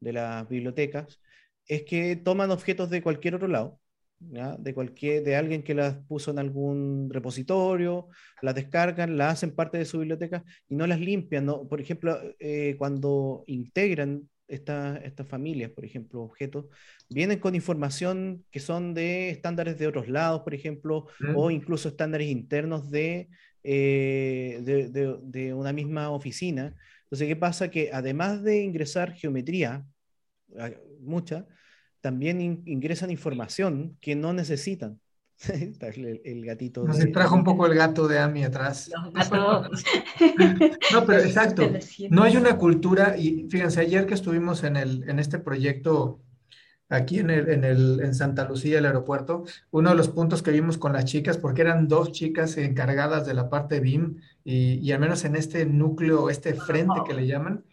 de 0.00 0.12
las 0.12 0.48
bibliotecas 0.48 1.20
es 1.66 1.84
que 1.84 2.16
toman 2.16 2.50
objetos 2.50 2.90
de 2.90 3.02
cualquier 3.02 3.36
otro 3.36 3.48
lado, 3.48 3.80
de 4.20 4.74
cualquier 4.74 5.22
de 5.24 5.36
alguien 5.36 5.62
que 5.62 5.74
las 5.74 5.96
puso 6.06 6.30
en 6.30 6.38
algún 6.38 7.08
repositorio, 7.10 8.08
las 8.42 8.54
descargan, 8.54 9.16
las 9.16 9.34
hacen 9.34 9.54
parte 9.54 9.78
de 9.78 9.86
su 9.86 9.98
biblioteca 10.00 10.44
y 10.68 10.74
no 10.74 10.86
las 10.86 11.00
limpian. 11.00 11.46
¿no? 11.46 11.66
Por 11.66 11.80
ejemplo, 11.80 12.18
eh, 12.38 12.74
cuando 12.76 13.44
integran 13.46 14.28
estas 14.46 15.28
familias, 15.28 15.70
por 15.70 15.84
ejemplo, 15.84 16.22
objetos, 16.22 16.66
vienen 17.08 17.38
con 17.38 17.54
información 17.54 18.44
que 18.50 18.60
son 18.60 18.94
de 18.94 19.30
estándares 19.30 19.78
de 19.78 19.86
otros 19.86 20.08
lados, 20.08 20.42
por 20.42 20.54
ejemplo, 20.54 21.06
o 21.34 21.48
mm. 21.48 21.52
incluso 21.52 21.88
estándares 21.88 22.28
internos 22.28 22.90
de, 22.90 23.28
eh, 23.62 24.60
de, 24.62 25.18
de, 25.22 25.54
una 25.54 25.72
misma 25.72 26.10
oficina. 26.10 26.74
Entonces, 27.10 27.26
¿qué 27.26 27.36
pasa? 27.36 27.70
Que 27.70 27.90
además 27.92 28.44
de 28.44 28.62
ingresar 28.62 29.14
geometría, 29.14 29.84
mucha, 31.00 31.46
también 32.00 32.62
ingresan 32.66 33.10
información 33.10 33.96
que 34.00 34.14
no 34.14 34.32
necesitan. 34.32 35.00
el, 36.24 36.44
gatito. 36.44 36.84
Nos 36.84 36.98
trajo 37.12 37.34
un 37.34 37.44
poco 37.44 37.66
el 37.66 37.74
gato 37.74 38.06
de 38.06 38.18
Ami 38.18 38.44
atrás. 38.44 38.90
no, 40.92 41.06
pero 41.06 41.18
exacto. 41.18 41.68
No 42.10 42.22
hay 42.22 42.36
una 42.36 42.56
cultura, 42.58 43.16
y 43.16 43.48
fíjense, 43.50 43.80
ayer 43.80 44.06
que 44.06 44.14
estuvimos 44.14 44.62
en, 44.64 44.76
el, 44.76 45.08
en 45.08 45.18
este 45.18 45.38
proyecto 45.38 46.20
aquí 46.90 47.20
en, 47.20 47.30
el, 47.30 47.48
en, 47.48 47.64
el, 47.64 48.00
en 48.02 48.14
Santa 48.14 48.46
Lucía, 48.46 48.78
el 48.78 48.86
aeropuerto, 48.86 49.44
uno 49.70 49.90
de 49.90 49.96
los 49.96 50.08
puntos 50.08 50.42
que 50.42 50.50
vimos 50.50 50.76
con 50.76 50.92
las 50.92 51.06
chicas, 51.06 51.38
porque 51.38 51.62
eran 51.62 51.88
dos 51.88 52.12
chicas 52.12 52.56
encargadas 52.58 53.26
de 53.26 53.34
la 53.34 53.48
parte 53.48 53.80
BIM, 53.80 54.16
y, 54.44 54.74
y 54.74 54.92
al 54.92 55.00
menos 55.00 55.24
en 55.24 55.36
este 55.36 55.64
núcleo, 55.66 56.28
este 56.28 56.54
frente 56.54 57.00
que 57.06 57.14
le 57.14 57.26
llaman, 57.26 57.64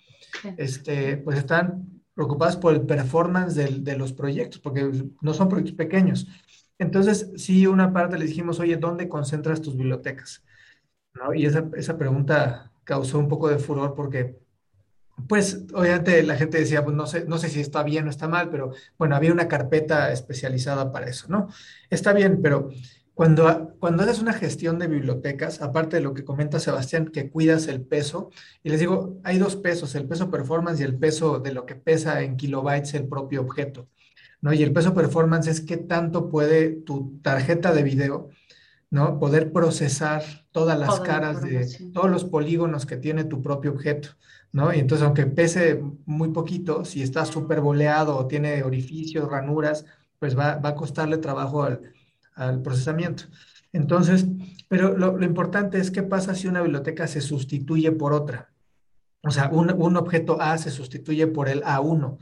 este, 0.58 1.18
pues 1.18 1.38
están 1.38 2.02
preocupadas 2.14 2.58
por 2.58 2.74
el 2.74 2.82
performance 2.82 3.56
de 3.56 3.98
los 3.98 4.14
proyectos, 4.14 4.60
porque 4.60 4.90
no 5.22 5.34
son 5.34 5.50
proyectos 5.50 5.76
pequeños. 5.76 6.28
Entonces, 6.80 7.32
sí, 7.38 7.68
una 7.68 7.92
parte 7.94 8.18
le 8.18 8.26
dijimos, 8.26 8.60
oye, 8.60 8.78
¿dónde 8.78 9.10
concentras 9.10 9.62
tus 9.62 9.76
bibliotecas? 9.76 10.44
¿No? 11.14 11.34
Y 11.34 11.46
esa, 11.46 11.70
esa 11.76 11.98
pregunta 11.98 12.72
causó 12.84 13.20
un 13.20 13.28
poco 13.28 13.50
de 13.50 13.58
furor 13.60 13.96
porque 13.96 14.38
pues 15.28 15.64
obviamente 15.74 16.22
la 16.24 16.36
gente 16.36 16.60
decía, 16.60 16.84
pues 16.84 16.96
no 16.96 17.08
sé, 17.08 17.26
no 17.26 17.38
sé 17.38 17.50
si 17.50 17.60
está 17.60 17.84
bien 17.84 18.08
o 18.08 18.10
está 18.10 18.28
mal, 18.28 18.50
pero 18.50 18.72
bueno, 18.98 19.16
había 19.16 19.32
una 19.34 19.48
carpeta 19.48 20.12
especializada 20.12 20.92
para 20.92 21.08
eso, 21.08 21.28
¿no? 21.30 21.48
Está 21.90 22.14
bien, 22.14 22.42
pero 22.42 22.70
cuando, 23.18 23.74
cuando 23.80 24.04
haces 24.04 24.20
una 24.20 24.34
gestión 24.34 24.78
de 24.78 24.86
bibliotecas, 24.86 25.62
aparte 25.64 25.96
de 25.98 26.04
lo 26.04 26.14
que 26.14 26.24
comenta 26.24 26.60
Sebastián, 26.60 27.08
que 27.08 27.32
cuidas 27.32 27.68
el 27.68 27.82
peso, 27.82 28.30
y 28.62 28.70
les 28.70 28.80
digo, 28.80 29.20
hay 29.24 29.40
dos 29.40 29.56
pesos, 29.56 29.96
el 29.96 30.08
peso 30.08 30.30
performance 30.30 30.80
y 30.80 30.84
el 30.84 31.00
peso 31.00 31.40
de 31.40 31.52
lo 31.52 31.66
que 31.66 31.74
pesa 31.74 32.22
en 32.22 32.38
kilobytes 32.38 32.94
el 32.94 33.08
propio 33.08 33.42
objeto, 33.42 33.90
¿no? 34.40 34.54
Y 34.54 34.62
el 34.62 34.72
peso 34.72 34.94
performance 34.94 35.48
es 35.48 35.62
qué 35.62 35.78
tanto 35.78 36.30
puede 36.30 36.70
tu 36.70 37.20
tarjeta 37.24 37.74
de 37.74 37.82
video, 37.82 38.30
¿no? 38.92 39.20
Poder 39.20 39.52
procesar 39.52 40.24
todas 40.52 40.78
las 40.78 41.00
caras 41.00 41.42
de 41.42 41.68
todos 41.92 42.12
los 42.12 42.24
polígonos 42.24 42.86
que 42.86 42.98
tiene 42.98 43.24
tu 43.24 43.42
propio 43.42 43.72
objeto. 43.72 44.10
¿No? 44.58 44.74
Y 44.74 44.80
entonces, 44.80 45.06
aunque 45.06 45.28
pese 45.28 45.84
muy 46.08 46.30
poquito, 46.30 46.84
si 46.84 47.04
está 47.04 47.26
súper 47.26 47.62
boleado 47.62 48.18
o 48.18 48.26
tiene 48.26 48.64
orificios, 48.64 49.30
ranuras, 49.30 49.86
pues 50.18 50.36
va, 50.36 50.60
a 50.64 50.76
costarle 50.76 51.20
trabajo 51.20 51.64
al, 51.64 52.62
procesamiento. 52.64 53.26
Entonces, 53.72 54.26
pero 54.68 54.98
lo, 54.98 55.24
importante 55.24 55.78
es 55.78 55.92
qué 55.92 56.02
pasa 56.02 56.34
si 56.34 56.48
una 56.48 56.64
biblioteca 56.64 57.06
se 57.06 57.22
sustituye 57.22 57.92
por 57.92 58.14
otra. 58.14 58.52
O 59.22 59.30
sea, 59.30 59.50
un, 59.50 59.72
un 59.80 59.96
objeto 59.96 60.42
A 60.42 60.58
se 60.58 60.72
sustituye 60.72 61.28
por 61.28 61.50
el 61.50 61.62
A1. 61.62 62.18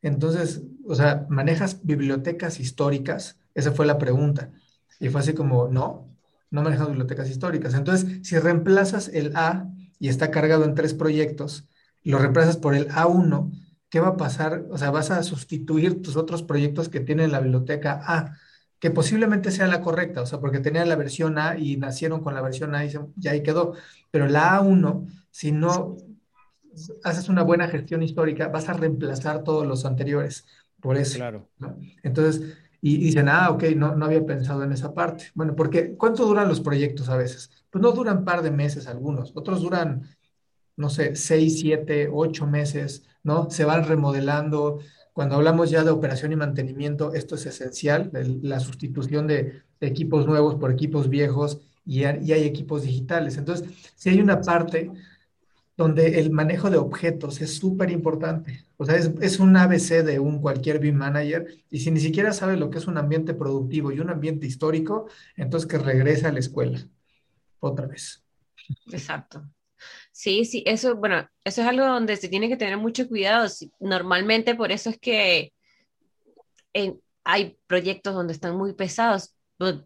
Entonces, 0.00 0.62
o 0.86 0.94
sea, 0.94 1.26
¿manejas 1.28 1.84
bibliotecas 1.84 2.60
históricas? 2.60 3.36
Esa 3.52 3.72
fue 3.72 3.84
la 3.84 3.98
pregunta. 3.98 4.52
Y 5.00 5.08
fue 5.08 5.22
así 5.22 5.32
como, 5.32 5.66
no, 5.66 6.08
no 6.52 6.62
manejas 6.62 6.86
bibliotecas 6.86 7.28
históricas. 7.28 7.74
Entonces, 7.74 8.20
si 8.22 8.38
reemplazas 8.38 9.08
el 9.08 9.32
A 9.34 9.68
y 9.98 10.08
está 10.08 10.30
cargado 10.30 10.64
en 10.64 10.76
tres 10.76 10.94
proyectos, 10.94 11.66
lo 12.04 12.18
reemplazas 12.18 12.56
por 12.56 12.74
el 12.74 12.88
A1, 12.88 13.50
¿qué 13.88 14.00
va 14.00 14.08
a 14.08 14.16
pasar? 14.16 14.64
O 14.70 14.78
sea, 14.78 14.90
vas 14.90 15.10
a 15.10 15.22
sustituir 15.22 16.02
tus 16.02 16.16
otros 16.16 16.42
proyectos 16.42 16.88
que 16.88 17.00
tienen 17.00 17.32
la 17.32 17.40
biblioteca 17.40 18.00
A, 18.04 18.36
que 18.78 18.90
posiblemente 18.90 19.50
sea 19.50 19.66
la 19.66 19.82
correcta, 19.82 20.22
o 20.22 20.26
sea, 20.26 20.40
porque 20.40 20.60
tenían 20.60 20.88
la 20.88 20.96
versión 20.96 21.38
A 21.38 21.58
y 21.58 21.76
nacieron 21.76 22.22
con 22.22 22.34
la 22.34 22.40
versión 22.40 22.74
A 22.74 22.84
y 22.84 22.92
ya 23.16 23.32
ahí 23.32 23.42
quedó. 23.42 23.74
Pero 24.10 24.26
la 24.26 24.58
A1, 24.60 25.06
si 25.30 25.52
no 25.52 25.96
haces 27.04 27.28
una 27.28 27.42
buena 27.42 27.68
gestión 27.68 28.02
histórica, 28.02 28.48
vas 28.48 28.68
a 28.68 28.72
reemplazar 28.72 29.44
todos 29.44 29.66
los 29.66 29.84
anteriores. 29.84 30.46
Por 30.80 30.96
eso. 30.96 31.16
Claro. 31.16 31.48
Entonces, 32.02 32.56
y, 32.80 32.96
dicen, 32.96 33.28
ah, 33.28 33.50
ok, 33.50 33.64
no, 33.76 33.94
no 33.94 34.06
había 34.06 34.24
pensado 34.24 34.64
en 34.64 34.72
esa 34.72 34.94
parte. 34.94 35.26
Bueno, 35.34 35.54
porque 35.54 35.94
¿cuánto 35.96 36.24
duran 36.26 36.48
los 36.48 36.60
proyectos 36.60 37.08
a 37.08 37.16
veces? 37.16 37.50
Pues 37.68 37.82
no 37.82 37.92
duran 37.92 38.18
un 38.18 38.24
par 38.24 38.42
de 38.42 38.50
meses 38.50 38.86
algunos, 38.86 39.32
otros 39.36 39.60
duran, 39.60 40.08
no 40.80 40.88
sé, 40.88 41.14
seis, 41.14 41.60
siete, 41.60 42.08
ocho 42.10 42.46
meses, 42.46 43.04
¿no? 43.22 43.50
Se 43.50 43.64
van 43.64 43.84
remodelando. 43.84 44.80
Cuando 45.12 45.36
hablamos 45.36 45.70
ya 45.70 45.84
de 45.84 45.90
operación 45.90 46.32
y 46.32 46.36
mantenimiento, 46.36 47.12
esto 47.12 47.34
es 47.34 47.44
esencial, 47.46 48.10
la 48.42 48.60
sustitución 48.60 49.26
de, 49.26 49.62
equipos 49.82 50.26
nuevos 50.26 50.56
por 50.56 50.70
equipos 50.70 51.08
viejos 51.08 51.60
y, 51.86 52.04
hay 52.04 52.44
equipos 52.44 52.82
digitales. 52.82 53.36
Entonces, 53.36 53.68
si 53.94 54.10
hay 54.10 54.20
una 54.20 54.40
parte 54.40 54.90
donde 55.76 56.20
el 56.20 56.30
manejo 56.30 56.70
de 56.70 56.76
objetos 56.76 57.40
es 57.40 57.56
súper 57.56 57.90
importante. 57.90 58.66
O 58.76 58.84
sea, 58.84 58.96
es, 58.96 59.10
es, 59.20 59.40
un 59.40 59.56
ABC 59.56 60.04
de 60.04 60.18
un 60.18 60.40
cualquier 60.40 60.78
BIM 60.78 60.96
manager 60.96 61.46
y 61.70 61.80
si 61.80 61.90
ni 61.90 62.00
siquiera 62.00 62.32
sabe 62.32 62.56
lo 62.56 62.68
que 62.68 62.78
es 62.78 62.86
un 62.86 62.98
ambiente 62.98 63.32
productivo 63.34 63.90
y 63.90 64.00
un 64.00 64.10
ambiente 64.10 64.46
histórico, 64.46 65.08
entonces 65.36 65.66
que 65.66 65.78
regrese 65.78 66.26
a 66.26 66.32
la 66.32 66.40
escuela 66.40 66.86
otra 67.60 67.86
vez. 67.86 68.22
Exacto. 68.92 69.42
Sí, 70.20 70.44
sí, 70.44 70.62
eso, 70.66 70.96
bueno, 70.96 71.26
eso 71.44 71.62
es 71.62 71.66
algo 71.66 71.86
donde 71.86 72.14
se 72.16 72.28
tiene 72.28 72.50
que 72.50 72.58
tener 72.58 72.76
mucho 72.76 73.08
cuidado. 73.08 73.48
Normalmente 73.80 74.54
por 74.54 74.70
eso 74.70 74.90
es 74.90 74.98
que 74.98 75.54
hay 77.24 77.56
proyectos 77.66 78.12
donde 78.14 78.34
están 78.34 78.54
muy 78.54 78.74
pesados, 78.74 79.34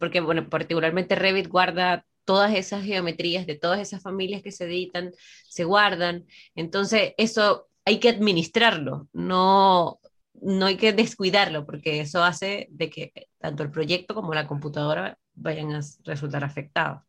porque, 0.00 0.20
bueno, 0.20 0.48
particularmente 0.48 1.14
Revit 1.14 1.46
guarda 1.46 2.04
todas 2.24 2.52
esas 2.52 2.84
geometrías 2.84 3.46
de 3.46 3.54
todas 3.54 3.78
esas 3.78 4.02
familias 4.02 4.42
que 4.42 4.50
se 4.50 4.64
editan, 4.64 5.12
se 5.48 5.62
guardan. 5.62 6.24
Entonces, 6.56 7.14
eso 7.16 7.68
hay 7.84 8.00
que 8.00 8.08
administrarlo, 8.08 9.08
no, 9.12 10.00
no 10.42 10.66
hay 10.66 10.76
que 10.76 10.92
descuidarlo, 10.92 11.64
porque 11.64 12.00
eso 12.00 12.24
hace 12.24 12.66
de 12.72 12.90
que 12.90 13.12
tanto 13.38 13.62
el 13.62 13.70
proyecto 13.70 14.16
como 14.16 14.34
la 14.34 14.48
computadora 14.48 15.16
vayan 15.34 15.72
a 15.74 15.80
resultar 16.02 16.42
afectados. 16.42 17.02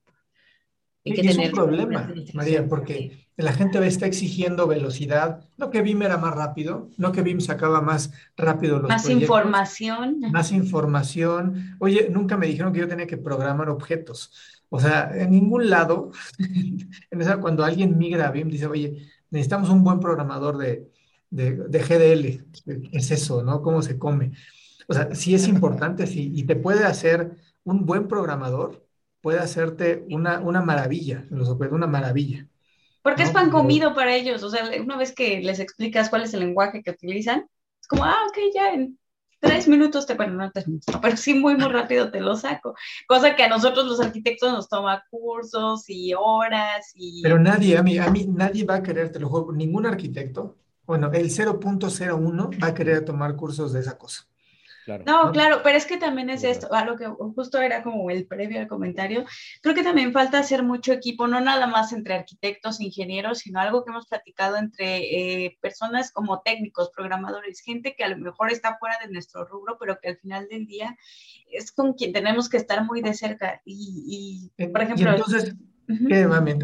Y 1.05 1.27
es 1.27 1.37
un 1.37 1.51
problema, 1.51 2.11
María, 2.33 2.67
porque 2.67 3.25
la 3.37 3.53
gente 3.53 3.85
está 3.85 4.07
exigiendo 4.07 4.65
velocidad, 4.65 5.41
no 5.55 5.69
que 5.69 5.83
BIM 5.83 6.01
era 6.01 6.17
más 6.17 6.33
rápido, 6.33 6.89
no 6.97 7.11
que 7.11 7.21
BIM 7.21 7.41
sacaba 7.41 7.79
más 7.79 8.11
rápido 8.35 8.79
los 8.79 8.89
Más 8.89 9.07
información. 9.09 10.19
Más 10.31 10.51
información. 10.51 11.75
Oye, 11.79 12.09
nunca 12.09 12.37
me 12.37 12.47
dijeron 12.47 12.73
que 12.73 12.79
yo 12.79 12.87
tenía 12.87 13.05
que 13.05 13.17
programar 13.17 13.69
objetos. 13.69 14.31
O 14.69 14.79
sea, 14.79 15.11
en 15.13 15.29
ningún 15.29 15.69
lado, 15.69 16.11
en 17.11 17.39
cuando 17.39 17.63
alguien 17.63 17.97
migra 17.99 18.27
a 18.27 18.31
BIM, 18.31 18.49
dice, 18.49 18.65
oye, 18.65 19.07
necesitamos 19.29 19.69
un 19.69 19.83
buen 19.83 19.99
programador 19.99 20.57
de, 20.57 20.89
GDL. 21.29 22.45
¿Qué 22.65 22.97
es 22.97 23.11
eso, 23.11 23.43
no? 23.43 23.61
¿Cómo 23.61 23.83
se 23.83 23.99
come? 23.99 24.31
O 24.87 24.93
sea, 24.93 25.13
sí 25.13 25.35
es 25.35 25.47
importante, 25.47 26.07
sí, 26.07 26.31
y 26.33 26.43
te 26.43 26.55
puede 26.55 26.83
hacer 26.83 27.35
un 27.63 27.85
buen 27.85 28.07
programador, 28.07 28.84
puede 29.25 29.39
hacerte 29.39 30.05
una, 30.11 30.39
una 30.39 30.61
maravilla, 30.61 31.25
los 31.31 31.49
una 31.49 31.87
maravilla. 31.87 32.47
Porque 33.01 33.23
es 33.23 33.31
pan 33.31 33.49
comido 33.49 33.95
para 33.95 34.15
ellos, 34.15 34.43
o 34.43 34.51
sea, 34.51 34.69
una 34.79 34.97
vez 34.97 35.15
que 35.15 35.39
les 35.39 35.59
explicas 35.59 36.11
cuál 36.11 36.21
es 36.21 36.35
el 36.35 36.41
lenguaje 36.41 36.83
que 36.83 36.91
utilizan, 36.91 37.47
es 37.81 37.87
como, 37.87 38.05
ah, 38.05 38.19
ok, 38.29 38.37
ya 38.53 38.73
en 38.75 38.99
tres 39.39 39.67
minutos, 39.67 40.05
te, 40.05 40.13
bueno, 40.13 40.35
no 40.35 40.51
tres 40.51 40.67
minutos, 40.67 40.95
pero 41.01 41.17
sí 41.17 41.33
muy, 41.33 41.55
muy 41.55 41.69
rápido 41.69 42.11
te 42.11 42.21
lo 42.21 42.35
saco. 42.35 42.75
Cosa 43.07 43.35
que 43.35 43.41
a 43.41 43.49
nosotros 43.49 43.87
los 43.87 43.99
arquitectos 43.99 44.53
nos 44.53 44.69
toma 44.69 45.03
cursos 45.09 45.85
y 45.87 46.13
horas 46.13 46.91
y... 46.93 47.23
Pero 47.23 47.39
nadie, 47.39 47.79
a 47.79 47.81
mí, 47.81 47.97
a 47.97 48.11
mí 48.11 48.27
nadie 48.27 48.63
va 48.63 48.75
a 48.75 48.83
querer, 48.83 49.11
te 49.11 49.19
lo 49.19 49.27
juro, 49.27 49.53
ningún 49.53 49.87
arquitecto, 49.87 50.55
bueno, 50.85 51.09
el 51.11 51.31
0.01 51.31 52.63
va 52.63 52.67
a 52.67 52.73
querer 52.75 53.03
tomar 53.03 53.35
cursos 53.35 53.73
de 53.73 53.79
esa 53.79 53.97
cosa. 53.97 54.27
No, 55.05 55.31
claro, 55.31 55.61
pero 55.63 55.77
es 55.77 55.85
que 55.85 55.97
también 55.97 56.29
es 56.29 56.43
esto, 56.43 56.71
a 56.73 56.85
lo 56.85 56.95
que 56.95 57.05
justo 57.07 57.59
era 57.61 57.83
como 57.83 58.09
el 58.09 58.27
previo 58.27 58.59
al 58.59 58.67
comentario, 58.67 59.25
creo 59.61 59.75
que 59.75 59.83
también 59.83 60.13
falta 60.13 60.39
hacer 60.39 60.63
mucho 60.63 60.93
equipo, 60.93 61.27
no 61.27 61.41
nada 61.41 61.67
más 61.67 61.93
entre 61.93 62.15
arquitectos, 62.15 62.79
ingenieros, 62.79 63.39
sino 63.39 63.59
algo 63.59 63.83
que 63.83 63.91
hemos 63.91 64.07
platicado 64.07 64.57
entre 64.57 64.97
eh, 65.45 65.57
personas 65.61 66.11
como 66.11 66.41
técnicos, 66.41 66.91
programadores, 66.95 67.61
gente 67.61 67.95
que 67.95 68.03
a 68.03 68.09
lo 68.09 68.17
mejor 68.17 68.51
está 68.51 68.77
fuera 68.77 68.97
de 69.03 69.11
nuestro 69.11 69.45
rubro, 69.45 69.77
pero 69.79 69.97
que 69.99 70.09
al 70.09 70.17
final 70.17 70.47
del 70.49 70.65
día 70.65 70.95
es 71.47 71.71
con 71.71 71.93
quien 71.93 72.13
tenemos 72.13 72.49
que 72.49 72.57
estar 72.57 72.83
muy 72.83 73.01
de 73.01 73.13
cerca. 73.13 73.61
Y, 73.65 74.51
y 74.57 74.67
por 74.67 74.81
ejemplo... 74.81 75.09
entonces, 75.11 75.55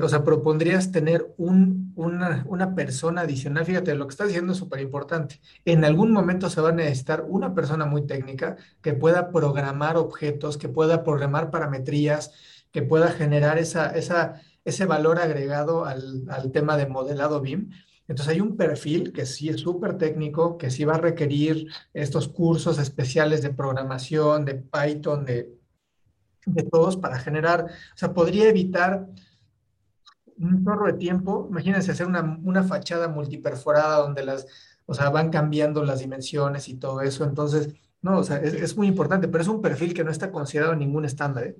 o 0.02 0.10
sea, 0.10 0.24
propondrías 0.24 0.92
tener 0.92 1.34
un, 1.38 1.94
una, 1.96 2.44
una, 2.48 2.74
persona 2.74 3.22
adicional. 3.22 3.66
Fíjate, 3.66 3.94
lo 3.96 4.08
que 4.08 4.12
estás 4.12 4.28
diciendo 4.28 4.54
es 4.54 4.58
súper 4.58 4.80
importante. 4.82 5.40
En 5.66 5.86
algún 5.86 6.12
momento 6.12 6.50
se 6.50 6.62
va 6.62 6.70
a 6.70 6.74
necesitar 6.74 7.26
una 7.28 7.54
persona 7.54 7.86
muy 7.86 8.08
técnica 8.08 8.58
que 8.82 8.94
pueda 8.94 9.32
programar 9.32 9.98
objetos, 9.98 10.58
que 10.58 10.70
pueda 10.70 11.04
programar 11.04 11.52
parametrías, 11.52 12.32
que 12.72 12.82
pueda 12.82 13.12
generar 13.12 13.60
esa, 13.60 13.90
esa, 13.92 14.42
ese 14.66 14.86
valor 14.86 15.20
agregado 15.20 15.86
al, 15.86 16.24
al 16.30 16.52
tema 16.52 16.78
de 16.78 16.88
modelado 16.88 17.42
BIM. 17.42 17.70
Entonces 18.08 18.34
hay 18.34 18.42
un 18.42 18.58
perfil 18.58 19.14
que 19.14 19.26
sí 19.26 19.50
es 19.50 19.62
súper 19.62 19.98
técnico, 19.98 20.58
que 20.58 20.72
sí 20.72 20.84
va 20.84 20.96
a 20.96 20.98
requerir 20.98 21.68
estos 21.94 22.28
cursos 22.28 22.80
especiales 22.80 23.42
de 23.42 23.54
programación, 23.54 24.46
de 24.46 24.56
Python, 24.56 25.26
de 25.26 25.61
de 26.46 26.64
todos 26.64 26.98
para 26.98 27.20
generar, 27.20 27.66
o 27.66 27.98
sea, 27.98 28.14
podría 28.14 28.50
evitar 28.50 29.08
un 30.38 30.64
chorro 30.64 30.88
de 30.88 30.94
tiempo. 30.94 31.48
Imagínense 31.50 31.92
hacer 31.92 32.08
una, 32.08 32.40
una 32.44 32.64
fachada 32.64 33.08
multiperforada 33.08 33.98
donde 33.98 34.26
las, 34.26 34.48
o 34.86 34.94
sea, 34.94 35.10
van 35.10 35.30
cambiando 35.30 35.84
las 35.84 36.00
dimensiones 36.00 36.68
y 36.68 36.76
todo 36.76 37.02
eso. 37.02 37.24
Entonces, 37.24 37.70
no, 38.02 38.18
o 38.18 38.24
sea, 38.24 38.38
es, 38.38 38.76
muy 38.76 38.88
importante, 38.88 39.28
pero 39.28 39.44
es 39.44 39.48
un 39.48 39.62
perfil 39.62 39.94
que 39.94 40.04
no 40.04 40.10
está 40.10 40.32
considerado 40.32 40.74
en 40.74 40.80
ningún 40.80 41.06
estándar. 41.06 41.44
¿eh? 41.46 41.56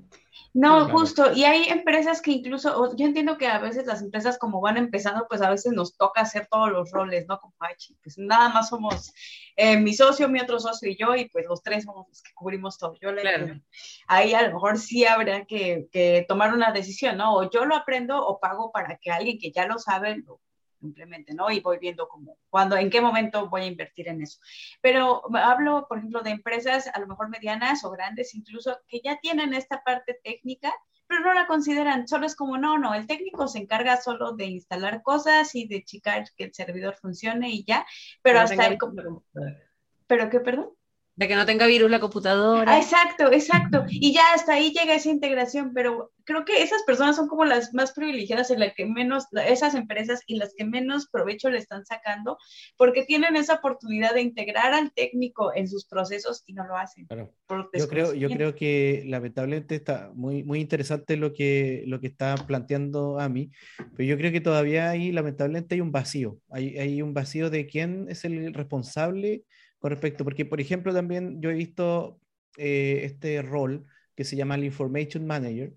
No, 0.56 0.90
justo, 0.90 1.32
y 1.32 1.44
hay 1.44 1.70
empresas 1.70 2.20
que 2.20 2.32
incluso, 2.32 2.96
yo 2.96 3.06
entiendo 3.06 3.38
que 3.38 3.46
a 3.46 3.60
veces 3.60 3.86
las 3.86 4.02
empresas 4.02 4.40
como 4.40 4.60
van 4.60 4.78
empezando, 4.78 5.28
pues 5.30 5.44
a 5.44 5.52
veces 5.52 5.72
nos 5.74 5.96
toca 5.96 6.22
hacer 6.22 6.48
todos 6.50 6.72
los 6.72 6.90
roles, 6.90 7.28
¿no? 7.28 7.40
Como, 7.40 7.54
pues 8.02 8.18
nada 8.18 8.50
más 8.50 8.70
somos 8.70 9.14
eh, 9.56 9.78
mi 9.78 9.94
socio, 9.94 10.28
mi 10.30 10.42
otro 10.42 10.60
socio 10.60 10.90
y 10.90 10.98
yo, 10.98 11.16
y 11.16 11.30
pues 11.30 11.46
los 11.48 11.62
tres 11.62 11.84
somos 11.84 12.08
los 12.08 12.24
que 12.24 12.34
cubrimos 12.34 12.80
todo. 12.80 12.96
Yo 13.00 13.12
le, 13.12 13.62
Ahí 14.08 14.34
a 14.34 14.42
lo 14.48 14.56
mejor 14.56 14.80
sí 14.80 15.06
habrá 15.06 15.46
que, 15.46 15.90
que 15.92 16.26
tomar 16.28 16.56
una 16.56 16.72
decisión, 16.72 17.18
¿no? 17.18 17.36
O 17.36 17.52
yo 17.52 17.66
lo 17.66 17.76
aprendo 17.76 18.20
o 18.26 18.40
pago 18.40 18.72
para 18.72 18.98
que 18.98 19.12
alguien 19.12 19.38
que 19.38 19.52
ya 19.52 19.68
lo 19.68 19.78
sabe 19.78 20.18
lo 20.18 20.42
simplemente, 20.82 21.34
¿no? 21.34 21.50
Y 21.50 21.62
voy 21.62 21.78
viendo 21.78 22.10
cómo, 22.10 22.38
cuando, 22.50 22.76
en 22.76 22.90
qué 22.90 23.00
momento 23.00 23.48
voy 23.50 23.62
a 23.62 23.68
invertir 23.68 24.10
en 24.10 24.22
eso. 24.22 24.40
Pero 24.82 25.22
hablo, 25.38 25.86
por 25.88 26.00
ejemplo, 26.00 26.22
de 26.22 26.32
empresas 26.32 26.90
a 26.94 27.00
lo 27.00 27.08
mejor 27.08 27.30
medianas 27.30 27.86
o 27.86 27.92
grandes 27.92 28.36
incluso 28.36 28.80
que 28.88 29.00
ya 29.02 29.20
tienen 29.20 29.54
esta 29.54 29.84
parte 29.84 30.20
técnica, 30.24 30.74
pero 31.08 31.22
no 31.22 31.34
la 31.34 31.46
consideran, 31.46 32.08
solo 32.08 32.26
es 32.26 32.36
como, 32.36 32.58
no, 32.58 32.78
no, 32.78 32.94
el 32.94 33.06
técnico 33.06 33.48
se 33.48 33.60
encarga 33.60 33.98
solo 33.98 34.34
de 34.34 34.46
instalar 34.46 35.02
cosas 35.04 35.54
y 35.56 35.68
de 35.68 35.84
checar 35.84 36.26
que 36.36 36.46
el 36.46 36.54
servidor 36.54 36.96
funcione 36.96 37.50
y 37.50 37.64
ya, 37.64 37.86
pero 38.22 38.40
hasta 38.40 38.66
el... 38.68 38.78
¿Pero 40.08 40.30
qué, 40.30 40.40
perdón? 40.40 40.72
De 41.22 41.28
que 41.28 41.36
no 41.36 41.46
tenga 41.46 41.68
virus 41.68 41.92
la 41.92 42.00
computadora. 42.00 42.74
Ah, 42.74 42.80
exacto, 42.80 43.32
exacto. 43.32 43.86
Y 43.90 44.12
ya 44.12 44.34
hasta 44.34 44.54
ahí 44.54 44.74
llega 44.74 44.96
esa 44.96 45.12
integración, 45.12 45.72
pero 45.72 46.12
creo 46.24 46.46
que 46.46 46.64
esas 46.64 46.82
personas 46.82 47.16
son 47.16 47.28
como 47.28 47.46
las 47.46 47.76
más 47.76 47.92
privilegiadas 47.92 48.50
en 48.50 48.60
las 48.60 48.74
que 48.74 48.88
menos, 48.88 49.26
esas 49.48 49.76
empresas 49.76 50.22
y 50.26 50.38
las 50.38 50.56
que 50.58 50.66
menos 50.66 51.08
provecho 51.12 51.52
le 51.52 51.60
están 51.60 51.86
sacando, 51.86 52.40
porque 52.76 53.04
tienen 53.04 53.36
esa 53.36 53.54
oportunidad 53.54 54.16
de 54.16 54.22
integrar 54.22 54.74
al 54.74 54.92
técnico 54.94 55.54
en 55.54 55.68
sus 55.68 55.86
procesos 55.86 56.42
y 56.48 56.54
no 56.54 56.66
lo 56.66 56.76
hacen. 56.76 57.08
yo, 57.08 57.88
creo, 57.88 58.16
yo 58.16 58.28
creo 58.28 58.56
que 58.56 59.04
lamentablemente 59.06 59.76
está 59.76 60.10
muy, 60.16 60.44
muy 60.44 60.60
interesante 60.60 61.18
lo 61.18 61.34
que, 61.34 61.84
lo 61.86 62.00
que 62.00 62.08
está 62.08 62.34
planteando 62.34 63.20
a 63.20 63.30
mí, 63.30 63.52
pero 63.96 64.10
yo 64.10 64.18
creo 64.18 64.32
que 64.32 64.42
todavía 64.42 64.90
hay, 64.90 65.12
lamentablemente 65.12 65.76
hay 65.76 65.82
un 65.82 65.92
vacío, 65.92 66.40
hay, 66.50 66.80
hay 66.80 67.04
un 67.04 67.14
vacío 67.14 67.52
de 67.52 67.68
quién 67.68 68.08
es 68.10 68.26
el 68.26 68.56
responsable 68.56 69.44
con 69.82 69.90
respecto, 69.90 70.24
porque 70.24 70.46
por 70.46 70.62
ejemplo 70.62 70.94
también 70.94 71.42
yo 71.42 71.50
he 71.50 71.56
visto 71.56 72.20
eh, 72.58 73.02
este 73.04 73.42
rol 73.42 73.86
que 74.16 74.24
se 74.24 74.36
llama 74.36 74.56
el 74.56 74.64
Information 74.64 75.26
Manager, 75.26 75.74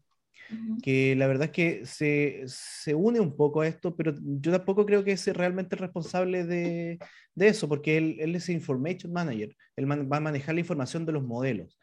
que 0.82 1.16
la 1.16 1.26
verdad 1.26 1.46
es 1.46 1.50
que 1.52 1.86
se, 1.86 2.42
se, 2.46 2.94
une 2.94 3.18
un 3.18 3.34
poco 3.34 3.62
a 3.62 3.66
esto, 3.66 3.96
pero 3.96 4.14
yo 4.20 4.52
tampoco 4.52 4.84
creo 4.84 5.02
que 5.02 5.12
es 5.12 5.26
realmente 5.28 5.74
responsable 5.74 6.44
de, 6.44 6.98
de 7.34 7.48
eso, 7.48 7.66
porque 7.66 7.96
él, 7.96 8.16
él, 8.20 8.36
es 8.36 8.50
Information 8.50 9.10
Manager, 9.10 9.56
él 9.76 9.90
va 9.90 10.16
a 10.18 10.20
manejar 10.20 10.54
la 10.54 10.60
información 10.60 11.06
de 11.06 11.12
los 11.12 11.24
modelos, 11.24 11.78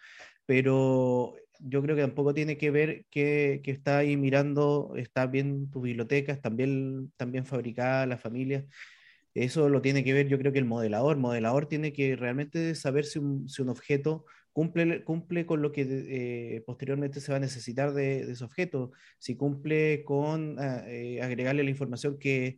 pero 0.46 1.34
yo 1.60 1.82
creo 1.82 1.96
que 1.96 2.04
tampoco 2.04 2.36
tiene 2.36 2.58
que 2.58 2.70
ver 2.70 3.06
que, 3.10 3.62
que 3.64 3.72
está 3.72 4.00
ahí 4.00 4.16
mirando, 4.16 4.94
está 4.96 5.26
bien 5.26 5.72
tu 5.72 5.82
biblioteca, 5.82 6.32
están 6.32 6.56
bien, 6.56 7.08
están 7.12 7.32
bien 7.32 7.46
fabricadas 7.46 8.08
las 8.08 8.22
familias, 8.22 8.66
Eso 9.34 9.70
lo 9.70 9.82
tiene 9.82 10.04
que 10.04 10.14
ver, 10.14 10.28
yo 10.28 10.38
creo 10.38 10.52
que 10.52 10.60
el 10.60 10.66
modelador. 10.66 11.16
El 11.16 11.22
modelador 11.22 11.68
tiene 11.68 11.94
que 11.94 12.16
realmente 12.16 12.76
saber 12.76 13.06
si 13.06 13.20
un, 13.20 13.48
si 13.48 13.62
un 13.62 13.70
objeto 13.70 14.26
cumple, 14.52 15.04
cumple 15.04 15.46
con 15.46 15.62
lo 15.62 15.72
que 15.72 15.86
eh, 15.88 16.64
posteriormente 16.66 17.22
se 17.22 17.32
va 17.32 17.38
a 17.38 17.42
necesitar 17.42 17.94
de, 17.94 18.26
de, 18.26 18.34
ese 18.34 18.44
objeto, 18.44 18.92
si 19.20 19.36
cumple 19.36 20.04
con 20.04 20.60
ah, 20.60 20.84
eh, 20.88 21.22
agregarle 21.22 21.64
la 21.64 21.70
información 21.70 22.18
que, 22.20 22.58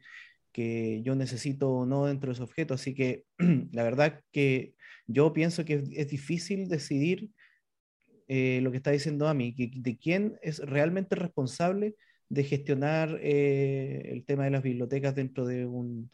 que, 0.52 1.02
yo 1.04 1.16
necesito 1.16 1.70
o 1.72 1.86
no 1.86 2.06
dentro 2.06 2.30
de 2.30 2.34
ese 2.34 2.44
objeto. 2.44 2.74
Así 2.74 2.94
que 2.96 3.26
la 3.72 3.84
verdad 3.84 4.22
que 4.32 4.76
yo 5.08 5.34
pienso 5.34 5.66
que 5.66 5.84
es, 5.92 6.08
difícil 6.08 6.68
decidir 6.68 7.30
eh, 8.28 8.62
lo 8.64 8.72
que 8.72 8.78
está 8.78 8.92
diciendo 8.92 9.28
a 9.28 9.34
mí, 9.34 9.54
que, 9.56 9.72
de 9.76 9.98
quién 9.98 10.40
es 10.42 10.60
realmente 10.60 11.16
responsable 11.16 11.96
de 12.30 12.44
gestionar 12.46 13.20
el 13.22 14.24
tema 14.26 14.46
de 14.46 14.52
las 14.52 14.64
bibliotecas 14.64 15.14
dentro 15.14 15.46
de 15.46 15.68
un, 15.68 16.10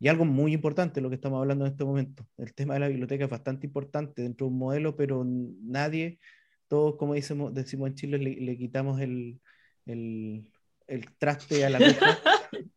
y 0.00 0.08
algo 0.08 0.24
muy 0.24 0.52
importante, 0.52 1.00
lo 1.00 1.08
que 1.08 1.16
estamos 1.16 1.40
hablando 1.40 1.66
en 1.66 1.72
este 1.72 1.84
momento, 1.84 2.26
el 2.36 2.54
tema 2.54 2.74
de 2.74 2.80
la 2.80 2.88
biblioteca 2.88 3.24
es 3.24 3.30
bastante 3.30 3.66
importante 3.66 4.22
dentro 4.22 4.46
de 4.46 4.52
un 4.52 4.58
modelo, 4.58 4.96
pero 4.96 5.24
nadie, 5.24 6.20
todos 6.68 6.96
como 6.96 7.14
decimos, 7.14 7.52
decimos 7.52 7.88
en 7.88 7.94
Chile, 7.96 8.18
le, 8.18 8.56
quitamos 8.56 9.00
el, 9.00 9.40
el, 9.86 10.46
el, 10.86 11.16
traste 11.16 11.64
a 11.64 11.70
la 11.70 11.78
aguja. 11.78 12.18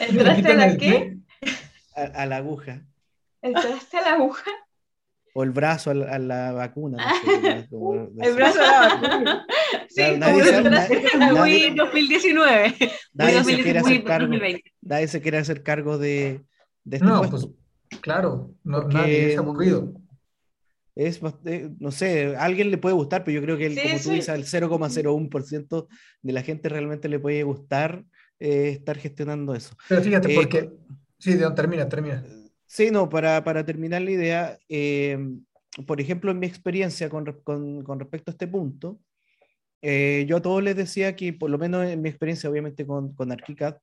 ¿El 0.00 0.18
traste 0.18 0.52
a 0.52 0.54
la 0.54 0.76
qué? 0.76 1.18
A, 1.94 2.26
la 2.26 2.36
aguja. 2.36 2.84
¿El 3.40 3.52
traste 3.52 3.98
a 3.98 4.02
la 4.02 4.12
aguja? 4.14 4.50
O 5.34 5.42
el 5.44 5.50
brazo 5.50 5.90
a 5.90 5.94
la, 5.94 6.14
a 6.14 6.18
la 6.18 6.52
vacuna. 6.52 6.98
el 7.20 8.34
brazo 8.34 8.60
a 8.60 8.66
la 8.66 8.94
vacuna. 8.94 9.46
Sí, 9.88 10.02
nadie, 10.18 10.44
se, 10.44 10.62
nadie, 10.62 11.74
2019. 11.74 12.74
Nadie 13.14 13.44
se, 13.44 13.62
quiere 13.62 13.78
hacer 13.78 14.04
cargo, 14.04 14.34
nadie 14.80 15.08
se 15.08 15.20
quiere 15.20 15.38
hacer 15.38 15.62
cargo 15.62 15.98
de, 15.98 16.40
de 16.84 16.96
este 16.96 17.06
no, 17.06 17.22
Pues, 17.28 17.46
claro, 18.00 18.54
no, 18.64 18.84
nadie 18.84 19.32
es 19.32 19.38
aburrido. 19.38 19.92
Es, 20.94 21.20
no 21.78 21.90
sé, 21.90 22.36
a 22.36 22.44
alguien 22.44 22.70
le 22.70 22.78
puede 22.78 22.94
gustar, 22.94 23.24
pero 23.24 23.34
yo 23.34 23.42
creo 23.42 23.56
que, 23.56 23.66
el, 23.66 23.80
como 23.80 24.02
tú 24.02 24.10
dices, 24.10 24.28
al 24.28 24.44
0,01% 24.44 25.88
de 26.22 26.32
la 26.32 26.42
gente 26.42 26.68
realmente 26.68 27.08
le 27.08 27.18
puede 27.18 27.42
gustar 27.42 28.04
eh, 28.38 28.70
estar 28.70 28.98
gestionando 28.98 29.54
eso. 29.54 29.74
Pero 29.88 30.02
fíjate, 30.02 30.32
eh, 30.32 30.34
porque... 30.34 30.70
Sí, 31.18 31.38
termina, 31.54 31.88
termina. 31.88 32.24
Sí, 32.72 32.90
no, 32.90 33.08
para, 33.10 33.44
para 33.44 33.66
terminar 33.66 34.00
la 34.00 34.10
idea, 34.12 34.58
por 35.86 36.00
ejemplo, 36.00 36.30
en 36.30 36.38
mi 36.38 36.46
experiencia 36.46 37.10
con, 37.10 37.26
con, 37.44 37.82
con 37.84 38.00
respecto 38.00 38.30
a 38.30 38.32
este 38.32 38.48
punto, 38.48 38.98
eh, 39.82 40.24
yo 40.28 40.38
a 40.38 40.42
todos 40.42 40.62
les 40.62 40.76
decía 40.76 41.14
que, 41.16 41.34
por 41.34 41.50
lo 41.50 41.58
menos 41.58 41.86
en 41.86 42.00
mi 42.02 42.08
experiencia, 42.08 42.48
obviamente 42.48 42.86
con, 42.86 43.14
con 43.14 43.30
ArchiCAD, 43.30 43.76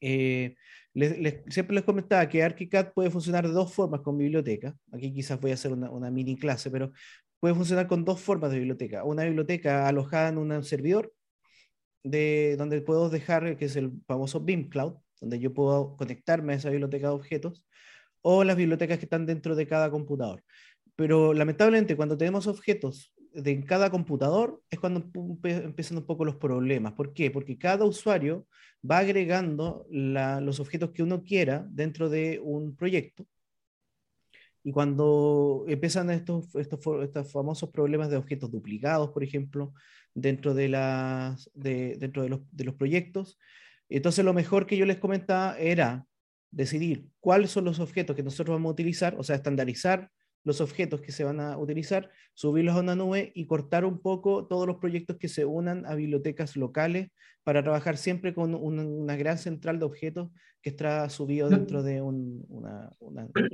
eh, 0.00 0.56
siempre 1.48 1.76
les 1.76 1.84
comentaba 1.84 2.28
que 2.28 2.42
ArchiCAD 2.42 2.92
puede 2.92 3.10
funcionar 3.10 3.46
de 3.46 3.52
dos 3.52 3.72
formas 3.72 4.00
con 4.00 4.18
biblioteca. 4.18 4.76
Aquí 4.92 5.12
quizás 5.14 5.40
voy 5.40 5.52
a 5.52 5.54
hacer 5.54 5.72
una, 5.72 5.88
una, 5.90 6.10
mini 6.10 6.36
clase, 6.36 6.70
pero 6.72 6.92
puede 7.40 7.54
funcionar 7.54 7.86
con 7.86 8.04
dos 8.04 8.20
formas 8.20 8.50
de 8.50 8.58
biblioteca. 8.58 9.04
Una 9.04 9.24
biblioteca 9.24 9.86
alojada 9.86 10.30
en 10.30 10.38
un 10.38 10.64
servidor, 10.64 11.12
de, 12.02 12.56
donde 12.58 12.80
puedo 12.82 13.10
dejar, 13.10 13.56
que 13.56 13.66
es 13.66 13.76
el 13.76 13.92
famoso 14.08 14.40
BIM 14.40 14.70
Cloud, 14.70 14.96
donde 15.20 15.38
yo 15.38 15.52
puedo 15.54 15.96
conectarme 15.96 16.52
a 16.52 16.56
esa 16.56 16.70
biblioteca 16.70 17.08
de 17.08 17.14
objetos, 17.14 17.64
o 18.22 18.44
las 18.44 18.56
bibliotecas 18.56 18.98
que 18.98 19.04
están 19.04 19.26
dentro 19.26 19.54
de 19.54 19.66
cada 19.66 19.90
computador. 19.90 20.42
Pero 20.96 21.34
lamentablemente 21.34 21.96
cuando 21.96 22.16
tenemos 22.16 22.46
objetos 22.46 23.14
de 23.32 23.64
cada 23.64 23.90
computador 23.90 24.62
es 24.70 24.80
cuando 24.80 25.04
empiezan 25.44 25.98
un 25.98 26.06
poco 26.06 26.24
los 26.24 26.36
problemas. 26.36 26.94
¿Por 26.94 27.12
qué? 27.12 27.30
Porque 27.30 27.58
cada 27.58 27.84
usuario 27.84 28.46
va 28.88 28.98
agregando 28.98 29.86
los 29.90 30.58
objetos 30.58 30.90
que 30.90 31.02
uno 31.02 31.22
quiera 31.22 31.66
dentro 31.70 32.08
de 32.08 32.40
un 32.42 32.74
proyecto. 32.74 33.26
Y 34.64 34.72
cuando 34.72 35.64
empiezan 35.68 36.10
estos, 36.10 36.52
estos, 36.56 36.80
estos 37.04 37.30
famosos 37.30 37.70
problemas 37.70 38.10
de 38.10 38.16
objetos 38.16 38.50
duplicados, 38.50 39.10
por 39.10 39.22
ejemplo, 39.22 39.72
dentro, 40.12 40.54
de, 40.54 40.68
las, 40.68 41.48
dentro 41.54 42.22
de, 42.22 42.28
los, 42.30 42.40
de 42.50 42.64
los 42.64 42.74
proyectos, 42.74 43.38
entonces 43.88 44.24
lo 44.24 44.34
mejor 44.34 44.66
que 44.66 44.76
yo 44.76 44.86
les 44.86 44.98
comentaba 44.98 45.58
era 45.58 46.06
decidir 46.50 47.08
cuáles 47.20 47.50
son 47.50 47.64
los 47.64 47.80
objetos 47.80 48.16
que 48.16 48.22
nosotros 48.22 48.54
vamos 48.56 48.70
a 48.70 48.72
utilizar, 48.72 49.14
o 49.18 49.22
sea, 49.22 49.36
estandarizar 49.36 50.10
los 50.46 50.60
objetos 50.60 51.00
que 51.00 51.10
se 51.10 51.24
van 51.24 51.40
a 51.40 51.58
utilizar, 51.58 52.10
subirlos 52.32 52.76
a 52.76 52.80
una 52.80 52.94
nube 52.94 53.32
y 53.34 53.46
cortar 53.46 53.84
un 53.84 54.00
poco 54.00 54.46
todos 54.46 54.66
los 54.66 54.76
proyectos 54.76 55.16
que 55.16 55.28
se 55.28 55.44
unan 55.44 55.84
a 55.86 55.96
bibliotecas 55.96 56.56
locales 56.56 57.10
para 57.42 57.64
trabajar 57.64 57.96
siempre 57.96 58.32
con 58.32 58.54
una, 58.54 59.16
gran 59.16 59.38
central 59.38 59.80
de 59.80 59.86
objetos 59.86 60.30
que 60.62 60.70
está 60.70 61.08
subido 61.10 61.48
dentro 61.48 61.82
de 61.82 62.00
un, 62.00 62.44
una, 62.48 62.90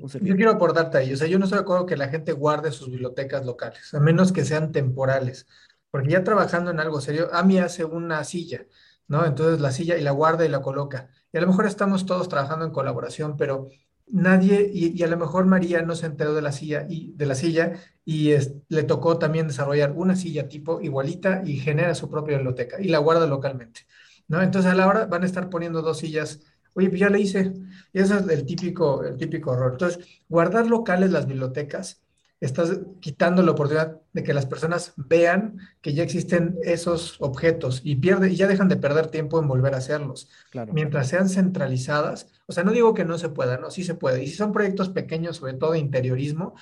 servicio. 0.06 0.20
Yo 0.20 0.36
quiero 0.36 0.50
aportarte 0.50 0.98
ahí, 0.98 1.12
o 1.14 1.16
sea, 1.16 1.26
yo 1.28 1.38
no 1.38 1.46
estoy 1.46 1.58
de 1.58 1.62
acuerdo 1.62 1.86
que 1.86 1.96
la 1.96 2.08
gente 2.08 2.32
guarde 2.32 2.72
sus 2.72 2.90
bibliotecas 2.90 3.44
locales, 3.46 3.92
a 3.94 4.00
menos 4.00 4.30
que 4.30 4.44
sean 4.44 4.70
temporales, 4.70 5.46
porque 5.90 6.10
ya 6.10 6.24
trabajando 6.24 6.70
en 6.70 6.80
algo 6.80 7.00
serio, 7.00 7.28
a 7.32 7.42
mí 7.42 7.58
hace 7.58 7.86
una 7.86 8.22
silla, 8.24 8.66
¿no? 9.12 9.26
Entonces 9.26 9.60
la 9.60 9.72
silla 9.72 9.98
y 9.98 10.02
la 10.02 10.12
guarda 10.12 10.46
y 10.46 10.48
la 10.48 10.62
coloca. 10.62 11.10
Y 11.32 11.36
a 11.36 11.42
lo 11.42 11.46
mejor 11.46 11.66
estamos 11.66 12.06
todos 12.06 12.30
trabajando 12.30 12.64
en 12.64 12.70
colaboración, 12.72 13.36
pero 13.36 13.68
nadie, 14.06 14.70
y, 14.72 15.02
a 15.02 15.06
lo 15.06 15.18
mejor 15.18 15.44
María 15.44 15.82
no 15.82 15.94
se 15.94 16.06
enteró 16.06 16.32
de 16.32 16.40
la 16.40 16.50
silla 16.50 16.86
y, 16.88 17.12
de 17.12 17.26
la 17.26 17.34
silla 17.34 17.74
y 18.06 18.32
le 18.68 18.82
tocó 18.84 19.18
también 19.18 19.48
desarrollar 19.48 19.92
una 19.92 20.16
silla 20.16 20.48
tipo 20.48 20.80
igualita 20.80 21.42
y 21.44 21.58
genera 21.58 21.94
su 21.94 22.10
propia 22.10 22.36
biblioteca 22.38 22.80
y 22.80 22.88
la 22.88 22.98
guarda 22.98 23.26
localmente, 23.26 23.82
¿no? 24.28 24.40
Entonces 24.40 24.70
a 24.72 24.74
la 24.74 24.88
hora 24.88 25.04
van 25.04 25.24
a 25.24 25.26
estar 25.26 25.50
poniendo 25.50 25.82
dos 25.82 25.98
sillas, 25.98 26.40
oye, 26.74 26.88
pues 26.88 27.00
ya 27.00 27.10
le 27.10 27.20
hice, 27.20 27.52
y 27.92 28.00
ese 28.00 28.16
es 28.16 28.28
el 28.28 28.46
típico, 28.46 29.04
el 29.04 29.18
típico 29.18 29.52
error. 29.52 29.72
Entonces, 29.72 30.06
guardar 30.28 30.66
locales 30.68 31.10
las 31.10 31.26
bibliotecas 31.26 32.01
estás 32.42 32.80
quitando 32.98 33.40
la 33.42 33.52
oportunidad 33.52 34.00
de 34.12 34.24
que 34.24 34.34
las 34.34 34.46
personas 34.46 34.94
vean 34.96 35.58
que 35.80 35.94
ya 35.94 36.02
existen 36.02 36.58
esos 36.64 37.16
objetos 37.20 37.80
y, 37.84 37.94
pierde, 37.96 38.32
y 38.32 38.36
ya 38.36 38.48
dejan 38.48 38.68
de 38.68 38.76
perder 38.76 39.06
tiempo 39.06 39.40
en 39.40 39.46
volver 39.46 39.74
a 39.74 39.78
hacerlos. 39.78 40.28
Mientras 40.72 41.06
sean 41.06 41.28
centralizadas, 41.28 42.28
o 42.46 42.52
sea, 42.52 42.64
no 42.64 42.72
digo 42.72 42.94
que 42.94 43.04
no 43.04 43.16
se 43.16 43.28
pueda, 43.28 43.58
no, 43.58 43.70
sí 43.70 43.84
se 43.84 43.94
puede. 43.94 44.24
Y 44.24 44.26
si 44.26 44.34
son 44.34 44.52
proyectos 44.52 44.88
pequeños, 44.88 45.36
sobre 45.36 45.54
todo 45.54 45.72
de 45.72 45.78
interiorismo, 45.78 46.56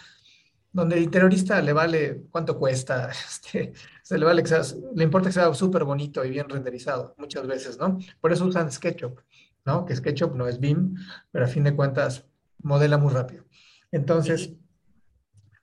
donde 0.70 0.98
el 0.98 1.02
interiorista 1.02 1.60
le 1.62 1.72
vale 1.72 2.24
cuánto 2.30 2.58
cuesta, 2.58 3.10
este, 3.28 3.72
se 4.02 4.18
le 4.18 4.26
vale 4.26 4.42
que 4.42 4.50
sea, 4.50 4.60
le 4.94 5.02
importa 5.02 5.30
que 5.30 5.32
sea 5.32 5.52
súper 5.54 5.84
bonito 5.84 6.22
y 6.26 6.30
bien 6.30 6.46
renderizado, 6.46 7.14
muchas 7.16 7.46
veces, 7.46 7.78
¿no? 7.78 7.98
Por 8.20 8.32
eso 8.32 8.44
usan 8.44 8.70
SketchUp, 8.70 9.18
¿no? 9.64 9.86
Que 9.86 9.96
SketchUp 9.96 10.34
no 10.34 10.46
es 10.46 10.60
BIM, 10.60 10.94
pero 11.32 11.46
a 11.46 11.48
fin 11.48 11.64
de 11.64 11.74
cuentas 11.74 12.26
modela 12.58 12.98
muy 12.98 13.14
rápido. 13.14 13.44
Entonces, 13.90 14.52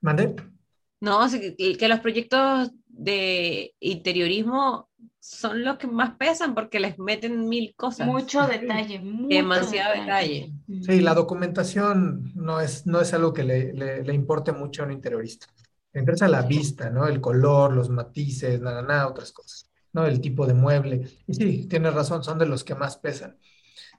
¿Mande? 0.01 0.35
No, 0.99 1.19
que 1.29 1.87
los 1.87 1.99
proyectos 1.99 2.71
de 2.87 3.75
interiorismo 3.79 4.89
son 5.19 5.63
los 5.63 5.77
que 5.77 5.87
más 5.87 6.15
pesan 6.15 6.55
porque 6.55 6.79
les 6.79 6.97
meten 6.97 7.49
mil 7.49 7.75
cosas. 7.75 8.07
Mucho 8.07 8.47
detalle, 8.47 9.01
demasiado 9.27 9.99
detalle. 9.99 10.53
Sí, 10.81 11.01
la 11.01 11.13
documentación 11.13 12.31
no 12.35 12.61
es, 12.61 12.87
no 12.87 13.01
es 13.01 13.13
algo 13.13 13.33
que 13.33 13.43
le, 13.43 13.73
le, 13.73 14.13
importe 14.13 14.53
mucho 14.53 14.81
a 14.81 14.85
un 14.85 14.93
interiorista. 14.93 15.47
Le 15.91 15.99
interesa 15.99 16.27
la 16.27 16.43
vista, 16.43 16.89
¿no? 16.89 17.07
El 17.07 17.19
color, 17.19 17.73
los 17.73 17.89
matices, 17.89 18.61
nada, 18.61 18.81
nada, 18.81 19.07
otras 19.07 19.33
cosas, 19.33 19.69
¿no? 19.91 20.05
El 20.05 20.21
tipo 20.21 20.47
de 20.47 20.53
mueble. 20.53 21.07
Y 21.27 21.33
sí, 21.33 21.67
tienes 21.67 21.93
razón, 21.93 22.23
son 22.23 22.39
de 22.39 22.45
los 22.45 22.63
que 22.63 22.75
más 22.75 22.97
pesan. 22.97 23.37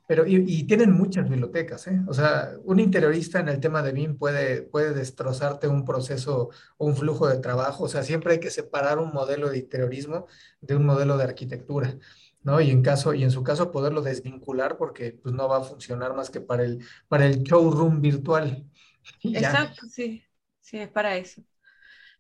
Pero, 0.09 0.25
y, 0.27 0.65
tienen 0.65 0.93
muchas 0.93 1.29
bibliotecas, 1.29 1.87
¿eh? 1.87 2.01
O 2.07 2.15
sea, 2.15 2.55
un 2.65 2.81
interiorista 2.81 3.41
en 3.41 3.49
el 3.51 3.61
tema 3.61 3.83
de 3.83 3.93
BIM 3.93 4.17
puede, 4.17 4.63
puede 4.63 4.95
destrozarte 4.95 5.69
un 5.69 5.85
proceso 5.85 6.49
o 6.79 6.87
un 6.87 6.97
flujo 6.97 7.29
de 7.29 7.41
trabajo. 7.41 7.85
O 7.85 7.89
sea, 7.89 8.03
siempre 8.03 8.33
hay 8.33 8.41
que 8.41 8.49
separar 8.49 8.99
un 8.99 9.13
modelo 9.13 9.51
de 9.51 9.59
interiorismo 9.59 10.27
de 10.63 10.77
un 10.77 10.87
modelo 10.87 11.19
de 11.19 11.25
arquitectura, 11.25 11.99
¿no? 12.43 12.59
Y 12.59 12.71
en, 12.71 12.81
caso, 12.81 13.13
y 13.13 13.23
en 13.23 13.31
su 13.31 13.43
caso 13.43 13.71
poderlo 13.71 14.01
desvincular 14.01 14.79
porque 14.79 15.13
pues, 15.13 15.35
no 15.35 15.47
va 15.47 15.59
a 15.59 15.65
funcionar 15.65 16.15
más 16.15 16.31
que 16.31 16.41
para 16.41 16.65
el, 16.65 16.83
para 17.07 17.27
el 17.27 17.43
showroom 17.43 18.01
virtual. 18.01 18.65
Exacto, 19.23 19.87
sí, 19.91 20.25
sí, 20.59 20.79
es 20.79 20.89
para 20.89 21.19
eso. 21.19 21.43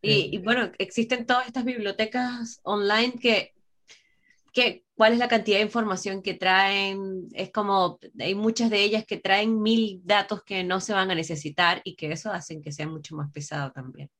Y, 0.02 0.36
y 0.36 0.38
bueno, 0.42 0.72
existen 0.76 1.24
todas 1.24 1.46
estas 1.46 1.64
bibliotecas 1.64 2.60
online 2.64 3.14
que 3.18 3.54
cuál 4.94 5.12
es 5.12 5.18
la 5.18 5.28
cantidad 5.28 5.58
de 5.58 5.64
información 5.64 6.22
que 6.22 6.34
traen. 6.34 7.28
Es 7.32 7.50
como, 7.52 7.98
hay 8.18 8.34
muchas 8.34 8.70
de 8.70 8.82
ellas 8.82 9.04
que 9.06 9.16
traen 9.16 9.60
mil 9.60 10.00
datos 10.04 10.42
que 10.42 10.64
no 10.64 10.80
se 10.80 10.92
van 10.92 11.10
a 11.10 11.14
necesitar 11.14 11.80
y 11.84 11.96
que 11.96 12.12
eso 12.12 12.32
hacen 12.32 12.62
que 12.62 12.72
sea 12.72 12.88
mucho 12.88 13.16
más 13.16 13.30
pesado 13.32 13.72
también. 13.72 14.10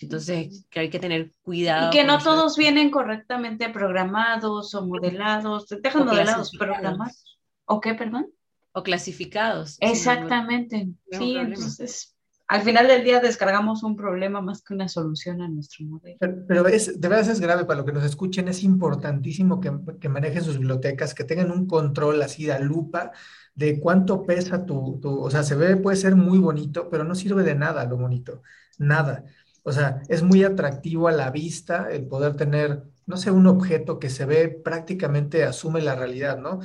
Entonces, 0.00 0.66
que 0.70 0.80
hay 0.80 0.90
que 0.90 0.98
tener 0.98 1.32
cuidado. 1.42 1.88
Y 1.88 1.90
que 1.90 2.04
no 2.04 2.18
todos 2.18 2.56
vienen 2.56 2.90
correctamente 2.90 3.68
programados 3.68 4.74
o 4.74 4.84
modelados. 4.86 5.68
Dejan 5.68 6.06
modelados, 6.06 6.50
programados. 6.58 7.38
¿O 7.64 7.80
qué, 7.80 7.94
perdón? 7.94 8.26
O 8.72 8.82
clasificados. 8.82 9.76
Exactamente. 9.80 10.88
Sí, 11.12 11.36
entonces 11.36 12.13
al 12.46 12.62
final 12.62 12.86
del 12.86 13.04
día 13.04 13.20
descargamos 13.20 13.82
un 13.82 13.96
problema 13.96 14.40
más 14.42 14.62
que 14.62 14.74
una 14.74 14.88
solución 14.88 15.40
a 15.40 15.48
nuestro 15.48 15.86
modelo. 15.86 16.18
Pero, 16.18 16.66
es, 16.66 17.00
de 17.00 17.08
verdad 17.08 17.30
es 17.30 17.40
grave 17.40 17.64
para 17.64 17.80
lo 17.80 17.86
que 17.86 17.92
nos 17.92 18.04
escuchen, 18.04 18.48
es 18.48 18.62
importantísimo 18.62 19.60
que, 19.60 19.72
que, 19.98 20.08
manejen 20.08 20.44
sus 20.44 20.58
bibliotecas, 20.58 21.14
que 21.14 21.24
tengan 21.24 21.50
un 21.50 21.66
control 21.66 22.20
así 22.20 22.44
de 22.44 22.60
lupa 22.60 23.12
de 23.54 23.80
cuánto 23.80 24.24
pesa 24.26 24.66
tu, 24.66 24.98
tu, 25.00 25.20
o 25.20 25.30
sea, 25.30 25.42
se 25.42 25.54
ve, 25.54 25.76
puede 25.76 25.96
ser 25.96 26.16
muy 26.16 26.38
bonito, 26.38 26.90
pero 26.90 27.04
no 27.04 27.14
sirve 27.14 27.44
de 27.44 27.54
nada 27.54 27.84
lo 27.86 27.96
bonito, 27.96 28.42
nada. 28.78 29.24
O 29.62 29.72
sea, 29.72 30.02
es 30.08 30.22
muy 30.22 30.44
atractivo 30.44 31.08
a 31.08 31.12
la 31.12 31.30
vista 31.30 31.88
el 31.90 32.06
poder 32.06 32.36
tener, 32.36 32.82
no 33.06 33.16
sé, 33.16 33.30
un 33.30 33.46
objeto 33.46 33.98
que 33.98 34.10
se 34.10 34.26
ve 34.26 34.48
prácticamente 34.48 35.44
asume 35.44 35.80
la 35.80 35.94
realidad, 35.94 36.38
¿no? 36.38 36.60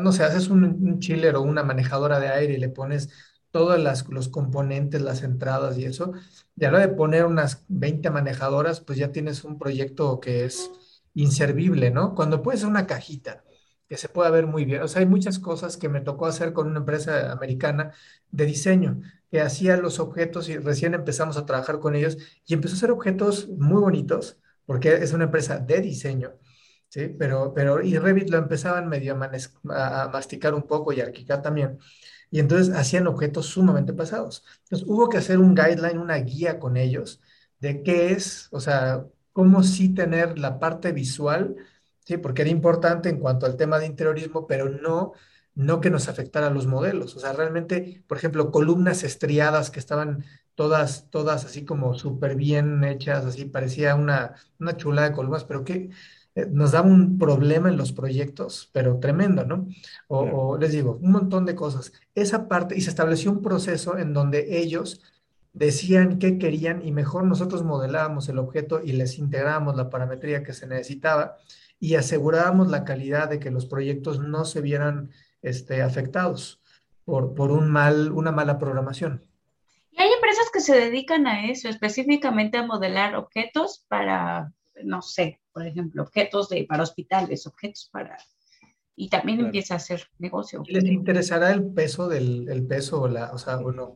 No 0.00 0.12
sé, 0.12 0.22
haces 0.22 0.48
un, 0.48 0.64
un 0.64 0.98
chiller 1.00 1.36
o 1.36 1.42
una 1.42 1.62
manejadora 1.62 2.20
de 2.20 2.28
aire 2.28 2.54
y 2.54 2.58
le 2.58 2.68
pones 2.68 3.10
todos 3.50 3.78
los 4.10 4.28
componentes, 4.28 5.00
las 5.02 5.22
entradas 5.22 5.78
y 5.78 5.84
eso, 5.84 6.12
y 6.56 6.64
a 6.64 6.70
la 6.70 6.80
de 6.80 6.88
poner 6.88 7.24
unas 7.26 7.64
20 7.68 8.10
manejadoras, 8.10 8.80
pues 8.80 8.98
ya 8.98 9.12
tienes 9.12 9.44
un 9.44 9.58
proyecto 9.58 10.20
que 10.20 10.44
es 10.44 10.70
inservible, 11.14 11.90
¿no? 11.90 12.14
Cuando 12.14 12.42
puedes 12.42 12.62
una 12.64 12.86
cajita 12.86 13.44
que 13.88 13.96
se 13.96 14.08
pueda 14.08 14.30
ver 14.30 14.46
muy 14.46 14.64
bien. 14.64 14.82
O 14.82 14.88
sea, 14.88 15.00
hay 15.00 15.06
muchas 15.06 15.38
cosas 15.38 15.76
que 15.76 15.88
me 15.88 16.00
tocó 16.00 16.26
hacer 16.26 16.52
con 16.52 16.66
una 16.68 16.80
empresa 16.80 17.32
americana 17.32 17.92
de 18.30 18.44
diseño, 18.46 19.00
que 19.30 19.40
hacía 19.40 19.76
los 19.76 19.98
objetos 19.98 20.48
y 20.48 20.58
recién 20.58 20.94
empezamos 20.94 21.36
a 21.36 21.46
trabajar 21.46 21.80
con 21.80 21.94
ellos 21.94 22.18
y 22.46 22.54
empezó 22.54 22.74
a 22.74 22.76
hacer 22.78 22.90
objetos 22.90 23.48
muy 23.48 23.80
bonitos, 23.80 24.38
porque 24.66 24.94
es 24.94 25.12
una 25.12 25.24
empresa 25.24 25.58
de 25.58 25.80
diseño, 25.80 26.32
¿sí? 26.88 27.08
Pero, 27.18 27.52
pero 27.54 27.82
y 27.82 27.96
Revit 27.98 28.30
lo 28.30 28.38
empezaban 28.38 28.88
medio 28.88 29.14
a, 29.70 30.02
a 30.04 30.08
masticar 30.08 30.54
un 30.54 30.62
poco 30.62 30.92
y 30.92 31.00
Arquicad 31.00 31.42
también 31.42 31.78
y 32.30 32.40
entonces 32.40 32.74
hacían 32.74 33.06
objetos 33.06 33.46
sumamente 33.46 33.92
pasados. 33.92 34.44
Entonces 34.64 34.86
hubo 34.88 35.08
que 35.08 35.18
hacer 35.18 35.38
un 35.38 35.54
guideline, 35.54 35.98
una 35.98 36.16
guía 36.16 36.58
con 36.58 36.76
ellos 36.76 37.20
de 37.60 37.82
qué 37.82 38.12
es, 38.12 38.48
o 38.52 38.60
sea, 38.60 39.04
cómo 39.32 39.62
sí 39.62 39.94
tener 39.94 40.38
la 40.38 40.58
parte 40.58 40.92
visual, 40.92 41.56
¿sí? 42.04 42.16
Porque 42.18 42.42
era 42.42 42.50
importante 42.50 43.08
en 43.08 43.18
cuanto 43.20 43.46
al 43.46 43.56
tema 43.56 43.78
de 43.78 43.86
interiorismo, 43.86 44.46
pero 44.46 44.68
no, 44.68 45.12
no 45.54 45.80
que 45.80 45.90
nos 45.90 46.08
afectara 46.08 46.48
a 46.48 46.50
los 46.50 46.66
modelos. 46.66 47.16
O 47.16 47.20
sea, 47.20 47.32
realmente, 47.32 48.02
por 48.06 48.18
ejemplo, 48.18 48.50
columnas 48.50 49.02
estriadas 49.04 49.70
que 49.70 49.80
estaban 49.80 50.24
todas, 50.54 51.08
todas 51.10 51.44
así 51.44 51.64
como 51.64 51.94
súper 51.94 52.36
bien 52.36 52.84
hechas, 52.84 53.24
así 53.24 53.44
parecía 53.44 53.94
una, 53.94 54.34
una 54.58 54.76
chula 54.76 55.02
de 55.04 55.12
columnas, 55.12 55.44
pero 55.44 55.64
que 55.64 55.90
nos 56.46 56.72
daba 56.72 56.88
un 56.88 57.18
problema 57.18 57.68
en 57.68 57.76
los 57.76 57.92
proyectos, 57.92 58.70
pero 58.72 58.98
tremendo, 58.98 59.44
¿no? 59.44 59.66
O, 60.08 60.56
les 60.58 60.72
digo, 60.72 60.98
un 61.02 61.12
montón 61.12 61.44
de 61.46 61.54
cosas. 61.54 61.92
Esa 62.14 62.48
parte, 62.48 62.76
y 62.76 62.80
se 62.80 62.90
estableció 62.90 63.30
un 63.30 63.42
proceso 63.42 63.98
en 63.98 64.12
donde 64.12 64.58
ellos 64.58 65.02
decían 65.52 66.18
qué 66.18 66.38
querían 66.38 66.84
y 66.84 66.92
mejor 66.92 67.24
nosotros 67.24 67.64
modelábamos 67.64 68.28
el 68.28 68.38
objeto 68.38 68.80
y 68.82 68.92
les 68.92 69.18
integrábamos 69.18 69.76
la 69.76 69.90
parametría 69.90 70.44
que 70.44 70.52
se 70.52 70.66
necesitaba 70.66 71.36
y 71.80 71.94
asegurábamos 71.94 72.68
la 72.68 72.84
calidad 72.84 73.28
de 73.28 73.40
que 73.40 73.50
los 73.50 73.66
proyectos 73.66 74.20
no 74.20 74.44
se 74.44 74.60
vieran 74.60 75.10
este, 75.42 75.82
afectados 75.82 76.60
por, 77.04 77.34
por 77.34 77.50
un 77.50 77.68
mal, 77.70 78.12
una 78.12 78.32
mala 78.32 78.58
programación. 78.58 79.24
Y 79.92 80.02
hay 80.02 80.12
empresas 80.12 80.50
que 80.52 80.60
se 80.60 80.76
dedican 80.76 81.26
a 81.26 81.46
eso, 81.46 81.68
específicamente 81.68 82.58
a 82.58 82.66
modelar 82.66 83.16
objetos 83.16 83.84
para, 83.88 84.52
no 84.84 85.02
sé, 85.02 85.40
por 85.52 85.66
ejemplo, 85.66 86.02
objetos 86.02 86.48
de, 86.48 86.64
para 86.64 86.82
hospitales, 86.82 87.46
objetos 87.46 87.88
para... 87.92 88.16
Y 88.96 89.08
también 89.08 89.38
empieza 89.38 89.74
a 89.74 89.76
hacer 89.76 90.08
negocio. 90.18 90.64
¿Les 90.66 90.84
interesará 90.84 91.52
el 91.52 91.72
peso 91.72 92.08
del 92.08 92.48
el 92.48 92.66
peso 92.66 93.02
o 93.02 93.08
la, 93.08 93.30
o 93.32 93.38
sea, 93.38 93.58
o 93.58 93.70
no? 93.70 93.94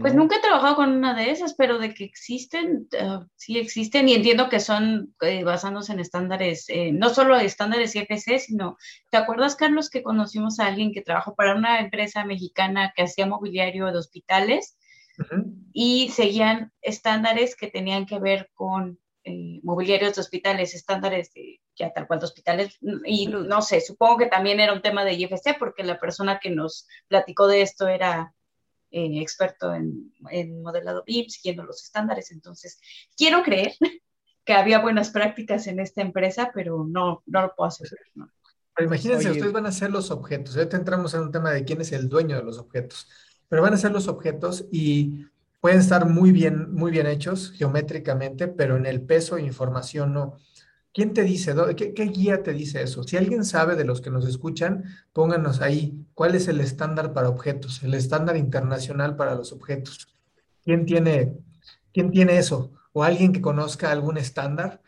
Pues 0.00 0.14
nunca 0.14 0.36
he 0.36 0.40
trabajado 0.40 0.76
con 0.76 0.90
una 0.90 1.14
de 1.14 1.30
esas, 1.30 1.54
pero 1.54 1.78
de 1.78 1.94
que 1.94 2.04
existen, 2.04 2.88
uh, 3.00 3.24
sí 3.36 3.58
existen 3.58 4.08
y 4.08 4.14
entiendo 4.14 4.48
que 4.48 4.60
son 4.60 5.14
eh, 5.20 5.44
basándose 5.44 5.92
en 5.92 6.00
estándares, 6.00 6.68
eh, 6.68 6.90
no 6.92 7.10
solo 7.10 7.36
estándares 7.36 7.94
IFC, 7.94 8.38
sino, 8.38 8.76
¿te 9.10 9.16
acuerdas, 9.16 9.56
Carlos, 9.56 9.88
que 9.88 10.02
conocimos 10.02 10.58
a 10.58 10.66
alguien 10.66 10.92
que 10.92 11.02
trabajó 11.02 11.34
para 11.34 11.54
una 11.54 11.80
empresa 11.80 12.24
mexicana 12.24 12.92
que 12.94 13.02
hacía 13.02 13.26
mobiliario 13.26 13.86
de 13.86 13.98
hospitales 13.98 14.76
y 15.72 16.10
seguían 16.10 16.72
estándares 16.80 17.56
que 17.56 17.68
tenían 17.68 18.06
que 18.06 18.18
ver 18.20 18.50
con 18.54 18.98
eh, 19.28 19.60
mobiliarios 19.62 20.14
de 20.14 20.22
hospitales, 20.22 20.74
estándares 20.74 21.32
de 21.34 21.60
ya 21.76 21.92
tal 21.92 22.06
cual 22.06 22.18
de 22.18 22.24
hospitales, 22.24 22.78
y 23.04 23.26
no 23.28 23.62
sé, 23.62 23.80
supongo 23.80 24.16
que 24.18 24.26
también 24.26 24.58
era 24.58 24.72
un 24.72 24.82
tema 24.82 25.04
de 25.04 25.12
IFC, 25.12 25.58
porque 25.58 25.84
la 25.84 26.00
persona 26.00 26.40
que 26.40 26.50
nos 26.50 26.88
platicó 27.06 27.46
de 27.46 27.62
esto 27.62 27.86
era 27.86 28.34
eh, 28.90 29.20
experto 29.20 29.74
en, 29.74 30.12
modelado 30.62 31.04
BIM, 31.06 31.28
siguiendo 31.28 31.62
los 31.62 31.84
estándares, 31.84 32.32
entonces 32.32 32.80
quiero 33.16 33.42
creer 33.42 33.74
que 34.44 34.54
había 34.54 34.80
buenas 34.80 35.10
prácticas 35.10 35.66
en 35.66 35.78
esta 35.78 36.00
empresa, 36.00 36.50
pero 36.54 36.86
no, 36.88 37.22
no 37.26 37.42
lo 37.42 37.54
puedo 37.54 37.68
hacer. 37.68 37.88
Pero 38.14 38.86
imagínense, 38.86 39.30
ustedes 39.30 39.52
van 39.52 39.66
a 39.66 39.70
hacer 39.70 39.90
los 39.90 40.10
objetos, 40.10 40.56
ahorita 40.56 40.78
entramos 40.78 41.12
en 41.12 41.20
un 41.20 41.32
tema 41.32 41.52
de 41.52 41.64
quién 41.64 41.80
es 41.82 41.92
el 41.92 42.08
dueño 42.08 42.36
de 42.36 42.44
los 42.44 42.58
objetos, 42.58 43.06
pero 43.48 43.62
van 43.62 43.74
a 43.74 43.78
ser 43.78 43.92
los 43.92 44.08
objetos 44.08 44.66
y 44.72 45.26
pueden 45.60 45.80
estar 45.80 46.08
muy 46.08 46.32
bien, 46.32 46.72
muy 46.72 46.90
bien 46.90 47.06
hechos 47.06 47.52
geométricamente, 47.52 48.48
pero 48.48 48.76
en 48.76 48.86
el 48.86 49.02
peso 49.02 49.36
e 49.36 49.42
información 49.42 50.12
no. 50.12 50.38
¿Quién 50.92 51.12
te 51.12 51.22
dice? 51.22 51.54
¿Qué, 51.76 51.94
¿Qué, 51.94 52.04
guía 52.06 52.42
te 52.42 52.52
dice 52.52 52.82
eso? 52.82 53.02
Si 53.04 53.16
alguien 53.16 53.44
sabe 53.44 53.76
de 53.76 53.84
los 53.84 54.00
que 54.00 54.10
nos 54.10 54.26
escuchan, 54.26 54.84
pónganos 55.12 55.60
ahí 55.60 56.06
cuál 56.14 56.34
es 56.34 56.48
el 56.48 56.60
estándar 56.60 57.12
para 57.12 57.28
objetos, 57.28 57.82
el 57.82 57.94
estándar 57.94 58.36
internacional 58.36 59.14
para 59.14 59.34
los 59.34 59.52
objetos. 59.52 60.08
¿Quién 60.64 60.86
tiene, 60.86 61.34
quién 61.92 62.10
tiene 62.10 62.38
eso? 62.38 62.72
¿O 62.92 63.04
alguien 63.04 63.32
que 63.32 63.40
conozca 63.40 63.92
algún 63.92 64.16
estándar? 64.16 64.80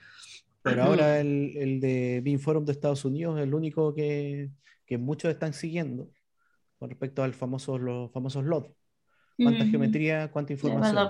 Pero 0.63 0.85
ahora 0.85 1.21
el, 1.21 1.57
el 1.57 1.81
de 1.81 2.21
BIM 2.23 2.39
Forum 2.39 2.65
de 2.65 2.73
Estados 2.73 3.05
Unidos 3.05 3.39
es 3.39 3.45
el 3.45 3.55
único 3.55 3.95
que, 3.95 4.51
que 4.87 4.99
muchos 4.99 5.31
están 5.31 5.53
siguiendo 5.53 6.11
con 6.79 6.91
respecto 6.91 7.23
al 7.23 7.35
famoso, 7.35 7.79
los 7.79 8.11
famosos 8.11 8.45
LOT 8.45 8.75
cuánta 9.43 9.67
geometría, 9.67 10.31
cuánta 10.31 10.53
información. 10.53 11.09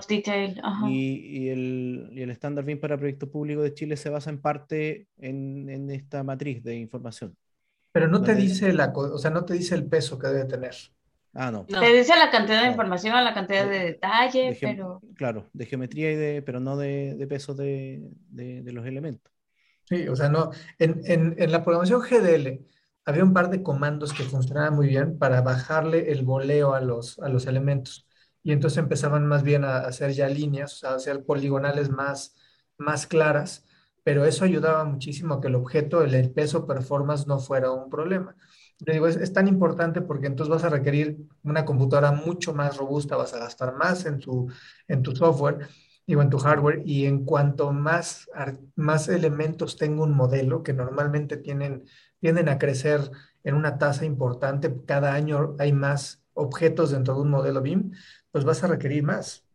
Y, 0.87 1.49
el, 1.49 2.29
estándar 2.29 2.65
BIM 2.65 2.79
para 2.79 2.97
proyectos 2.97 3.29
públicos 3.29 3.63
de 3.63 3.73
Chile 3.73 3.97
se 3.97 4.09
basa 4.09 4.29
en 4.29 4.41
parte 4.41 5.07
en, 5.17 5.89
esta 5.89 6.23
matriz 6.23 6.63
de 6.63 6.75
información. 6.75 7.35
Pero 7.91 8.07
no 8.07 8.21
te 8.21 8.35
dice 8.35 8.73
la, 8.73 8.93
o 8.95 9.17
sea, 9.17 9.31
no 9.31 9.43
te 9.43 9.53
dice 9.53 9.75
el 9.75 9.85
peso 9.85 10.17
que 10.17 10.27
debe 10.27 10.45
tener. 10.45 10.75
Ah, 11.33 11.51
no. 11.51 11.65
Te 11.65 11.93
dice 11.93 12.13
la 12.17 12.29
cantidad 12.29 12.61
de 12.61 12.69
información, 12.69 13.23
la 13.23 13.33
cantidad 13.33 13.65
de, 13.67 13.79
detalle, 13.79 14.57
pero... 14.59 15.01
Claro, 15.15 15.49
de 15.53 15.65
geometría 15.65 16.11
y 16.11 16.15
de, 16.15 16.41
pero 16.41 16.59
no 16.59 16.75
de, 16.77 17.25
peso 17.29 17.53
de, 17.53 18.01
los 18.33 18.85
elementos. 18.85 19.31
Sí, 19.85 20.07
o 20.07 20.15
sea, 20.15 20.29
no. 20.29 20.51
En, 20.77 21.01
en, 21.05 21.51
la 21.51 21.63
programación 21.63 22.01
GDL 22.01 22.65
había 23.05 23.23
un 23.23 23.33
par 23.33 23.49
de 23.49 23.63
comandos 23.63 24.13
que 24.13 24.23
funcionaban 24.23 24.75
muy 24.75 24.87
bien 24.87 25.17
para 25.17 25.41
bajarle 25.41 26.11
el 26.11 26.23
voleo 26.23 26.73
a 26.73 26.81
los, 26.81 27.19
a 27.19 27.29
los 27.29 27.47
elementos 27.47 28.07
y 28.43 28.51
entonces 28.51 28.77
empezaban 28.77 29.27
más 29.27 29.43
bien 29.43 29.63
a 29.63 29.77
hacer 29.79 30.11
ya 30.11 30.27
líneas, 30.27 30.83
a 30.83 30.95
hacer 30.95 31.23
poligonales 31.25 31.89
más, 31.89 32.35
más 32.77 33.07
claras, 33.07 33.65
pero 34.03 34.25
eso 34.25 34.45
ayudaba 34.45 34.83
muchísimo 34.83 35.35
a 35.35 35.41
que 35.41 35.47
el 35.47 35.55
objeto, 35.55 36.01
el, 36.03 36.31
peso 36.31 36.65
performance 36.65 37.27
no 37.27 37.39
fuera 37.39 37.71
un 37.71 37.89
problema. 37.89 38.35
Le 38.79 38.93
digo, 38.93 39.07
es, 39.07 39.33
tan 39.33 39.47
importante 39.47 40.01
porque 40.01 40.27
entonces 40.27 40.49
vas 40.49 40.63
a 40.63 40.69
requerir 40.69 41.17
una 41.43 41.65
computadora 41.65 42.11
mucho 42.11 42.53
más 42.53 42.77
robusta, 42.77 43.15
vas 43.15 43.33
a 43.33 43.39
gastar 43.39 43.75
más 43.75 44.05
en 44.05 44.19
tu, 44.19 44.47
en 44.87 45.03
tu 45.03 45.15
software, 45.15 45.67
digo, 46.07 46.23
en 46.23 46.31
tu 46.31 46.39
hardware, 46.39 46.81
y 46.83 47.05
en 47.05 47.25
cuanto 47.25 47.71
más, 47.73 48.27
más 48.75 49.07
elementos 49.07 49.77
tenga 49.77 50.03
un 50.03 50.15
modelo, 50.15 50.63
que 50.63 50.73
normalmente 50.73 51.37
tienen, 51.37 51.85
tienden 52.19 52.49
a 52.49 52.57
crecer 52.57 53.11
en 53.43 53.55
una 53.55 53.77
tasa 53.77 54.03
importante, 54.05 54.75
cada 54.87 55.13
año 55.13 55.55
hay 55.59 55.73
más 55.73 56.23
objetos 56.33 56.91
dentro 56.91 57.15
de 57.15 57.21
un 57.21 57.29
modelo 57.29 57.61
BIM, 57.61 57.91
pues 58.31 58.43
vas 58.43 58.63
a 58.63 58.67
requerir 58.67 59.03
más. 59.03 59.45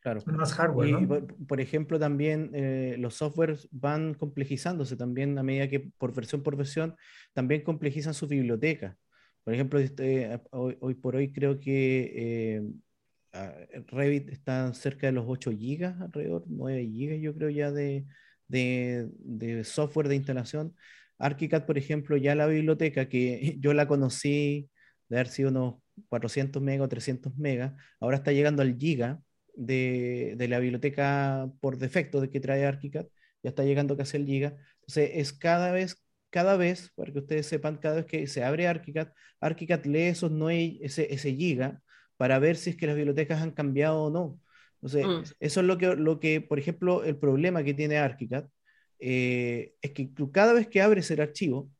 Claro. 0.00 0.22
Más 0.26 0.54
hardware. 0.54 1.02
¿no? 1.02 1.26
por, 1.46 1.60
ejemplo, 1.60 1.98
también 1.98 2.50
eh, 2.54 2.96
los 2.98 3.16
softwares 3.16 3.68
van 3.70 4.14
complejizándose 4.14 4.96
también 4.96 5.36
a 5.38 5.42
medida 5.42 5.68
que 5.68 5.80
por 5.98 6.14
versión 6.14 6.42
por 6.42 6.56
versión 6.56 6.96
también 7.34 7.62
complejizan 7.62 8.14
su 8.14 8.26
biblioteca. 8.26 8.96
Por 9.44 9.54
ejemplo, 9.54 9.78
este, 9.78 10.40
hoy, 10.50 10.94
por 10.94 11.16
hoy 11.16 11.32
creo 11.32 11.60
que 11.60 12.62
eh, 13.32 13.82
Revit 13.88 14.30
está 14.30 14.72
cerca 14.72 15.06
de 15.06 15.12
los 15.12 15.24
8 15.26 15.50
gigas, 15.52 16.00
alrededor 16.00 16.44
9 16.46 16.86
gigas 16.86 17.20
yo 17.20 17.34
creo 17.34 17.50
ya 17.50 17.70
de, 17.70 18.06
de, 18.48 19.08
de 19.18 19.64
software 19.64 20.08
de 20.08 20.16
instalación. 20.16 20.74
ArchiCAD, 21.18 21.66
por 21.66 21.78
ejemplo, 21.78 22.16
ya 22.16 22.34
la 22.34 22.46
biblioteca 22.46 23.08
que 23.08 23.56
yo 23.60 23.74
la 23.74 23.86
conocí 23.86 24.70
de 25.08 25.16
haber 25.16 25.28
sido 25.28 25.50
unos 25.50 25.74
400 26.08 26.62
megas 26.62 26.86
o 26.86 26.88
300 26.88 27.36
megas, 27.36 27.72
ahora 28.00 28.16
está 28.18 28.32
llegando 28.32 28.62
al 28.62 28.76
giga 28.76 29.20
de, 29.54 30.36
la 30.48 30.58
biblioteca 30.58 31.50
por 31.60 31.78
defecto 31.78 32.20
de 32.20 32.30
que 32.30 32.40
trae 32.40 32.66
ArchiCAD, 32.66 33.06
ya 33.42 33.50
está 33.50 33.64
llegando 33.64 33.96
casi 33.96 34.16
al 34.16 34.26
giga. 34.26 34.56
Entonces 34.80 35.10
es 35.14 35.32
cada 35.32 35.72
vez, 35.72 36.02
cada 36.30 36.56
vez, 36.56 36.92
para 36.94 37.12
que 37.12 37.18
ustedes 37.20 37.46
sepan, 37.46 37.76
cada 37.78 37.96
vez 37.96 38.06
que 38.06 38.26
se 38.26 38.44
abre 38.44 38.66
ArchiCAD, 38.66 39.08
ArchiCAD 39.40 39.86
lee 39.86 40.02
esos 40.08 40.30
no 40.30 40.50
ese, 40.50 41.12
ese 41.12 41.34
giga 41.34 41.82
para 42.16 42.38
ver 42.38 42.56
si 42.56 42.70
es 42.70 42.76
que 42.76 42.86
las 42.86 42.96
bibliotecas 42.96 43.42
han 43.42 43.52
cambiado 43.52 44.04
o 44.04 44.10
no. 44.10 44.40
Entonces, 44.82 45.06
mm. 45.06 45.34
eso 45.40 45.60
es 45.60 45.66
lo 45.66 45.78
que, 45.78 45.94
lo 45.96 46.20
que, 46.20 46.40
por 46.40 46.58
ejemplo, 46.58 47.04
el 47.04 47.16
problema 47.18 47.62
que 47.64 47.74
tiene 47.74 47.98
ArchiCAD 47.98 48.46
eh, 49.00 49.74
es 49.80 49.90
que 49.92 50.10
cada 50.32 50.52
vez 50.52 50.68
que 50.68 50.82
abres 50.82 51.10
el 51.10 51.20
archivo, 51.20 51.70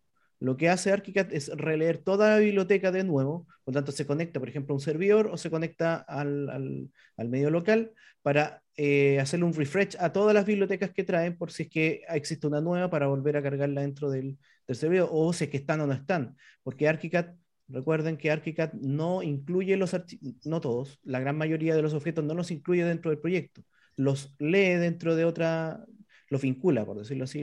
lo 0.40 0.56
que 0.56 0.70
hace 0.70 0.90
ArchiCAD 0.90 1.32
es 1.32 1.48
releer 1.54 1.98
toda 1.98 2.30
la 2.30 2.38
biblioteca 2.38 2.90
de 2.90 3.04
nuevo, 3.04 3.46
por 3.62 3.74
lo 3.74 3.78
tanto 3.78 3.92
se 3.92 4.06
conecta, 4.06 4.40
por 4.40 4.48
ejemplo, 4.48 4.72
a 4.72 4.76
un 4.76 4.80
servidor 4.80 5.28
o 5.28 5.36
se 5.36 5.50
conecta 5.50 5.96
al, 5.96 6.90
medio 7.18 7.50
local 7.50 7.92
para 8.22 8.62
eh, 8.76 9.20
hacerle 9.20 9.44
un 9.44 9.54
refresh 9.54 9.96
a 10.00 10.12
todas 10.12 10.34
las 10.34 10.46
bibliotecas 10.46 10.92
que 10.92 11.04
traen 11.04 11.36
por 11.36 11.52
si 11.52 11.64
es 11.64 11.68
que 11.68 12.02
existe 12.08 12.46
una 12.46 12.62
nueva 12.62 12.88
para 12.88 13.06
volver 13.06 13.36
a 13.36 13.42
cargarla 13.42 13.82
dentro 13.82 14.10
del, 14.10 14.38
servidor 14.68 15.08
o 15.12 15.32
si 15.32 15.44
es 15.44 15.50
que 15.50 15.58
están 15.58 15.80
o 15.82 15.86
no 15.86 15.92
están, 15.92 16.36
porque 16.62 16.88
ArchiCAD, 16.88 17.34
recuerden 17.68 18.16
que 18.16 18.30
ArchiCAD 18.30 18.72
no 18.74 19.22
incluye 19.22 19.76
los 19.76 19.94
archivos, 19.94 20.34
no 20.46 20.60
todos, 20.60 21.00
la 21.02 21.20
gran 21.20 21.36
mayoría 21.36 21.74
de 21.74 21.82
los 21.82 21.92
objetos 21.92 22.24
no 22.24 22.34
los 22.34 22.50
incluye 22.50 22.84
dentro 22.84 23.10
del 23.10 23.20
proyecto, 23.20 23.62
los 23.96 24.34
lee 24.38 24.76
dentro 24.76 25.16
de 25.16 25.24
otra, 25.24 25.84
los 26.28 26.40
vincula, 26.40 26.86
por 26.86 26.98
decirlo 26.98 27.24
así, 27.24 27.42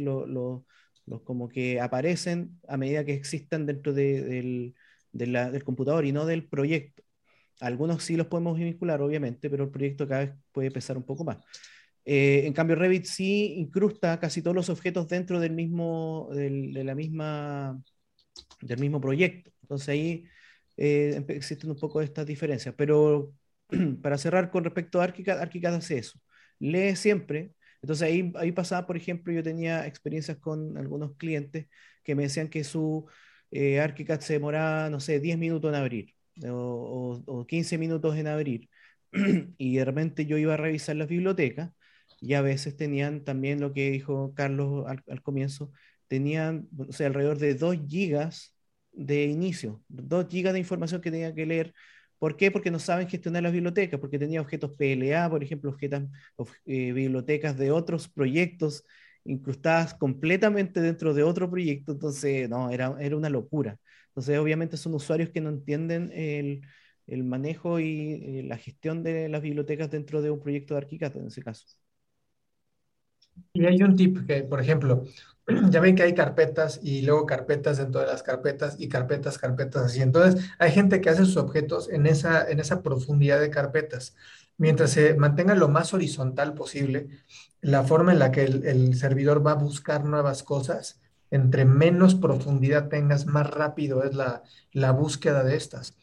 como 1.23 1.49
que 1.49 1.79
aparecen 1.79 2.59
a 2.67 2.77
medida 2.77 3.05
que 3.05 3.13
existan 3.13 3.65
dentro 3.65 3.93
del, 3.93 4.75
del, 5.11 5.63
computador 5.63 6.05
y 6.05 6.11
no 6.11 6.25
del 6.25 6.47
proyecto. 6.47 7.03
Algunos 7.59 8.03
sí 8.03 8.17
los 8.17 8.27
podemos 8.27 8.57
vincular, 8.57 9.01
obviamente, 9.01 9.49
pero 9.49 9.65
el 9.65 9.71
proyecto 9.71 10.07
cada 10.07 10.25
vez 10.25 10.33
puede 10.51 10.71
pesar 10.71 10.97
un 10.97 11.03
poco 11.03 11.23
más. 11.23 11.37
Eh, 12.05 12.43
en 12.45 12.53
cambio, 12.53 12.75
Revit 12.75 13.05
sí 13.05 13.55
incrusta 13.57 14.19
casi 14.19 14.41
todos 14.41 14.55
los 14.55 14.69
objetos 14.69 15.07
dentro 15.07 15.39
del 15.39 15.53
mismo, 15.53 16.29
de 16.33 16.83
la 16.83 16.95
misma, 16.95 17.81
del 18.61 18.79
mismo 18.79 19.01
proyecto. 19.01 19.51
Entonces 19.63 19.89
ahí 19.89 20.25
eh, 20.77 21.23
existen 21.29 21.71
un 21.71 21.77
poco 21.77 22.01
estas 22.01 22.25
diferencias. 22.25 22.75
Pero 22.77 23.33
para 24.01 24.17
cerrar 24.17 24.51
con 24.51 24.63
respecto 24.63 25.01
a 25.01 25.05
ArchiCAD, 25.05 25.39
ArchiCAD 25.39 25.75
hace 25.75 25.97
eso. 25.99 26.19
Lee 26.59 26.95
siempre 26.95 27.53
entonces 27.81 28.07
ahí, 28.07 28.31
ahí 28.35 28.51
pasaba, 28.51 28.87
por 28.87 28.97
ejemplo, 28.97 29.33
yo 29.33 29.43
tenía 29.43 29.85
experiencias 29.87 30.37
con 30.37 30.77
algunos 30.77 31.15
clientes 31.17 31.67
que 32.03 32.15
me 32.15 32.23
decían 32.23 32.49
que 32.49 32.63
su 32.63 33.07
eh, 33.51 33.79
ArchiCAD 33.79 34.19
se 34.21 34.33
demoraba, 34.33 34.89
no 34.89 34.99
sé, 34.99 35.19
10 35.19 35.37
minutos 35.37 35.69
en 35.69 35.75
abrir 35.75 36.17
o, 36.45 37.45
15 37.47 37.77
minutos 37.77 38.15
en 38.17 38.27
abrir. 38.27 38.69
y 39.57 39.77
de 39.77 39.85
repente 39.85 40.25
yo 40.25 40.37
iba 40.37 40.53
a 40.53 40.57
revisar 40.57 40.95
las 40.95 41.07
bibliotecas 41.07 41.71
y 42.19 42.33
a 42.33 42.41
veces 42.41 42.75
tenían 42.75 43.23
también 43.23 43.59
lo 43.61 43.73
que 43.73 43.91
dijo 43.91 44.33
Carlos 44.35 44.85
al, 44.87 45.03
al 45.07 45.21
comienzo, 45.21 45.71
tenían, 46.07 46.67
o 46.77 46.91
sea, 46.91 47.07
alrededor 47.07 47.37
de 47.37 47.55
2 47.55 47.77
gigas 47.87 48.55
de 48.91 49.25
inicio, 49.25 49.83
2 49.87 50.27
gigas 50.29 50.53
de 50.53 50.59
información 50.59 51.01
que 51.01 51.11
tenía 51.11 51.33
que 51.33 51.45
leer 51.45 51.73
¿Por 52.19 52.35
qué? 52.37 52.51
Porque 52.51 52.71
no 52.71 52.79
saben 52.79 53.07
gestionar 53.07 53.43
las 53.43 53.51
bibliotecas, 53.53 53.99
porque 53.99 54.19
tenía 54.19 54.41
objetos 54.41 54.71
PLA, 54.77 55.29
por 55.29 55.43
ejemplo, 55.43 55.69
objetos, 55.71 56.01
eh, 56.65 56.91
bibliotecas 56.93 57.57
de 57.57 57.71
otros 57.71 58.07
proyectos 58.07 58.83
incrustadas 59.23 59.93
completamente 59.93 60.79
dentro 60.81 61.13
de 61.13 61.23
otro 61.23 61.49
proyecto, 61.49 61.91
entonces, 61.91 62.49
no, 62.49 62.69
era, 62.71 62.95
era 62.99 63.15
una 63.17 63.29
locura. 63.29 63.77
Entonces, 64.09 64.37
obviamente 64.39 64.77
son 64.77 64.95
usuarios 64.95 65.29
que 65.29 65.41
no 65.41 65.49
entienden 65.49 66.11
el, 66.13 66.61
el 67.07 67.23
manejo 67.23 67.79
y 67.79 68.39
eh, 68.39 68.43
la 68.43 68.57
gestión 68.57 69.03
de 69.03 69.29
las 69.29 69.41
bibliotecas 69.41 69.91
dentro 69.91 70.21
de 70.21 70.31
un 70.31 70.39
proyecto 70.39 70.73
de 70.73 70.79
ArchiCAD 70.79 71.17
en 71.17 71.27
ese 71.27 71.43
caso. 71.43 71.65
Y 73.53 73.65
hay 73.65 73.81
un 73.83 73.95
tip 73.95 74.25
que, 74.27 74.43
por 74.43 74.61
ejemplo, 74.61 75.03
ya 75.69 75.79
ven 75.79 75.95
que 75.95 76.03
hay 76.03 76.13
carpetas 76.13 76.79
y 76.83 77.01
luego 77.03 77.25
carpetas 77.25 77.77
dentro 77.77 78.01
de 78.01 78.07
las 78.07 78.23
carpetas 78.23 78.75
y 78.79 78.89
carpetas, 78.89 79.37
carpetas 79.37 79.85
así. 79.85 80.01
Entonces, 80.01 80.43
hay 80.59 80.71
gente 80.71 81.01
que 81.01 81.09
hace 81.09 81.25
sus 81.25 81.37
objetos 81.37 81.89
en 81.89 82.05
esa, 82.05 82.49
en 82.49 82.59
esa 82.59 82.83
profundidad 82.83 83.39
de 83.39 83.49
carpetas. 83.49 84.15
Mientras 84.57 84.91
se 84.91 85.15
mantenga 85.15 85.55
lo 85.55 85.69
más 85.69 85.93
horizontal 85.93 86.53
posible, 86.53 87.09
la 87.61 87.83
forma 87.83 88.11
en 88.11 88.19
la 88.19 88.31
que 88.31 88.43
el, 88.43 88.95
servidor 88.95 89.45
va 89.45 89.51
a 89.51 89.55
buscar 89.55 90.03
nuevas 90.03 90.43
cosas, 90.43 90.99
entre 91.31 91.65
menos 91.65 92.15
profundidad 92.15 92.89
tengas, 92.89 93.25
más 93.25 93.49
rápido 93.49 94.03
es 94.03 94.15
la, 94.15 94.43
la 94.71 94.91
búsqueda 94.91 95.43
de 95.43 95.55
estas. 95.55 95.95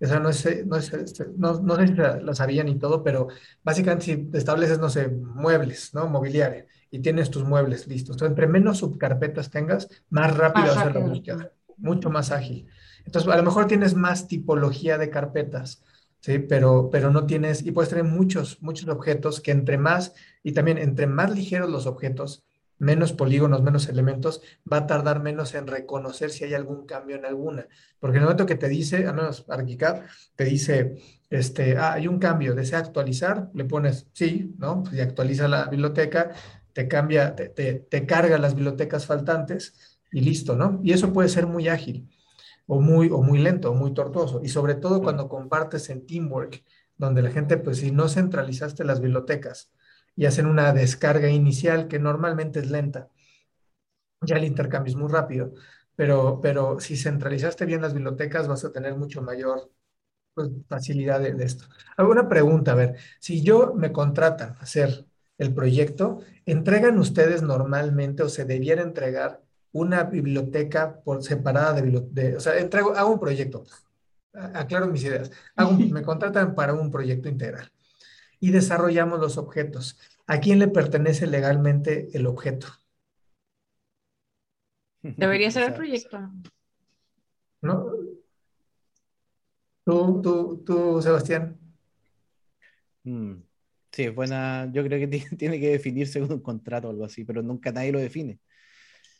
Esa 0.00 0.20
no, 0.20 0.28
es, 0.28 0.66
no, 0.66 0.76
es, 0.76 0.92
este, 0.92 1.26
no, 1.36 1.60
no 1.60 1.76
sé 1.76 1.86
si 1.88 1.94
la 1.94 2.34
sabían 2.34 2.68
y 2.68 2.78
todo, 2.78 3.02
pero 3.02 3.28
básicamente 3.62 4.04
si 4.04 4.30
estableces, 4.34 4.78
no 4.78 4.90
sé, 4.90 5.08
muebles, 5.08 5.94
¿no? 5.94 6.08
Mobiliario 6.08 6.66
y 6.94 7.00
tienes 7.00 7.28
tus 7.28 7.42
muebles 7.42 7.88
listos. 7.88 8.14
Entonces, 8.14 8.30
entre 8.30 8.46
menos 8.46 8.78
subcarpetas 8.78 9.50
tengas, 9.50 9.88
más 10.10 10.36
rápido 10.36 10.68
va 10.68 10.80
a 10.80 10.84
ser 10.84 10.94
la 10.94 11.00
búsqueda, 11.00 11.50
mucho 11.76 12.08
más 12.08 12.30
ágil. 12.30 12.68
Entonces, 13.04 13.28
a 13.28 13.36
lo 13.36 13.42
mejor 13.42 13.66
tienes 13.66 13.96
más 13.96 14.28
tipología 14.28 14.96
de 14.96 15.10
carpetas, 15.10 15.82
¿sí? 16.20 16.38
Pero, 16.38 16.90
pero 16.92 17.10
no 17.10 17.26
tienes, 17.26 17.66
y 17.66 17.72
puedes 17.72 17.88
tener 17.88 18.04
muchos, 18.04 18.62
muchos 18.62 18.88
objetos 18.88 19.40
que 19.40 19.50
entre 19.50 19.76
más, 19.76 20.14
y 20.44 20.52
también 20.52 20.78
entre 20.78 21.08
más 21.08 21.34
ligeros 21.34 21.68
los 21.68 21.86
objetos, 21.86 22.44
menos 22.78 23.12
polígonos, 23.12 23.60
menos 23.60 23.88
elementos, 23.88 24.42
va 24.72 24.76
a 24.76 24.86
tardar 24.86 25.20
menos 25.20 25.56
en 25.56 25.66
reconocer 25.66 26.30
si 26.30 26.44
hay 26.44 26.54
algún 26.54 26.86
cambio 26.86 27.16
en 27.16 27.24
alguna. 27.24 27.66
Porque 27.98 28.18
en 28.18 28.22
el 28.22 28.26
momento 28.26 28.46
que 28.46 28.54
te 28.54 28.68
dice, 28.68 29.04
al 29.08 29.16
menos 29.16 29.44
ArchiCAD, 29.48 30.02
te 30.36 30.44
dice, 30.44 30.94
este, 31.28 31.76
ah, 31.76 31.94
hay 31.94 32.06
un 32.06 32.20
cambio, 32.20 32.54
desea 32.54 32.78
actualizar, 32.78 33.50
le 33.52 33.64
pones 33.64 34.06
sí, 34.12 34.54
¿no? 34.58 34.84
y 34.92 35.00
actualiza 35.00 35.48
la 35.48 35.64
biblioteca, 35.64 36.30
te 36.74 36.88
cambia, 36.88 37.34
te, 37.36 37.48
te, 37.48 38.06
carga 38.06 38.36
las 38.38 38.54
bibliotecas 38.54 39.06
faltantes 39.06 39.98
y 40.12 40.20
listo, 40.20 40.56
¿no? 40.56 40.80
Y 40.82 40.92
eso 40.92 41.12
puede 41.12 41.28
ser 41.28 41.46
muy 41.46 41.68
ágil 41.68 42.10
o 42.66 42.80
muy, 42.80 43.08
o 43.10 43.22
muy 43.22 43.38
lento 43.38 43.70
o 43.70 43.74
muy 43.74 43.94
tortuoso. 43.94 44.40
Y 44.42 44.48
sobre 44.48 44.74
todo 44.74 45.00
cuando 45.02 45.28
compartes 45.28 45.88
en 45.90 46.06
Teamwork, 46.06 46.64
donde 46.96 47.22
la 47.22 47.30
gente, 47.30 47.58
pues 47.58 47.78
si 47.78 47.92
no 47.92 48.08
centralizaste 48.08 48.84
las 48.84 49.00
bibliotecas 49.00 49.72
y 50.16 50.26
hacen 50.26 50.46
una 50.46 50.72
descarga 50.72 51.28
inicial 51.28 51.88
que 51.88 51.98
normalmente 51.98 52.60
es 52.60 52.70
lenta, 52.70 53.08
ya 54.20 54.36
el 54.36 54.44
intercambio 54.44 54.90
es 54.90 54.96
muy 54.96 55.10
rápido, 55.10 55.54
pero, 55.96 56.40
pero 56.40 56.80
si 56.80 56.96
centralizaste 56.96 57.66
bien 57.66 57.82
las 57.82 57.94
bibliotecas 57.94 58.48
vas 58.48 58.64
a 58.64 58.72
tener 58.72 58.96
mucho 58.96 59.22
mayor 59.22 59.70
pues, 60.34 60.50
facilidad 60.68 61.20
de, 61.20 61.34
de 61.34 61.44
esto. 61.44 61.66
Alguna 61.96 62.28
pregunta, 62.28 62.72
a 62.72 62.74
ver, 62.76 62.96
si 63.20 63.42
yo 63.42 63.74
me 63.74 63.92
contratan 63.92 64.56
a 64.58 64.62
hacer 64.62 65.06
el 65.38 65.54
proyecto, 65.54 66.20
¿entregan 66.46 66.98
ustedes 66.98 67.42
normalmente 67.42 68.22
o 68.22 68.28
se 68.28 68.44
debiera 68.44 68.82
entregar 68.82 69.42
una 69.72 70.04
biblioteca 70.04 71.00
por 71.02 71.22
separada 71.22 71.72
de, 71.72 71.82
biblioteca? 71.82 72.36
o 72.36 72.40
sea, 72.40 72.58
entrego, 72.58 72.94
hago 72.94 73.12
un 73.12 73.20
proyecto, 73.20 73.64
aclaro 74.32 74.86
mis 74.86 75.04
ideas, 75.04 75.30
me 75.90 76.02
contratan 76.02 76.54
para 76.54 76.74
un 76.74 76.90
proyecto 76.90 77.28
integral 77.28 77.70
y 78.40 78.50
desarrollamos 78.50 79.20
los 79.20 79.38
objetos. 79.38 79.98
¿A 80.26 80.38
quién 80.38 80.58
le 80.58 80.68
pertenece 80.68 81.26
legalmente 81.26 82.08
el 82.14 82.26
objeto? 82.26 82.68
Debería 85.02 85.50
ser 85.50 85.64
el 85.64 85.74
proyecto. 85.74 86.18
¿No? 87.60 87.90
¿Tú, 89.84 90.22
tú, 90.22 90.62
tú 90.64 91.02
Sebastián? 91.02 91.58
Mm. 93.04 93.43
Sí, 93.94 94.02
es 94.04 94.14
buena. 94.14 94.68
Yo 94.72 94.82
creo 94.84 94.98
que 94.98 95.06
tiene 95.38 95.60
que 95.60 95.70
definirse 95.70 96.20
con 96.20 96.32
un 96.32 96.40
contrato 96.40 96.88
o 96.88 96.90
algo 96.90 97.04
así, 97.04 97.24
pero 97.24 97.42
nunca 97.42 97.70
nadie 97.70 97.92
lo 97.92 98.00
define. 98.00 98.40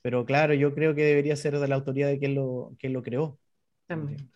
Pero 0.03 0.25
claro, 0.25 0.53
yo 0.55 0.75
creo 0.75 0.95
que 0.95 1.05
debería 1.05 1.37
ser 1.37 1.59
de 1.59 1.69
la 1.69 1.77
autoridad 1.77 2.09
de 2.09 2.19
quien 2.19 2.35
lo, 2.35 2.75
quien 2.79 2.93
lo 2.93 3.03
creó. 3.03 3.39
También. 3.87 4.31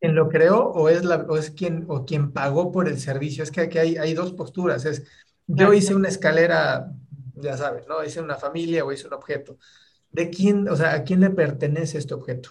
¿Quién 0.00 0.14
lo 0.14 0.28
creó 0.28 0.70
o 0.70 0.88
es, 0.88 1.04
la, 1.04 1.16
o 1.28 1.36
es 1.36 1.50
quien, 1.50 1.86
o 1.88 2.04
quien 2.04 2.32
pagó 2.32 2.72
por 2.72 2.88
el 2.88 2.98
servicio? 2.98 3.42
Es 3.42 3.50
que 3.50 3.62
aquí 3.62 3.78
hay, 3.78 3.96
hay 3.96 4.14
dos 4.14 4.32
posturas. 4.32 4.84
Es, 4.84 5.04
yo 5.46 5.72
hice 5.72 5.94
una 5.94 6.08
escalera, 6.08 6.92
ya 7.34 7.56
sabes, 7.56 7.86
¿no? 7.88 8.04
Hice 8.04 8.20
una 8.20 8.36
familia 8.36 8.84
o 8.84 8.92
hice 8.92 9.06
un 9.08 9.14
objeto. 9.14 9.58
¿De 10.10 10.30
quién, 10.30 10.68
o 10.68 10.76
sea, 10.76 10.94
a 10.94 11.04
quién 11.04 11.20
le 11.20 11.30
pertenece 11.30 11.98
este 11.98 12.14
objeto? 12.14 12.50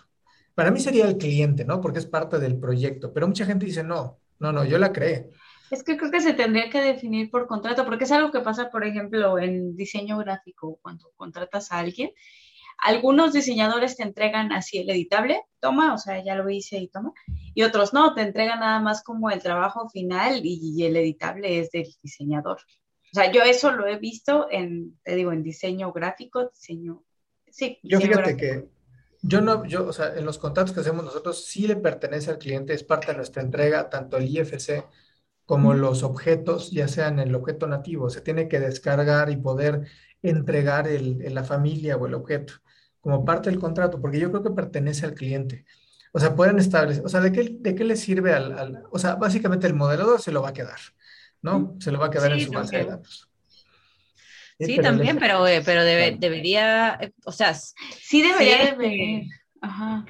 Para 0.56 0.72
mí 0.72 0.80
sería 0.80 1.06
el 1.08 1.18
cliente, 1.18 1.66
¿no? 1.66 1.82
Porque 1.82 2.00
es 2.00 2.06
parte 2.06 2.40
del 2.40 2.60
proyecto. 2.60 3.14
Pero 3.14 3.28
mucha 3.28 3.46
gente 3.46 3.66
dice, 3.66 3.84
no, 3.84 4.20
no, 4.40 4.52
no, 4.52 4.66
yo 4.66 4.78
la 4.78 4.92
creé. 4.94 5.30
Es 5.72 5.84
que 5.84 5.98
creo 5.98 6.12
que 6.12 6.20
se 6.20 6.34
tendría 6.34 6.70
que 6.70 6.82
definir 6.82 7.32
por 7.32 7.48
contrato, 7.48 7.86
porque 7.86 8.04
es 8.04 8.12
algo 8.12 8.30
que 8.30 8.42
pasa, 8.42 8.70
por 8.70 8.86
ejemplo, 8.86 9.40
en 9.40 9.76
diseño 9.78 10.18
gráfico, 10.18 10.78
cuando 10.82 11.12
contratas 11.16 11.72
a 11.72 11.80
alguien. 11.80 12.12
Algunos 12.78 13.32
diseñadores 13.32 13.96
te 13.96 14.04
entregan 14.04 14.52
así 14.52 14.80
el 14.80 14.90
editable, 14.90 15.42
toma, 15.62 15.94
o 15.94 15.98
sea, 15.98 16.22
ya 16.22 16.36
lo 16.36 16.50
hice 16.50 16.78
y 16.78 16.90
toma, 16.90 17.14
y 17.54 17.64
otros 17.64 17.94
no, 17.94 18.14
te 18.14 18.22
entregan 18.22 18.60
nada 18.60 18.80
más 18.82 19.02
como 19.02 19.30
el 19.30 19.42
trabajo 19.42 19.88
final 19.88 20.42
y, 20.44 20.84
el 20.84 20.98
editable 20.98 21.60
es 21.60 21.72
del 21.72 21.88
diseñador. 22.04 22.58
O 22.58 23.16
sea, 23.16 23.32
yo 23.32 23.42
eso 23.44 23.72
lo 23.72 23.88
he 23.88 23.98
visto 23.98 24.48
en, 24.52 25.00
te 25.04 25.16
digo, 25.16 25.32
en 25.32 25.44
diseño 25.44 25.94
gráfico, 25.94 26.50
diseño, 26.50 27.04
sí. 27.50 27.80
Yo 27.84 28.02
fíjate 28.02 28.36
que 28.36 28.68
yo 29.22 29.40
no, 29.40 29.66
yo, 29.66 29.88
o 29.88 29.94
sea, 29.94 30.16
en 30.18 30.26
los 30.26 30.38
contratos 30.38 30.74
que 30.74 30.82
hacemos 30.82 31.06
nosotros 31.06 31.46
sí 31.46 31.68
le 31.68 31.76
pertenece 31.76 32.32
al 32.32 32.40
cliente, 32.40 32.74
es 32.74 32.84
parte 32.84 33.12
de 33.12 33.18
nuestra 33.18 33.42
entrega, 33.42 33.90
tanto 33.90 34.18
el 34.18 34.28
IFC 34.28 34.84
como 35.46 35.74
los 35.74 36.04
objetos, 36.04 36.72
ya 36.72 36.88
sean 36.88 37.20
el 37.20 37.36
objeto 37.36 37.68
nativo, 37.68 38.10
se 38.10 38.22
tiene 38.22 38.48
que 38.48 38.60
descargar 38.60 39.30
y 39.30 39.38
poder 39.38 39.88
entregar 40.22 40.88
el, 40.88 41.34
la 41.34 41.44
familia 41.44 41.98
o 41.98 42.08
el 42.08 42.14
objeto 42.14 42.54
como 43.02 43.26
parte 43.26 43.50
del 43.50 43.60
contrato, 43.60 44.00
porque 44.00 44.20
yo 44.20 44.30
creo 44.32 44.44
que 44.44 44.52
pertenece 44.52 45.06
al 45.06 45.16
cliente. 45.16 45.66
O 46.14 46.20
sea, 46.20 46.36
pueden 46.36 46.60
establecer, 46.60 47.04
o 47.06 47.10
sea, 47.10 47.20
¿de 47.22 47.32
qué, 47.32 47.58
de 47.60 47.74
qué 47.76 47.84
le 47.84 47.96
sirve 47.96 48.34
al, 48.34 48.58
al, 48.58 48.84
o 48.92 49.00
sea, 49.00 49.16
básicamente 49.16 49.66
el 49.68 49.74
modelador 49.74 50.22
se 50.22 50.32
lo 50.32 50.42
va 50.44 50.50
a 50.50 50.54
quedar, 50.54 50.80
¿no? 51.42 51.76
Se 51.80 51.92
lo 51.92 52.00
va 52.00 52.08
a 52.08 52.10
quedar 52.12 52.32
en 52.34 52.40
Sí, 52.40 52.46
su 52.46 52.52
base 52.52 52.78
de 52.78 52.86
datos. 52.86 53.28
Sí, 54.60 54.74
pero 54.76 54.84
también, 54.90 55.18
pero, 55.18 55.48
eh, 55.48 55.62
pero 55.66 55.84
debe- 55.84 56.18
debería, 56.20 56.96
eh, 57.02 57.12
o 57.26 57.32
sea, 57.32 57.54
Sí 57.56 58.22
debería 58.22 58.58
Sí, 58.58 58.64
de 58.64 58.70
es 58.70 58.78
venir. 58.78 59.24
que- 59.24 59.30
Ajá. 59.62 60.06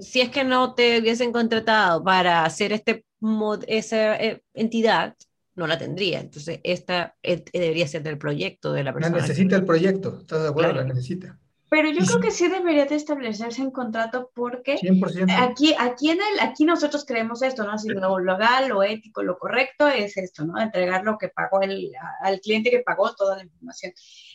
si 0.00 0.20
es 0.20 0.30
que 0.30 0.44
no 0.44 0.74
te 0.74 1.00
hubiesen 1.00 1.32
contratado 1.32 2.02
para 2.02 2.44
hacer 2.44 2.72
este 2.72 3.04
mod- 3.22 3.64
esa 3.68 4.16
eh, 4.16 4.42
entidad, 4.52 5.16
no 5.54 5.66
la 5.66 5.78
tendría. 5.78 6.20
Entonces, 6.20 6.60
esta 6.64 7.16
eh, 7.22 7.42
debería 7.52 7.88
ser 7.88 8.02
del 8.02 8.18
proyecto 8.18 8.72
de 8.74 8.84
la 8.84 8.90
La 8.90 8.94
persona. 8.94 9.16
necesita 9.18 9.56
el 9.56 9.64
proyecto, 9.64 10.18
¿estás 10.20 10.42
de 10.42 10.48
acuerdo? 10.48 10.72
Claro. 10.72 10.86
La 10.88 10.94
necesita. 10.94 11.38
Pero 11.70 11.90
yo 11.90 12.04
creo 12.04 12.20
que 12.20 12.30
sí 12.30 12.48
debería 12.48 12.84
de 12.84 12.96
establecerse 12.96 13.62
en 13.62 13.70
contrato 13.70 14.30
porque 14.34 14.76
100%. 14.76 15.34
aquí, 15.38 15.74
aquí, 15.78 16.10
en 16.10 16.18
el, 16.18 16.40
aquí 16.40 16.66
nosotros 16.66 17.06
creemos 17.06 17.40
esto, 17.40 17.64
¿no? 17.64 17.78
Si 17.78 17.88
lo 17.88 18.18
legal, 18.18 18.68
lo 18.68 18.82
ético, 18.82 19.22
lo 19.22 19.38
correcto 19.38 19.88
es 19.88 20.18
esto, 20.18 20.44
¿no? 20.44 20.60
Entregar 20.60 21.02
lo 21.02 21.16
que 21.16 21.30
pagó 21.30 21.62
el, 21.62 21.90
al 22.20 22.40
cliente 22.40 22.68
que 22.68 22.80
pagó 22.80 23.14
toda 23.14 23.36
la 23.38 23.44
información. 23.44 23.92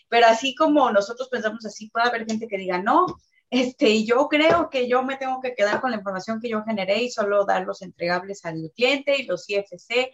Pero 0.10 0.26
así 0.26 0.56
como 0.56 0.90
nosotros 0.90 1.30
pensamos 1.30 1.64
así, 1.64 1.92
puede 1.92 2.08
haber 2.08 2.26
gente 2.26 2.48
que 2.48 2.58
diga, 2.58 2.82
no, 2.82 3.06
este, 3.50 4.04
yo 4.04 4.28
creo 4.28 4.70
que 4.70 4.88
yo 4.90 5.04
me 5.04 5.16
tengo 5.18 5.40
que 5.42 5.54
quedar 5.56 5.80
con 5.82 5.92
la 5.92 5.98
información 5.98 6.40
que 6.42 6.50
yo 6.50 6.64
generé 6.64 7.04
y 7.04 7.10
solo 7.10 7.46
dar 7.46 7.66
los 7.66 7.82
entregables 7.82 8.44
al 8.46 8.72
cliente 8.76 9.18
y 9.18 9.26
los 9.26 9.50
IFC 9.50 10.12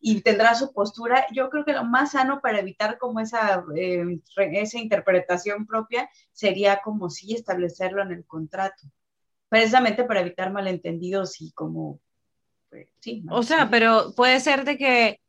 y 0.00 0.20
tendrá 0.22 0.54
su 0.54 0.72
postura. 0.72 1.26
Yo 1.32 1.48
creo 1.50 1.64
que 1.64 1.72
lo 1.74 1.84
más 1.84 2.12
sano 2.12 2.40
para 2.40 2.60
evitar 2.60 2.98
como 2.98 3.20
esa, 3.20 3.64
eh, 3.76 4.18
esa 4.36 4.78
interpretación 4.78 5.66
propia 5.66 6.08
sería 6.32 6.80
como 6.82 7.08
sí 7.08 7.34
establecerlo 7.34 8.02
en 8.02 8.10
el 8.12 8.26
contrato, 8.26 8.82
precisamente 9.48 10.04
para 10.04 10.20
evitar 10.20 10.50
malentendidos 10.52 11.40
y 11.40 11.52
como, 11.52 12.00
pues, 12.68 12.88
sí. 13.00 13.22
O 13.30 13.42
sea, 13.42 13.70
pero 13.70 14.12
puede 14.16 14.40
ser 14.40 14.64
de 14.64 14.76
que, 14.76 15.20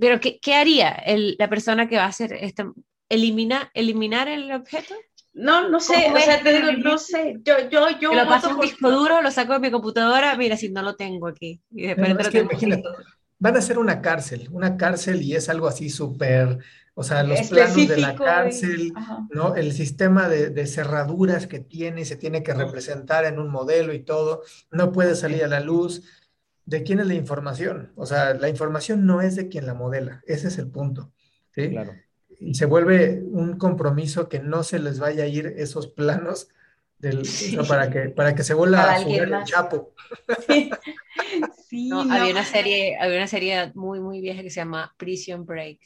pero 0.00 0.20
¿qué, 0.20 0.40
qué 0.40 0.54
haría 0.54 0.90
el- 0.90 1.36
la 1.38 1.48
persona 1.48 1.86
que 1.88 1.96
va 1.96 2.04
a 2.04 2.08
hacer 2.08 2.32
esto? 2.32 2.74
¿Elimina, 3.08 3.70
¿Eliminar 3.74 4.26
el 4.26 4.50
objeto? 4.50 4.94
No, 5.36 5.68
no 5.68 5.80
sé, 5.80 5.94
¿Cómo 6.04 6.16
o 6.16 6.20
sea, 6.20 6.42
te 6.42 6.52
digo, 6.52 6.72
no 6.82 6.98
sé, 6.98 7.36
yo, 7.44 7.54
yo, 7.70 7.86
yo 8.00 8.14
lo 8.14 8.26
paso 8.26 8.48
un 8.50 8.56
por- 8.56 8.64
disco 8.64 8.90
duro, 8.90 9.20
lo 9.22 9.30
saco 9.30 9.52
de 9.54 9.60
mi 9.60 9.70
computadora, 9.70 10.36
mira, 10.36 10.56
si 10.56 10.70
no 10.70 10.82
lo 10.82 10.96
tengo 10.96 11.28
aquí. 11.28 11.60
Y 11.70 11.86
es 11.90 11.96
lo 11.98 12.04
que 12.18 12.30
tengo 12.30 12.50
aquí. 12.52 12.64
imagínate, 12.66 12.82
van 13.38 13.56
a 13.56 13.58
hacer 13.58 13.78
una 13.78 14.00
cárcel, 14.00 14.48
una 14.50 14.76
cárcel 14.76 15.22
y 15.22 15.34
es 15.36 15.48
algo 15.48 15.68
así 15.68 15.90
súper, 15.90 16.58
o 16.94 17.02
sea, 17.02 17.22
los 17.22 17.42
planos 17.42 17.86
de 17.86 17.98
la 17.98 18.14
cárcel. 18.16 18.92
¿no? 19.28 19.54
El 19.54 19.72
sistema 19.72 20.28
de, 20.28 20.50
de 20.50 20.66
cerraduras 20.66 21.46
que 21.46 21.60
tiene 21.60 22.02
y 22.02 22.04
se 22.06 22.16
tiene 22.16 22.42
que 22.42 22.54
representar 22.54 23.24
en 23.26 23.38
un 23.38 23.50
modelo 23.50 23.92
y 23.92 24.02
todo, 24.04 24.42
no 24.70 24.92
puede 24.92 25.14
salir 25.16 25.44
a 25.44 25.48
la 25.48 25.60
luz. 25.60 26.02
¿De 26.64 26.82
quién 26.82 26.98
es 27.00 27.06
la 27.06 27.14
información? 27.14 27.92
O 27.96 28.06
sea, 28.06 28.34
la 28.34 28.48
información 28.48 29.06
no 29.06 29.20
es 29.20 29.36
de 29.36 29.48
quien 29.48 29.66
la 29.66 29.74
modela, 29.74 30.22
ese 30.26 30.48
es 30.48 30.58
el 30.58 30.70
punto, 30.70 31.12
¿sí? 31.54 31.68
Claro. 31.70 31.92
Y 32.40 32.54
se 32.54 32.66
vuelve 32.66 33.22
un 33.30 33.56
compromiso 33.58 34.28
que 34.28 34.38
no 34.40 34.62
se 34.62 34.78
les 34.78 34.98
vaya 34.98 35.24
a 35.24 35.26
ir 35.26 35.46
esos 35.56 35.88
planos 35.88 36.48
del, 36.98 37.20
o 37.20 37.24
sea, 37.24 37.62
para 37.64 37.90
que, 37.90 38.08
para 38.10 38.34
que 38.34 38.42
se 38.44 38.54
vuelva 38.54 38.94
a 38.94 39.02
jugar 39.02 39.28
el. 39.32 39.44
Chapo. 39.44 39.94
Sí, 40.46 40.70
Sí, 41.68 41.88
No, 41.88 42.04
no. 42.04 42.14
Había 42.14 42.30
una 42.32 42.44
serie, 42.44 42.96
había 43.00 43.16
una 43.18 43.26
serie 43.26 43.72
muy, 43.74 44.00
muy 44.00 44.20
vieja 44.20 44.42
que 44.42 44.50
se 44.50 44.60
llama 44.60 44.94
Prison 44.96 45.44
Break. 45.44 45.80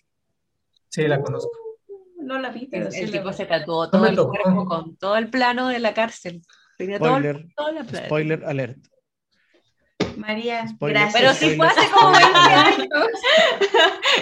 Sí, 0.89 1.07
la 1.09 1.21
conozco. 1.23 1.51
no 2.19 2.39
la 2.39 2.51
vi, 2.51 2.67
pero 2.67 2.87
El, 2.87 2.93
sí 2.93 3.01
el 3.01 3.11
tipo 3.13 3.29
vi. 3.29 3.35
se 3.35 3.47
tatuó 3.47 3.89
todo 3.91 4.07
el 4.07 4.17
cuerpo 4.17 4.67
con 4.67 4.97
todo 4.97 5.17
el 5.17 5.31
plano 5.31 5.69
de 5.69 5.79
la 5.79 5.95
cárcel. 5.95 6.43
Tenía 6.77 6.99
todo 6.99 7.17
el- 7.17 7.23
Spoiler, 7.23 7.55
toda 7.57 7.73
la 7.73 7.85
spoiler 8.07 8.45
alert. 8.45 8.79
María, 10.21 10.69
Spoiler, 10.69 11.03
gracias. 11.03 11.21
Pero 11.23 11.35
sí 11.35 11.57
fue 11.57 11.67
hace 11.67 11.91
como 11.91 12.13
20 12.13 12.29
spoiler. 12.29 12.59
años. 12.59 13.09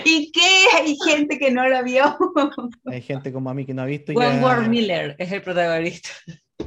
¿Y 0.04 0.30
qué? 0.32 0.66
Hay 0.76 0.96
gente 1.04 1.38
que 1.38 1.50
no 1.50 1.66
la 1.68 1.82
vio. 1.82 2.16
Hay 2.86 3.02
gente 3.02 3.32
como 3.32 3.50
a 3.50 3.54
mí 3.54 3.66
que 3.66 3.74
no 3.74 3.82
ha 3.82 3.86
visto 3.86 4.12
Wentworth 4.12 4.62
ya, 4.62 4.68
Miller 4.68 5.16
es 5.18 5.32
el 5.32 5.42
protagonista. 5.42 6.08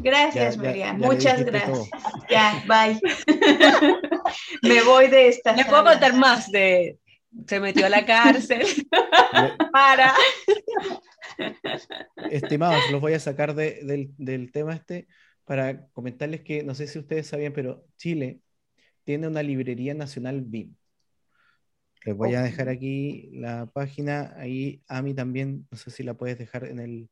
Gracias, 0.01 0.55
Ya, 0.57 0.61
María. 0.61 0.85
ya 0.87 0.93
le 0.93 1.05
Muchas 1.07 1.45
gracias. 1.45 1.71
todo. 1.71 1.87
Ya, 2.29 2.63
bye. 2.67 2.99
Me 4.63 4.81
voy 4.83 5.07
de 5.07 5.27
esta. 5.29 5.53
Les 5.55 5.65
puedo 5.65 5.83
contar 5.83 6.13
más 6.15 6.51
de 6.51 6.97
se 7.47 7.59
metió 7.61 7.85
a 7.85 7.89
la 7.89 8.05
cárcel 8.05 8.59
Le- 8.59 9.53
para 9.71 10.13
Estimados, 12.29 12.81
los 12.91 12.99
voy 13.01 13.13
a 13.13 13.19
sacar 13.19 13.55
de- 13.55 13.79
del, 13.83 14.09
del 14.17 14.51
tema 14.51 14.73
este 14.75 15.07
para 15.45 15.87
comentarles 15.93 16.41
que 16.41 16.63
no 16.63 16.75
sé 16.75 16.87
si 16.87 16.99
ustedes 16.99 17.27
sabían, 17.27 17.53
pero 17.53 17.83
Chile 17.97 18.39
tiene 19.03 19.27
una 19.27 19.43
librería 19.43 19.93
nacional 19.93 20.41
BIM. 20.41 20.75
Les 22.05 22.17
voy 22.17 22.33
a 22.33 22.41
dejar 22.41 22.67
aquí 22.67 23.29
la 23.33 23.67
página, 23.67 24.33
ahí 24.37 24.81
a 24.87 25.01
mí 25.01 25.13
también, 25.13 25.67
no 25.69 25.77
sé 25.77 25.91
si 25.91 26.01
la 26.03 26.15
puedes 26.15 26.37
dejar 26.37 26.65
en 26.65 26.79
el, 26.79 27.09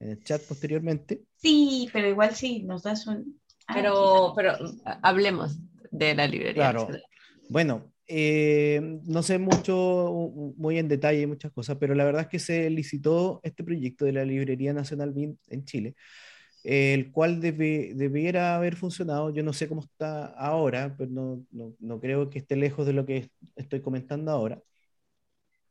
en 0.00 0.10
el 0.10 0.24
chat 0.24 0.42
posteriormente. 0.42 1.22
Sí, 1.36 1.88
pero 1.92 2.08
igual 2.08 2.34
sí, 2.34 2.64
nos 2.64 2.82
das 2.82 3.06
un. 3.06 3.40
Ah, 3.68 3.74
pero 3.74 4.32
pero 4.34 4.56
hablemos 5.02 5.58
de 5.92 6.14
la 6.14 6.26
librería. 6.26 6.72
Claro. 6.72 6.88
Bueno, 7.48 7.92
eh, 8.06 8.80
no 9.04 9.22
sé 9.22 9.38
mucho, 9.38 10.12
muy 10.56 10.78
en 10.78 10.88
detalle 10.88 11.26
muchas 11.26 11.52
cosas, 11.52 11.76
pero 11.78 11.94
la 11.94 12.04
verdad 12.04 12.22
es 12.22 12.28
que 12.28 12.38
se 12.38 12.68
licitó 12.68 13.40
este 13.44 13.62
proyecto 13.62 14.04
de 14.04 14.12
la 14.12 14.24
Librería 14.24 14.72
Nacional 14.72 15.12
BIM 15.12 15.36
en 15.48 15.64
Chile, 15.64 15.94
el 16.64 17.10
cual 17.12 17.40
debiera 17.40 18.56
haber 18.56 18.76
funcionado. 18.76 19.30
Yo 19.30 19.42
no 19.42 19.52
sé 19.52 19.68
cómo 19.68 19.82
está 19.82 20.26
ahora, 20.26 20.94
pero 20.96 21.10
no, 21.10 21.44
no- 21.50 21.74
no 21.80 22.00
creo 22.00 22.30
que 22.30 22.38
esté 22.40 22.56
lejos 22.56 22.86
de 22.86 22.92
lo 22.94 23.06
que 23.06 23.30
estoy 23.56 23.80
comentando 23.82 24.30
ahora. 24.32 24.62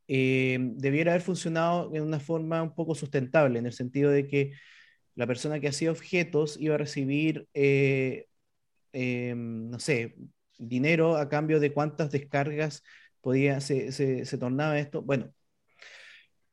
Eh, 0.08 0.58
debiera 0.76 1.12
haber 1.14 1.22
funcionado 1.22 1.92
en 1.96 2.04
una 2.04 2.20
forma 2.20 2.62
un 2.64 2.76
poco 2.76 2.96
sustentable, 2.96 3.60
en 3.60 3.66
el 3.66 3.74
sentido 3.74 4.12
de 4.12 4.28
que 4.28 4.54
la 5.16 5.28
persona 5.28 5.60
que 5.60 5.70
hacía 5.70 5.92
objetos 5.92 6.58
iba 6.60 6.76
a 6.76 6.78
recibir, 6.80 7.48
eh, 7.54 8.28
eh, 8.94 9.34
no 9.38 9.80
sé, 9.80 10.16
dinero 10.60 11.18
a 11.18 11.30
cambio 11.30 11.60
de 11.62 11.74
cuántas 11.74 12.12
descargas 12.12 12.84
podía, 13.22 13.62
se, 13.62 13.92
se, 13.94 14.26
se 14.26 14.38
tornaba 14.40 14.80
esto. 14.80 15.02
Bueno, 15.04 15.34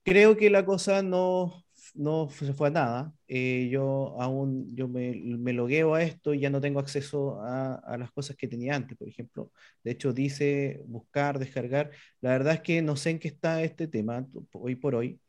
creo 0.05 0.37
que 0.37 0.51
la 0.51 0.65
cosa 0.65 1.03
no, 1.03 1.65
no 1.99 2.31
se 2.31 2.53
fue 2.55 2.69
a 2.69 2.71
nada. 2.71 3.15
Eh, 3.29 3.69
yo 3.71 4.17
aún 4.21 4.75
yo 4.77 4.89
me, 4.89 5.13
me 5.15 5.53
logueo 5.53 5.95
a 5.95 6.03
esto 6.03 6.35
y 6.35 6.41
ya 6.41 6.51
no 6.51 6.61
tengo 6.61 6.81
acceso 6.81 7.41
a, 7.43 7.75
a 7.75 7.99
las 7.99 8.11
cosas 8.13 8.37
que 8.37 8.49
tenía 8.49 8.75
antes, 8.77 8.97
por 8.97 9.09
ejemplo. 9.09 9.53
De 9.85 9.93
hecho, 9.93 10.13
dice 10.13 10.83
buscar, 10.87 11.39
descargar. 11.39 11.91
La 12.21 12.31
verdad 12.31 12.55
es 12.55 12.61
que 12.63 12.83
no 12.83 12.97
sé 12.97 13.11
en 13.11 13.19
qué 13.19 13.29
está 13.29 13.63
este 13.63 13.89
tema 13.89 14.27
hoy 14.53 14.77
por 14.77 14.95
hoy 14.95 15.21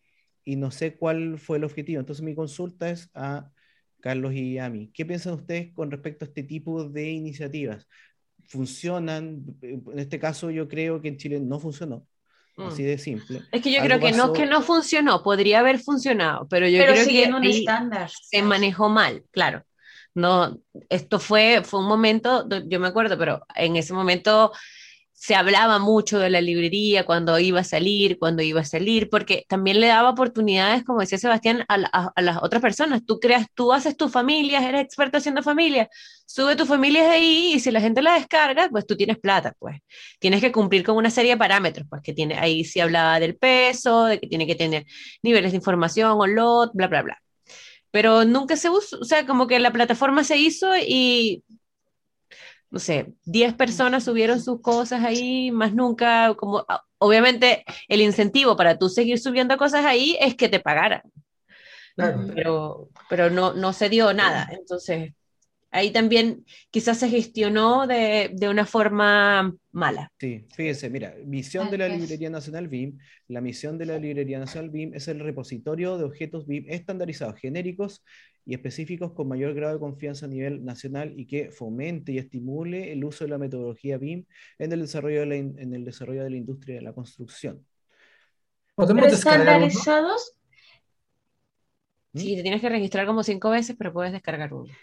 y 0.43 0.55
no 0.55 0.71
sé 0.71 0.95
cuál 0.97 1.39
fue 1.39 1.57
el 1.57 1.63
objetivo. 1.63 1.99
Entonces 1.99 2.23
mi 2.23 2.35
consulta 2.35 2.89
es 2.89 3.09
a 3.13 3.51
Carlos 3.99 4.33
y 4.33 4.57
a 4.57 4.69
mí. 4.69 4.91
¿Qué 4.93 5.05
piensan 5.05 5.33
ustedes 5.35 5.73
con 5.73 5.91
respecto 5.91 6.25
a 6.25 6.27
este 6.27 6.43
tipo 6.43 6.85
de 6.85 7.11
iniciativas? 7.11 7.87
¿Funcionan? 8.47 9.43
En 9.61 9.99
este 9.99 10.19
caso 10.19 10.49
yo 10.51 10.67
creo 10.67 11.01
que 11.01 11.09
en 11.09 11.17
Chile 11.17 11.39
no 11.39 11.59
funcionó, 11.59 12.07
Mm. 12.65 12.67
así 12.67 12.83
de 12.83 12.97
simple. 12.97 13.41
Es 13.51 13.61
que 13.61 13.71
yo 13.71 13.81
Algo 13.81 13.99
creo 13.99 14.11
que 14.11 14.17
no 14.17 14.33
que 14.33 14.45
no 14.45 14.61
funcionó, 14.61 15.23
podría 15.23 15.59
haber 15.59 15.79
funcionado, 15.79 16.47
pero 16.49 16.67
yo 16.67 16.77
Pero 16.79 16.93
creo 16.93 17.03
que 17.05 17.09
siguiendo 17.11 17.37
un 17.37 17.45
estándar. 17.45 18.09
se 18.29 18.41
manejó 18.41 18.89
mal, 18.89 19.23
claro. 19.31 19.63
No, 20.15 20.57
esto 20.89 21.19
fue, 21.19 21.61
fue 21.63 21.79
un 21.79 21.87
momento, 21.87 22.47
yo 22.67 22.79
me 22.79 22.87
acuerdo, 22.87 23.17
pero 23.17 23.45
en 23.55 23.75
ese 23.75 23.93
momento 23.93 24.51
se 25.21 25.35
hablaba 25.35 25.79
mucho 25.79 26.17
de 26.19 26.29
la 26.29 26.39
librería, 26.41 27.05
cuando 27.05 27.37
iba 27.39 27.59
a 27.59 27.63
salir, 27.65 28.17
cuando 28.17 28.41
iba 28.41 28.61
a 28.61 28.65
salir, 28.65 29.09
porque 29.09 29.45
también 29.49 29.79
le 29.81 29.87
daba 29.87 30.09
oportunidades, 30.11 30.83
como 30.85 31.01
decía 31.01 31.17
Sebastián, 31.17 31.65
a, 31.67 31.75
a- 32.15 32.21
las 32.21 32.37
otras 32.41 32.61
personas. 32.61 33.05
Tú 33.05 33.19
creas, 33.19 33.47
tú 33.53 33.73
haces 33.73 33.97
tus 33.97 34.11
familias, 34.11 34.63
eres 34.63 34.81
experto 34.81 35.17
haciendo 35.17 35.43
familias, 35.43 35.89
sube 36.25 36.55
tus 36.55 36.67
familias 36.69 37.07
ahí 37.09 37.51
y 37.55 37.59
si 37.59 37.69
la 37.71 37.81
gente 37.81 38.01
la 38.01 38.13
descarga, 38.13 38.69
pues 38.71 38.85
tú 38.87 38.95
tienes 38.95 39.17
plata, 39.19 39.53
pues. 39.59 39.79
Tienes 40.19 40.39
que 40.41 40.51
cumplir 40.53 40.83
con 40.83 40.95
una 40.95 41.09
serie 41.09 41.31
de 41.31 41.37
parámetros, 41.37 41.85
pues 41.89 42.01
que 42.01 42.13
tiene, 42.13 42.35
ahí 42.39 42.63
sí 42.63 42.79
hablaba 42.79 43.19
del 43.19 43.35
peso, 43.37 44.05
de 44.05 44.19
que 44.19 44.27
tiene 44.27 44.47
que 44.47 44.55
tener 44.55 44.85
niveles 45.21 45.51
de 45.51 45.57
información 45.57 46.11
o 46.17 46.27
lot, 46.27 46.71
bla, 46.73 46.87
bla, 46.87 47.01
bla 47.01 47.17
pero 47.91 48.25
nunca 48.25 48.55
se 48.55 48.69
usó, 48.69 48.99
o 48.99 49.03
sea, 49.05 49.25
como 49.25 49.47
que 49.47 49.59
la 49.59 49.71
plataforma 49.71 50.23
se 50.23 50.37
hizo 50.37 50.75
y, 50.77 51.43
no 52.71 52.79
sé, 52.79 53.13
10 53.25 53.53
personas 53.55 54.03
subieron 54.03 54.41
sus 54.41 54.61
cosas 54.61 55.03
ahí, 55.03 55.51
más 55.51 55.73
nunca, 55.73 56.35
como, 56.35 56.65
ah, 56.67 56.83
obviamente 56.99 57.65
el 57.87 58.01
incentivo 58.01 58.55
para 58.55 58.77
tú 58.77 58.89
seguir 58.89 59.19
subiendo 59.19 59.57
cosas 59.57 59.85
ahí 59.85 60.17
es 60.19 60.35
que 60.35 60.49
te 60.49 60.59
pagaran, 60.59 61.01
Claro. 61.95 62.27
pero, 62.35 62.89
pero 63.09 63.29
no, 63.29 63.53
no 63.53 63.73
se 63.73 63.89
dio 63.89 64.13
nada, 64.13 64.47
entonces, 64.51 65.13
ahí 65.71 65.91
también 65.91 66.45
quizás 66.71 66.99
se 66.99 67.09
gestionó 67.09 67.87
de, 67.87 68.31
de 68.33 68.49
una 68.49 68.65
forma 68.65 69.55
mala. 69.71 70.11
Sí, 70.19 70.45
fíjense, 70.55 70.89
mira, 70.89 71.15
misión 71.25 71.69
de 71.69 71.77
la 71.77 71.87
Librería 71.87 72.29
Nacional 72.29 72.67
BIM. 72.67 72.97
La 73.27 73.41
misión 73.41 73.77
de 73.77 73.85
la 73.85 73.99
Librería 73.99 74.39
Nacional 74.39 74.69
BIM 74.69 74.93
es 74.93 75.07
el 75.07 75.19
repositorio 75.19 75.97
de 75.97 76.05
objetos 76.05 76.47
BIM 76.47 76.65
estandarizados, 76.67 77.39
genéricos 77.39 78.03
y 78.45 78.55
específicos 78.55 79.13
con 79.13 79.27
mayor 79.27 79.53
grado 79.53 79.73
de 79.73 79.79
confianza 79.79 80.25
a 80.25 80.29
nivel 80.29 80.65
nacional 80.65 81.13
y 81.15 81.27
que 81.27 81.51
fomente 81.51 82.13
y 82.13 82.17
estimule 82.17 82.91
el 82.91 83.03
uso 83.03 83.23
de 83.23 83.29
la 83.29 83.37
metodología 83.37 83.97
BIM 83.97 84.25
en 84.57 84.71
el 84.71 84.81
desarrollo 84.81 85.19
de 85.19 85.25
la, 85.27 85.35
en 85.35 85.73
el 85.73 85.85
desarrollo 85.85 86.23
de 86.23 86.31
la 86.31 86.37
industria 86.37 86.75
de 86.75 86.81
la 86.81 86.93
construcción. 86.93 87.65
¿Estandarizados? 88.77 90.38
¿Mm? 92.13 92.19
Sí, 92.19 92.35
te 92.35 92.41
tienes 92.41 92.61
que 92.61 92.69
registrar 92.69 93.05
como 93.05 93.23
cinco 93.23 93.49
veces, 93.51 93.75
pero 93.77 93.93
puedes 93.93 94.11
descargar 94.11 94.53
uno. 94.53 94.73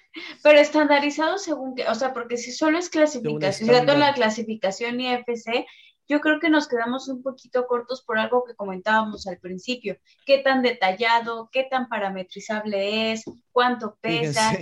Pero 0.42 0.58
estandarizado 0.58 1.38
según 1.38 1.74
que, 1.74 1.86
o 1.88 1.94
sea, 1.94 2.12
porque 2.12 2.36
si 2.36 2.52
solo 2.52 2.78
es 2.78 2.88
clasificación, 2.88 3.68
si 3.68 3.86
la 3.86 4.14
clasificación 4.14 5.00
IFC, 5.00 5.66
yo 6.08 6.20
creo 6.20 6.38
que 6.38 6.50
nos 6.50 6.68
quedamos 6.68 7.08
un 7.08 7.22
poquito 7.22 7.66
cortos 7.66 8.02
por 8.02 8.18
algo 8.18 8.44
que 8.44 8.54
comentábamos 8.54 9.26
al 9.26 9.38
principio. 9.38 9.98
¿Qué 10.24 10.38
tan 10.38 10.62
detallado, 10.62 11.50
qué 11.52 11.66
tan 11.68 11.88
parametrizable 11.88 13.12
es, 13.12 13.24
cuánto 13.50 13.98
pesa? 14.00 14.56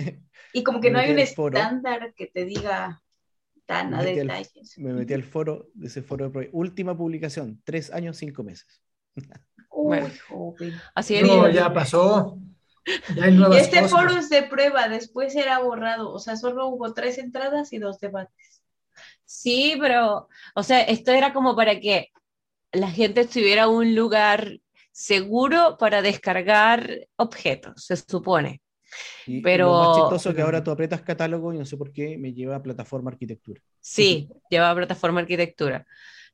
y 0.53 0.63
como 0.63 0.81
que 0.81 0.89
no 0.89 0.99
hay 0.99 1.11
un 1.11 1.19
estándar 1.19 2.13
que 2.15 2.27
te 2.27 2.45
diga 2.45 3.03
tan 3.67 3.93
a 3.93 4.03
detalles. 4.03 4.77
me 4.77 4.93
metí 4.93 5.13
al 5.13 5.23
foro, 5.23 5.69
de 5.73 5.87
ese 5.87 6.01
foro 6.01 6.29
de 6.29 6.49
última 6.51 6.97
publicación, 6.97 7.61
tres 7.63 7.91
años, 7.91 8.17
cinco 8.17 8.43
meses. 8.43 8.81
bueno, 9.69 10.09
así 10.95 11.21
no, 11.21 11.49
ya 11.49 11.71
pasó 11.73 12.39
este 13.53 13.87
foro 13.87 14.11
es 14.11 14.29
de 14.29 14.43
prueba, 14.43 14.87
después 14.87 15.35
era 15.35 15.59
borrado, 15.59 16.11
o 16.11 16.19
sea, 16.19 16.37
solo 16.37 16.67
hubo 16.67 16.93
tres 16.93 17.17
entradas 17.17 17.73
y 17.73 17.79
dos 17.79 17.99
debates. 17.99 18.63
Sí, 19.25 19.75
pero, 19.79 20.29
o 20.53 20.63
sea, 20.63 20.81
esto 20.81 21.11
era 21.11 21.33
como 21.33 21.55
para 21.55 21.79
que 21.79 22.11
la 22.71 22.91
gente 22.91 23.25
tuviera 23.25 23.67
un 23.67 23.95
lugar 23.95 24.59
seguro 24.91 25.77
para 25.77 26.01
descargar 26.01 27.07
objetos, 27.17 27.85
se 27.85 27.97
supone. 27.97 28.61
pero 29.43 29.67
lo 29.67 29.79
más 29.79 29.97
chistoso 29.97 30.33
que 30.33 30.41
ahora 30.41 30.63
tú 30.63 30.71
aprietas 30.71 31.01
catálogo 31.01 31.53
y 31.53 31.57
no 31.57 31.65
sé 31.65 31.75
por 31.75 31.91
qué 31.91 32.17
me 32.17 32.33
lleva 32.33 32.55
a 32.57 32.63
plataforma 32.63 33.11
arquitectura. 33.11 33.61
Sí, 33.81 34.29
lleva 34.49 34.69
a 34.69 34.75
plataforma 34.75 35.21
arquitectura. 35.21 35.85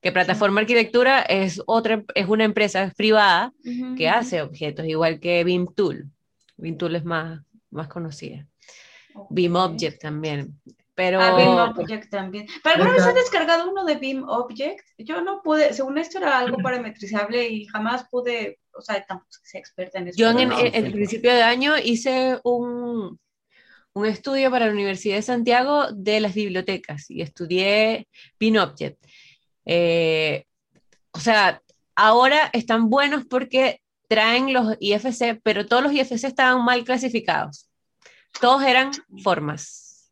Que 0.01 0.11
plataforma 0.11 0.61
arquitectura 0.61 1.21
es 1.21 1.61
otra, 1.67 2.03
es 2.15 2.27
una 2.27 2.43
empresa 2.43 2.91
privada 2.97 3.53
que 3.95 4.09
hace 4.09 4.41
objetos, 4.41 4.85
igual 4.87 5.19
que 5.19 5.43
BIM 5.43 5.67
Tool. 5.75 6.09
BIM 6.61 6.77
es 6.95 7.03
más, 7.03 7.41
más 7.71 7.87
conocida. 7.87 8.47
BIM 9.29 9.55
Object 9.55 10.01
también. 10.01 10.61
Pero... 10.93 11.19
Ah, 11.21 11.73
Object 11.77 12.09
también. 12.09 12.47
¿Para 12.63 12.75
alguna 12.75 12.93
vez 12.93 13.03
has 13.03 13.15
descargado 13.15 13.69
uno 13.69 13.85
de 13.85 13.95
BIM 13.95 14.23
Object? 14.27 14.85
Yo 14.97 15.21
no 15.21 15.41
pude, 15.41 15.73
según 15.73 15.97
esto 15.97 16.19
era 16.19 16.37
algo 16.37 16.57
parametrizable 16.57 17.47
y 17.47 17.65
jamás 17.65 18.07
pude, 18.09 18.59
o 18.73 18.81
sea, 18.81 19.03
tampoco 19.05 19.29
sea 19.43 19.59
experta 19.59 19.99
en 19.99 20.09
eso. 20.09 20.17
Yo 20.17 20.29
en, 20.29 20.51
el 20.51 20.91
principio 20.91 21.33
de 21.33 21.41
año 21.41 21.73
hice 21.77 22.39
un, 22.43 23.19
un 23.93 24.05
estudio 24.05 24.51
para 24.51 24.67
la 24.67 24.73
Universidad 24.73 25.15
de 25.15 25.21
Santiago 25.23 25.91
de 25.91 26.19
las 26.19 26.35
bibliotecas 26.35 27.09
y 27.09 27.21
estudié 27.21 28.07
BIM 28.39 28.57
Object. 28.57 29.03
Eh, 29.65 30.45
o 31.11 31.19
sea, 31.19 31.61
ahora 31.95 32.49
están 32.53 32.89
buenos 32.89 33.25
porque 33.25 33.80
traen 34.11 34.51
los 34.51 34.75
IFC, 34.81 35.39
pero 35.41 35.65
todos 35.65 35.83
los 35.83 35.93
IFC 35.93 36.25
estaban 36.25 36.65
mal 36.65 36.83
clasificados. 36.83 37.69
Todos 38.41 38.61
eran 38.63 38.91
formas. 39.23 40.11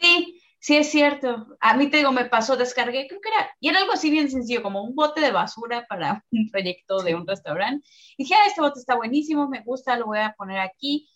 Sí, 0.00 0.40
sí 0.58 0.78
es 0.78 0.90
cierto. 0.90 1.46
A 1.60 1.76
mí 1.76 1.90
te 1.90 1.98
digo, 1.98 2.10
me 2.10 2.24
pasó, 2.24 2.56
descargué, 2.56 3.06
creo 3.06 3.20
que 3.20 3.28
era, 3.28 3.50
y 3.60 3.68
era 3.68 3.80
algo 3.80 3.92
así 3.92 4.08
bien 4.10 4.30
sencillo, 4.30 4.62
como 4.62 4.82
un 4.82 4.94
bote 4.94 5.20
de 5.20 5.30
basura 5.30 5.84
para 5.86 6.24
un 6.32 6.50
proyecto 6.50 7.02
de 7.02 7.14
un 7.14 7.26
restaurante. 7.26 7.86
Y 8.16 8.24
dije, 8.24 8.34
ah, 8.34 8.46
este 8.46 8.62
bote 8.62 8.80
está 8.80 8.96
buenísimo, 8.96 9.46
me 9.46 9.60
gusta, 9.60 9.98
lo 9.98 10.06
voy 10.06 10.20
a 10.20 10.34
poner 10.38 10.60
aquí. 10.60 11.06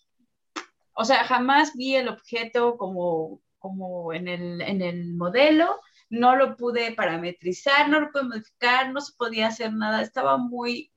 O 0.93 1.05
sea, 1.05 1.23
jamás 1.23 1.75
vi 1.75 1.95
el 1.95 2.09
objeto 2.09 2.77
como, 2.77 3.41
como 3.57 4.13
en, 4.13 4.27
el, 4.27 4.61
en 4.61 4.83
el 4.83 5.15
modelo, 5.15 5.79
no 6.11 6.35
lo 6.35 6.55
pude 6.57 6.91
parametrizar, 6.91 7.89
no 7.89 7.99
lo 7.99 8.11
pude 8.11 8.23
modificar, 8.25 8.91
no 8.91 9.01
se 9.01 9.13
podía 9.17 9.47
hacer 9.47 9.73
nada, 9.73 10.03
estaba 10.03 10.37
muy 10.37 10.91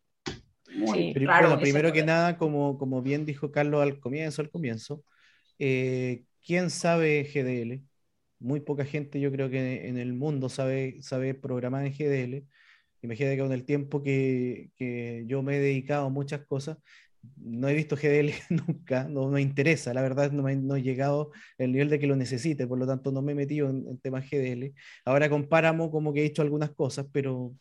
muy 0.77 1.13
Bueno, 1.15 1.59
primero 1.59 1.93
que 1.93 2.05
nada, 2.05 2.37
como, 2.39 2.79
como 2.79 3.03
bien 3.03 3.25
dijo 3.25 3.51
Carlos 3.51 3.83
al 3.83 4.01
comienzo, 4.01 4.43
al 4.43 4.51
comienzo, 4.51 5.05
eh, 5.59 6.25
¿quién 6.45 6.71
sabe 6.71 7.25
GDL? 7.25 7.83
Muy 8.39 8.61
poca 8.61 8.85
gente 8.85 9.21
yo 9.21 9.31
creo 9.31 9.51
que 9.51 9.89
en 9.89 9.99
el 9.99 10.13
mundo 10.15 10.49
sabe, 10.49 10.99
sabe 11.03 11.35
programar 11.35 11.87
en 11.87 11.93
GDL. 11.93 12.45
Imagínate 13.03 13.37
que 13.37 13.43
con 13.43 13.53
el 13.53 13.65
tiempo 13.65 14.03
que, 14.03 14.71
que 14.77 15.25
yo 15.27 15.43
me 15.43 15.57
he 15.57 15.61
dedicado 15.61 16.07
a 16.07 16.11
muchas 16.11 16.45
cosas, 16.47 16.79
no 17.37 17.69
he 17.69 17.75
visto 17.75 17.97
GDL 17.97 18.33
nunca, 18.51 19.05
no 19.05 19.29
me 19.29 19.41
interesa, 19.41 19.95
la 19.95 20.03
verdad 20.03 20.33
no, 20.33 20.43
me, 20.43 20.57
no 20.57 20.77
he 20.77 20.83
llegado 20.83 21.31
al 21.59 21.73
nivel 21.73 21.89
de 21.89 21.99
que 21.99 22.07
lo 22.07 22.17
necesite, 22.17 22.67
por 22.67 22.79
lo 22.79 22.87
tanto 22.87 23.13
no 23.13 23.23
me 23.23 23.33
he 23.33 23.35
metido 23.35 23.71
en, 23.71 23.87
en 23.89 23.99
temas 23.99 24.29
GDL. 24.29 24.73
Ahora 25.05 25.29
con 25.29 25.49
Páramo 25.49 25.91
como 25.91 26.13
que 26.13 26.23
he 26.23 26.27
hecho 26.27 26.43
algunas 26.43 26.71
cosas, 26.73 27.07
pero 27.13 27.55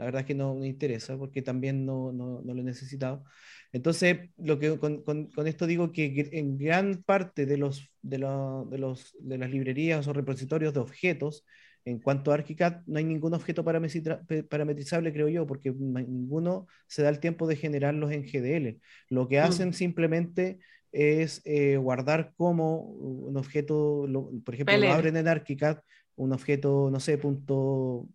la 0.00 0.06
verdad 0.06 0.20
es 0.22 0.26
que 0.26 0.34
no 0.34 0.54
me 0.54 0.66
interesa 0.66 1.18
porque 1.18 1.42
también 1.42 1.84
no, 1.84 2.10
no, 2.10 2.40
no 2.40 2.54
lo 2.54 2.62
he 2.62 2.64
necesitado. 2.64 3.22
Entonces, 3.70 4.30
lo 4.38 4.58
que, 4.58 4.78
con, 4.78 5.02
con, 5.02 5.28
esto 5.46 5.66
digo 5.66 5.92
que 5.92 6.30
en 6.32 6.56
gran 6.56 7.02
parte 7.02 7.44
de, 7.44 7.58
los, 7.58 7.92
de, 8.00 8.16
de, 8.16 8.78
los, 8.78 9.14
de 9.20 9.36
las 9.36 9.50
librerías 9.50 10.08
o 10.08 10.14
repositorios 10.14 10.72
de 10.72 10.80
objetos, 10.80 11.44
en 11.84 11.98
cuanto 11.98 12.30
a 12.30 12.36
ArchiCAD, 12.36 12.80
no 12.86 12.96
hay 12.96 13.04
ningún 13.04 13.34
objeto 13.34 13.62
parametrizable, 13.62 15.12
creo 15.12 15.28
yo, 15.28 15.46
porque 15.46 15.70
ninguno 15.70 16.66
se 16.86 17.02
da 17.02 17.10
el 17.10 17.20
tiempo 17.20 17.46
de 17.46 17.56
generarlos 17.56 18.10
en 18.10 18.22
GDL. 18.22 18.80
Lo 19.10 19.28
que 19.28 19.38
mm. 19.38 19.44
hacen 19.44 19.74
simplemente 19.74 20.60
es 20.92 21.42
eh, 21.44 21.76
guardar 21.76 22.32
como 22.38 22.80
un 22.80 23.36
objeto, 23.36 24.08
por 24.46 24.54
ejemplo, 24.54 24.78
lo 24.78 24.92
abren 24.92 25.18
en 25.18 25.28
ArchiCAD, 25.28 25.80
un 26.16 26.32
objeto, 26.32 26.88
no 26.90 27.00
sé, 27.00 27.18
punto 27.18 28.08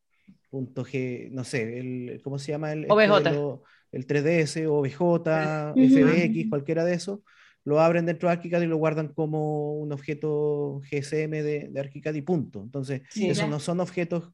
punto 0.56 0.86
G, 0.86 1.30
no 1.32 1.43
sé, 1.43 1.80
el, 1.80 2.22
¿cómo 2.24 2.39
se 2.39 2.53
llama? 2.53 2.72
El, 2.72 2.86
OBJ. 2.88 3.60
el 3.91 4.08
3DS, 4.08 4.66
OBJ, 4.70 5.76
FBX, 5.76 6.49
cualquiera 6.49 6.86
de 6.86 6.93
esos, 6.93 7.20
lo 7.66 7.82
abren 7.82 8.06
dentro 8.06 8.30
de 8.30 8.36
ArchiCAD 8.36 8.62
y 8.62 8.68
lo 8.68 8.78
guardan 8.78 9.10
como 9.10 9.74
un 9.74 9.91
objeto 9.91 10.82
GSM 10.89 11.32
de, 11.32 11.68
de 11.70 11.80
ArchiCAD 11.82 12.14
y 12.14 12.22
punto. 12.22 12.62
Entonces, 12.62 13.01
esos 13.18 13.49
no 13.49 13.60
son 13.60 13.82
objetos 13.82 14.32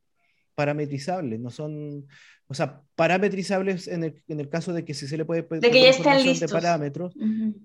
parametrizables, 0.53 1.39
no 1.39 1.49
son, 1.49 2.05
o 2.45 2.53
sea, 2.53 2.83
parametrizables 2.93 3.87
en 3.87 4.03
el, 4.03 4.21
en 4.27 4.41
el 4.41 4.47
caso 4.47 4.73
de 4.73 4.85
que 4.85 4.93
si 4.93 5.07
se 5.07 5.17
le 5.17 5.25
puede 5.25 5.41
de 5.41 5.71
que 5.71 5.81
ya 5.81 5.89
están 5.89 6.23
listos. 6.23 6.51
de 6.51 6.53
parámetros, 6.53 7.15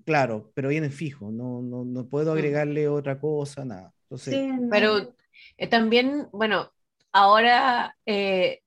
claro, 0.03 0.51
pero 0.55 0.69
vienen 0.69 0.91
fijos, 0.91 1.31
no, 1.31 1.61
no, 1.61 1.85
no 1.85 2.07
puedo 2.07 2.31
agregarle 2.31 2.87
otra 2.87 3.19
cosa, 3.19 3.65
nada. 3.65 3.93
Entonces, 4.09 4.35
pero 4.71 5.13
eh, 5.57 5.67
también, 5.67 6.27
bueno, 6.31 6.71
ahora, 7.11 7.97
eh, 8.05 8.61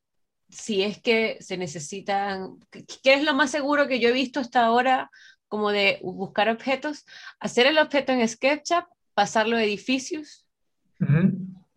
si 0.48 0.82
es 0.82 1.00
que 1.00 1.38
se 1.40 1.56
necesitan, 1.56 2.58
¿qué 3.02 3.14
es 3.14 3.24
lo 3.24 3.34
más 3.34 3.50
seguro 3.50 3.86
que 3.86 4.00
yo 4.00 4.08
he 4.08 4.12
visto 4.12 4.40
hasta 4.40 4.64
ahora 4.64 5.10
como 5.48 5.70
de 5.70 6.00
buscar 6.02 6.48
objetos? 6.48 7.04
Hacer 7.38 7.66
el 7.66 7.78
objeto 7.78 8.12
en 8.12 8.26
SketchUp, 8.26 8.84
pasarlo 9.14 9.56
a 9.56 9.64
edificios. 9.64 10.46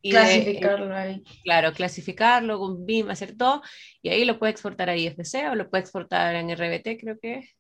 y 0.01 0.11
clasificarlo 0.11 0.95
ahí. 0.95 1.23
Claro, 1.43 1.71
clasificarlo 1.71 2.59
con 2.59 2.85
BIM, 2.85 3.09
hacer 3.09 3.37
todo, 3.37 3.61
y 4.01 4.09
ahí 4.09 4.25
lo 4.25 4.37
puede 4.37 4.51
exportar 4.51 4.89
a 4.89 4.97
IFC 4.97 5.49
o 5.49 5.55
lo 5.55 5.69
puede 5.69 5.81
exportar 5.81 6.35
en 6.35 6.49
RBT, 6.49 6.99
creo 6.99 7.17
que 7.19 7.35
es. 7.35 7.55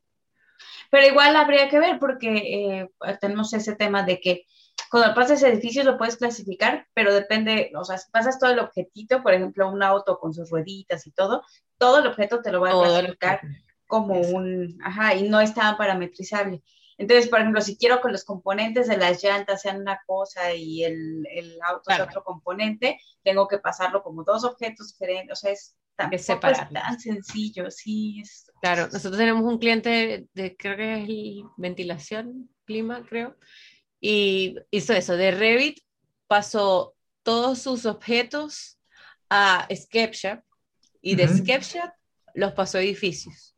Pero 0.91 1.07
igual 1.07 1.35
habría 1.35 1.69
que 1.69 1.79
ver 1.79 1.99
porque 1.99 2.29
eh, 2.29 2.89
tenemos 3.19 3.53
ese 3.53 3.75
tema 3.75 4.03
de 4.03 4.19
que 4.19 4.45
cuando 4.93 5.15
pasas 5.15 5.41
edificios 5.41 5.87
lo 5.87 5.97
puedes 5.97 6.17
clasificar, 6.17 6.85
pero 6.93 7.11
depende, 7.11 7.71
o 7.75 7.83
sea, 7.83 7.97
si 7.97 8.11
pasas 8.11 8.37
todo 8.37 8.51
el 8.51 8.59
objetito, 8.59 9.23
por 9.23 9.33
ejemplo, 9.33 9.67
un 9.67 9.81
auto 9.81 10.19
con 10.19 10.35
sus 10.35 10.51
rueditas 10.51 11.07
y 11.07 11.11
todo, 11.11 11.41
todo 11.79 11.97
el 11.97 12.05
objeto 12.05 12.43
te 12.43 12.51
lo 12.51 12.61
va 12.61 12.69
a 12.69 12.73
clasificar 12.73 13.41
como 13.87 14.21
un, 14.21 14.77
ajá, 14.83 15.15
y 15.15 15.27
no 15.27 15.41
está 15.41 15.75
parametrizable. 15.77 16.61
Entonces, 16.99 17.27
por 17.27 17.39
ejemplo, 17.39 17.59
si 17.61 17.75
quiero 17.75 18.01
que 18.01 18.11
los 18.11 18.23
componentes 18.23 18.87
de 18.87 18.97
las 18.97 19.23
llantas 19.23 19.63
sean 19.63 19.81
una 19.81 19.99
cosa 20.05 20.53
y 20.53 20.83
el, 20.83 21.25
el 21.27 21.57
auto 21.63 21.89
es 21.89 21.99
otro 21.99 22.23
componente, 22.23 22.99
tengo 23.23 23.47
que 23.47 23.57
pasarlo 23.57 24.03
como 24.03 24.23
dos 24.23 24.43
objetos 24.43 24.91
diferentes, 24.91 25.39
o 25.39 25.41
sea, 25.41 25.53
es 25.53 25.75
tan, 25.95 26.13
es 26.13 26.27
tan 26.27 26.99
sencillo, 26.99 27.71
sí. 27.71 28.21
Es, 28.21 28.51
claro, 28.61 28.83
nosotros 28.93 29.17
tenemos 29.17 29.41
un 29.41 29.57
cliente 29.57 30.27
de, 30.35 30.55
creo 30.55 30.77
que 30.77 31.01
es 31.01 31.09
el 31.09 31.43
ventilación, 31.57 32.51
clima, 32.65 33.03
creo, 33.09 33.35
y 34.05 34.57
hizo 34.69 34.91
eso, 34.91 35.15
de 35.15 35.31
Revit 35.31 35.79
pasó 36.27 36.93
todos 37.23 37.59
sus 37.59 37.85
objetos 37.85 38.77
a 39.29 39.65
SketchUp 39.73 40.41
y 41.01 41.15
de 41.15 41.29
SketchUp 41.29 41.89
los 42.33 42.51
pasó 42.51 42.79
a 42.79 42.81
edificios. 42.81 43.55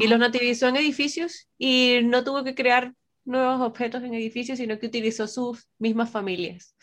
Y 0.00 0.06
los 0.06 0.18
nativizó 0.18 0.68
en 0.68 0.76
edificios 0.76 1.46
y 1.58 2.00
no 2.04 2.24
tuvo 2.24 2.42
que 2.42 2.54
crear 2.54 2.94
nuevos 3.26 3.60
objetos 3.60 4.02
en 4.02 4.14
edificios, 4.14 4.56
sino 4.56 4.78
que 4.78 4.86
utilizó 4.86 5.28
sus 5.28 5.68
mismas 5.78 6.08
familias. 6.08 6.74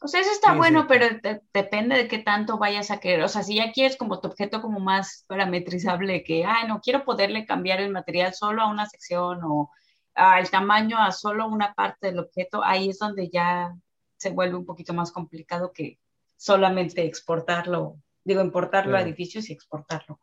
O 0.00 0.08
sea, 0.08 0.20
eso 0.20 0.32
está 0.32 0.54
bueno, 0.54 0.88
pero 0.88 1.06
depende 1.52 1.96
de 1.96 2.08
qué 2.08 2.18
tanto 2.18 2.58
vayas 2.58 2.90
a 2.90 2.98
querer. 2.98 3.22
O 3.22 3.28
sea, 3.28 3.44
si 3.44 3.54
ya 3.54 3.70
quieres 3.70 3.96
como 3.96 4.20
tu 4.20 4.26
objeto 4.26 4.60
como 4.60 4.80
más 4.80 5.24
parametrizable, 5.28 6.24
que, 6.24 6.44
ah, 6.44 6.66
no, 6.66 6.80
quiero 6.80 7.04
poderle 7.04 7.46
cambiar 7.46 7.80
el 7.80 7.92
material 7.92 8.34
solo 8.34 8.62
a 8.62 8.68
una 8.68 8.86
sección 8.86 9.38
o 9.44 9.70
al 10.14 10.50
tamaño 10.50 10.98
a 10.98 11.12
solo 11.12 11.46
una 11.46 11.74
parte 11.74 12.06
del 12.08 12.18
objeto, 12.18 12.64
ahí 12.64 12.88
es 12.90 12.98
donde 12.98 13.28
ya 13.28 13.76
se 14.16 14.30
vuelve 14.30 14.56
un 14.56 14.64
poquito 14.64 14.94
más 14.94 15.12
complicado 15.12 15.72
que 15.72 15.98
solamente 16.36 17.04
exportarlo, 17.04 17.98
digo, 18.24 18.40
importarlo 18.40 18.96
a 18.96 19.02
edificios 19.02 19.50
y 19.50 19.52
exportarlo. 19.52 20.18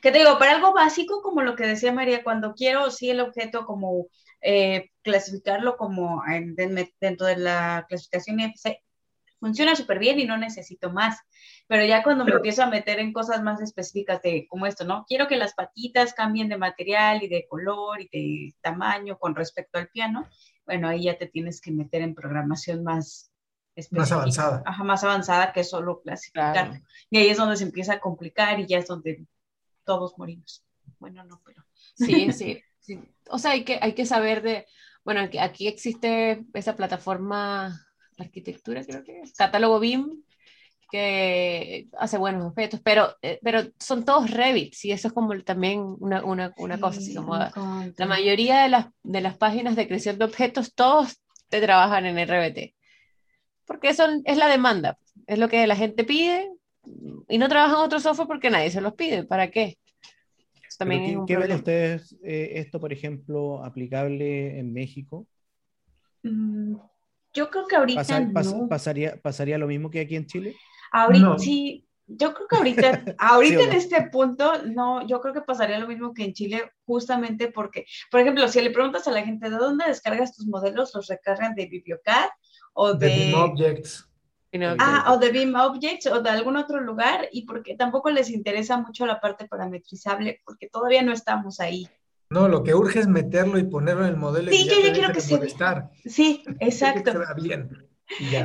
Que 0.00 0.10
te 0.10 0.18
digo, 0.18 0.38
para 0.38 0.52
algo 0.52 0.72
básico, 0.72 1.22
como 1.22 1.42
lo 1.42 1.56
que 1.56 1.66
decía 1.66 1.92
María, 1.92 2.22
cuando 2.22 2.54
quiero 2.54 2.90
sí 2.90 3.10
el 3.10 3.20
objeto 3.20 3.66
como 3.66 4.06
eh, 4.40 4.90
clasificarlo 5.02 5.76
como 5.76 6.22
dentro 7.00 7.26
de 7.26 7.36
la 7.36 7.84
clasificación 7.88 8.40
IFC, 8.40 8.80
funciona 9.46 9.76
súper 9.76 10.00
bien 10.00 10.18
y 10.18 10.24
no 10.24 10.36
necesito 10.36 10.90
más. 10.90 11.20
Pero 11.68 11.84
ya 11.84 12.02
cuando 12.02 12.24
me 12.24 12.32
empiezo 12.32 12.64
a 12.64 12.66
meter 12.66 12.98
en 12.98 13.12
cosas 13.12 13.42
más 13.42 13.60
específicas 13.60 14.20
de 14.22 14.46
como 14.48 14.66
esto, 14.66 14.84
¿no? 14.84 15.04
Quiero 15.06 15.28
que 15.28 15.36
las 15.36 15.54
patitas 15.54 16.14
cambien 16.14 16.48
de 16.48 16.58
material 16.58 17.22
y 17.22 17.28
de 17.28 17.46
color 17.48 18.00
y 18.00 18.08
de 18.08 18.54
tamaño 18.60 19.18
con 19.18 19.36
respecto 19.36 19.78
al 19.78 19.88
piano. 19.88 20.28
Bueno, 20.64 20.88
ahí 20.88 21.04
ya 21.04 21.16
te 21.16 21.26
tienes 21.26 21.60
que 21.60 21.70
meter 21.70 22.02
en 22.02 22.14
programación 22.14 22.82
más 22.82 23.30
más 23.90 24.10
avanzada. 24.10 24.62
Ajá, 24.64 24.84
más 24.84 25.04
avanzada 25.04 25.52
que 25.52 25.62
solo 25.62 26.00
clasificar. 26.00 26.80
Y 27.10 27.18
ahí 27.18 27.28
es 27.28 27.36
donde 27.36 27.56
se 27.56 27.64
empieza 27.64 27.94
a 27.94 28.00
complicar 28.00 28.58
y 28.58 28.66
ya 28.66 28.78
es 28.78 28.86
donde 28.86 29.26
todos 29.84 30.18
morimos. 30.18 30.64
Bueno, 30.98 31.24
no, 31.24 31.40
pero. 31.44 31.62
Sí, 31.94 32.32
sí. 32.32 32.62
sí. 32.80 33.00
O 33.28 33.38
sea, 33.38 33.52
hay 33.52 33.64
que, 33.64 33.78
hay 33.80 33.92
que 33.92 34.06
saber 34.06 34.42
de. 34.42 34.66
Bueno, 35.04 35.28
aquí, 35.40 35.68
existe 35.68 36.44
esa 36.54 36.74
plataforma 36.74 37.85
arquitectura, 38.18 38.84
creo 38.84 39.04
que 39.04 39.20
es, 39.20 39.34
catálogo 39.34 39.80
BIM, 39.80 40.22
que 40.90 41.88
hace 41.98 42.16
buenos 42.16 42.44
objetos, 42.44 42.80
pero, 42.82 43.16
eh, 43.22 43.38
pero 43.42 43.62
son 43.78 44.04
todos 44.04 44.30
Revit, 44.30 44.74
y 44.84 44.92
eso 44.92 45.08
es 45.08 45.14
como 45.14 45.38
también 45.42 45.80
una, 45.98 46.24
una, 46.24 46.54
una 46.58 46.80
cosa, 46.80 47.00
así 47.00 47.14
como 47.14 47.36
la 47.36 48.06
mayoría 48.06 48.62
de 48.62 48.68
las, 48.68 48.86
de 49.02 49.20
las 49.20 49.36
páginas 49.36 49.76
de 49.76 49.86
creación 49.86 50.18
de 50.18 50.24
objetos, 50.24 50.74
todos 50.74 51.20
te 51.48 51.60
trabajan 51.60 52.06
en 52.06 52.18
RBT, 52.18 52.74
porque 53.66 53.88
eso 53.88 54.06
es 54.24 54.36
la 54.36 54.48
demanda, 54.48 54.98
es 55.26 55.38
lo 55.38 55.48
que 55.48 55.66
la 55.66 55.76
gente 55.76 56.04
pide, 56.04 56.50
y 57.28 57.38
no 57.38 57.48
trabajan 57.48 57.76
otro 57.76 58.00
software 58.00 58.28
porque 58.28 58.50
nadie 58.50 58.70
se 58.70 58.80
los 58.80 58.94
pide. 58.94 59.24
¿Para 59.24 59.50
qué? 59.50 59.78
también 60.78 61.24
¿Qué, 61.26 61.36
ven 61.36 61.52
ustedes 61.52 62.16
eh, 62.22 62.52
esto, 62.56 62.78
por 62.80 62.92
ejemplo, 62.92 63.64
aplicable 63.64 64.58
en 64.58 64.72
México? 64.72 65.26
Mm, 66.22 66.76
yo 67.36 67.50
creo 67.50 67.66
que 67.66 67.76
ahorita 67.76 68.20
no. 68.20 68.68
pasaría, 68.68 69.20
¿Pasaría 69.20 69.58
lo 69.58 69.66
mismo 69.66 69.90
que 69.90 70.00
aquí 70.00 70.16
en 70.16 70.26
Chile? 70.26 70.56
Ahorita 70.90 71.38
sí. 71.38 71.82
Yo 72.08 72.32
creo 72.34 72.46
que 72.46 72.56
ahorita, 72.56 73.04
ahorita 73.18 73.62
en 73.62 73.72
este 73.72 74.00
punto, 74.10 74.62
no, 74.62 75.04
yo 75.08 75.20
creo 75.20 75.34
que 75.34 75.40
pasaría 75.40 75.78
lo 75.78 75.88
mismo 75.88 76.14
que 76.14 76.24
en 76.24 76.34
Chile, 76.34 76.70
justamente 76.84 77.48
porque, 77.48 77.84
por 78.12 78.20
ejemplo, 78.20 78.46
si 78.46 78.60
le 78.60 78.70
preguntas 78.70 79.08
a 79.08 79.10
la 79.10 79.24
gente 79.24 79.50
de 79.50 79.56
dónde 79.56 79.86
descargas 79.88 80.36
tus 80.36 80.46
modelos, 80.46 80.94
los 80.94 81.08
recargan 81.08 81.56
de 81.56 81.66
BiblioCAD 81.66 82.28
o 82.74 82.94
de, 82.94 83.08
de 83.08 83.34
Objects. 83.34 84.08
Ah, 84.78 85.12
o 85.12 85.18
de 85.18 85.32
Beam 85.32 85.54
Objects 85.54 86.06
o 86.06 86.22
de 86.22 86.30
algún 86.30 86.56
otro 86.56 86.80
lugar 86.80 87.28
y 87.32 87.44
porque 87.44 87.74
tampoco 87.74 88.10
les 88.10 88.30
interesa 88.30 88.78
mucho 88.78 89.04
la 89.04 89.20
parte 89.20 89.46
parametrizable 89.46 90.40
porque 90.44 90.68
todavía 90.68 91.02
no 91.02 91.12
estamos 91.12 91.60
ahí. 91.60 91.88
No, 92.28 92.48
lo 92.48 92.62
que 92.62 92.74
urge 92.74 93.00
es 93.00 93.06
meterlo 93.06 93.58
y 93.58 93.64
ponerlo 93.64 94.04
en 94.04 94.10
el 94.10 94.16
modelo. 94.16 94.50
Sí, 94.50 94.68
yo 94.68 94.80
ya 94.80 94.92
quiero 94.92 95.12
que 95.12 95.20
se 95.20 95.38
Sí, 96.08 96.42
exacto. 96.60 97.12
bien. 97.36 97.70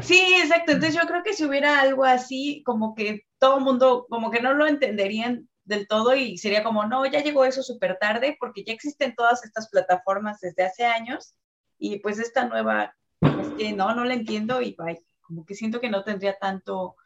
Sí, 0.02 0.36
exacto. 0.42 0.72
Entonces 0.74 1.00
yo 1.00 1.08
creo 1.08 1.24
que 1.24 1.34
si 1.34 1.46
hubiera 1.46 1.82
algo 1.82 2.06
así, 2.06 2.64
como 2.66 2.96
que 2.96 3.26
todo 3.40 3.58
el 3.58 3.64
mundo, 3.64 4.06
como 4.10 4.32
que 4.32 4.42
no 4.42 4.54
lo 4.54 4.68
entenderían 4.68 5.48
del 5.64 5.88
todo 5.88 6.16
y 6.16 6.38
sería 6.38 6.64
como, 6.64 6.86
no, 6.86 7.06
ya 7.06 7.22
llegó 7.22 7.46
eso 7.46 7.64
súper 7.64 7.98
tarde 8.00 8.38
porque 8.40 8.64
ya 8.64 8.74
existen 8.74 9.16
todas 9.16 9.44
estas 9.46 9.70
plataformas 9.70 10.40
desde 10.42 10.64
hace 10.64 10.86
años 10.86 11.36
y 11.78 12.00
pues 12.00 12.20
esta 12.20 12.48
nueva, 12.48 12.96
es 13.22 13.50
que 13.58 13.72
no, 13.72 13.94
no 13.96 14.04
la 14.04 14.16
entiendo 14.16 14.62
y 14.62 14.76
bye 14.78 15.00
como 15.32 15.46
que 15.46 15.56
siento 15.56 15.80
que 15.80 15.90
no 15.90 16.04
tendría 16.04 16.38
tanto 16.38 16.98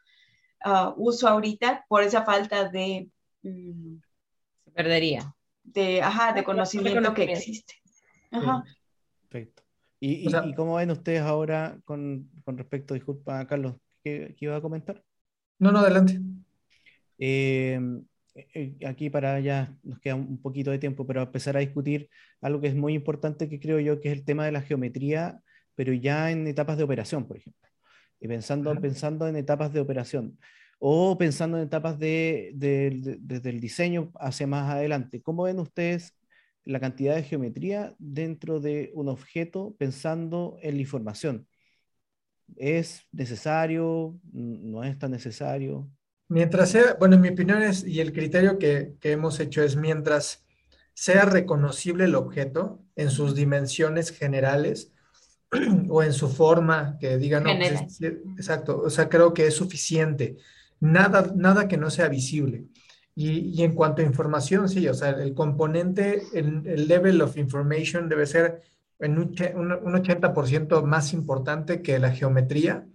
ah, 0.64 0.92
uso 0.96 1.28
ahorita 1.28 1.86
por 1.88 2.02
esa 2.02 2.24
falta 2.24 2.68
de... 2.68 3.08
Mm, 3.42 3.98
se 4.64 4.70
perdería. 4.72 5.35
De, 5.66 6.00
ajá, 6.02 6.32
de 6.32 6.44
conocimiento 6.44 7.12
que 7.14 7.24
existe. 7.24 7.74
Ajá. 8.30 8.64
Perfecto. 9.28 9.62
¿Y, 10.00 10.28
y, 10.28 10.54
cómo 10.54 10.76
ven 10.76 10.90
ustedes 10.90 11.22
ahora 11.22 11.78
con, 11.84 12.30
con 12.44 12.56
respecto, 12.58 12.94
disculpa, 12.94 13.46
Carlos, 13.46 13.76
¿qué, 14.02 14.34
qué, 14.38 14.44
iba 14.46 14.56
a 14.56 14.60
comentar? 14.60 15.02
No, 15.58 15.72
no, 15.72 15.80
adelante. 15.80 16.20
Eh, 17.18 17.80
eh, 18.34 18.76
aquí 18.86 19.08
para 19.08 19.40
ya 19.40 19.74
nos 19.82 19.98
queda 20.00 20.14
un 20.14 20.40
poquito 20.40 20.70
de 20.70 20.78
tiempo, 20.78 21.06
pero 21.06 21.22
empezar 21.22 21.56
a 21.56 21.60
discutir 21.60 22.10
algo 22.40 22.60
que 22.60 22.68
es 22.68 22.74
muy 22.74 22.94
importante 22.94 23.48
que 23.48 23.58
creo 23.58 23.80
yo 23.80 24.00
que 24.00 24.12
es 24.12 24.18
el 24.18 24.24
tema 24.24 24.44
de 24.44 24.52
la 24.52 24.62
geometría, 24.62 25.40
pero 25.74 25.92
ya 25.92 26.30
en 26.30 26.46
etapas 26.46 26.76
de 26.76 26.84
operación, 26.84 27.26
por 27.26 27.38
ejemplo 27.38 27.66
y 28.20 28.28
pensando, 28.28 28.74
pensando 28.80 29.28
en 29.28 29.36
etapas 29.36 29.72
de 29.72 29.80
operación 29.80 30.38
o 30.78 31.16
pensando 31.16 31.56
en 31.56 31.64
etapas 31.64 31.98
de, 31.98 32.52
desde 32.54 33.50
el 33.50 33.60
diseño 33.60 34.12
hacia 34.16 34.46
más 34.46 34.70
adelante. 34.70 35.22
¿Cómo 35.22 35.44
ven 35.44 35.58
ustedes 35.58 36.14
la 36.64 36.80
cantidad 36.80 37.14
de 37.14 37.22
geometría 37.22 37.94
dentro 37.98 38.60
de 38.60 38.90
un 38.94 39.08
objeto 39.08 39.74
pensando 39.78 40.58
en 40.62 40.74
la 40.74 40.80
información? 40.80 41.48
¿Es 42.56 43.02
necesario? 43.12 44.18
¿No 44.32 44.84
es 44.84 44.98
tan 44.98 45.10
necesario? 45.10 45.88
Mientras 46.28 46.70
sea, 46.70 46.96
bueno, 46.98 47.16
en 47.16 47.22
mi 47.22 47.28
opinión 47.28 47.62
es, 47.62 47.84
y 47.84 48.00
el 48.00 48.12
criterio 48.12 48.58
que, 48.58 48.94
que 49.00 49.12
hemos 49.12 49.38
hecho 49.40 49.62
es 49.62 49.76
mientras 49.76 50.44
sea 50.92 51.24
reconocible 51.24 52.04
el 52.04 52.14
objeto 52.14 52.82
en 52.96 53.10
sus 53.10 53.34
dimensiones 53.34 54.10
generales, 54.10 54.92
o 55.88 56.02
en 56.02 56.12
su 56.12 56.28
forma 56.28 56.96
que 57.00 57.18
digan, 57.18 57.44
no, 57.44 57.56
pues 57.56 58.00
exacto, 58.36 58.80
o 58.80 58.90
sea, 58.90 59.08
creo 59.08 59.32
que 59.32 59.46
es 59.46 59.54
suficiente. 59.54 60.36
Nada, 60.80 61.32
nada 61.34 61.68
que 61.68 61.76
no 61.76 61.90
sea 61.90 62.08
visible. 62.08 62.66
Y, 63.14 63.58
y 63.58 63.62
en 63.62 63.74
cuanto 63.74 64.02
a 64.02 64.04
información, 64.04 64.68
sí, 64.68 64.86
o 64.88 64.94
sea, 64.94 65.10
el 65.10 65.34
componente, 65.34 66.22
el, 66.34 66.86
level 66.86 67.22
of 67.22 67.38
information 67.38 68.08
debe 68.08 68.26
ser 68.26 68.62
en 68.98 69.18
un, 69.18 69.34
un, 69.54 69.94
80% 69.94 70.82
más 70.84 71.12
importante 71.14 71.80
que 71.82 71.98
la 71.98 72.12
geometría. 72.12 72.86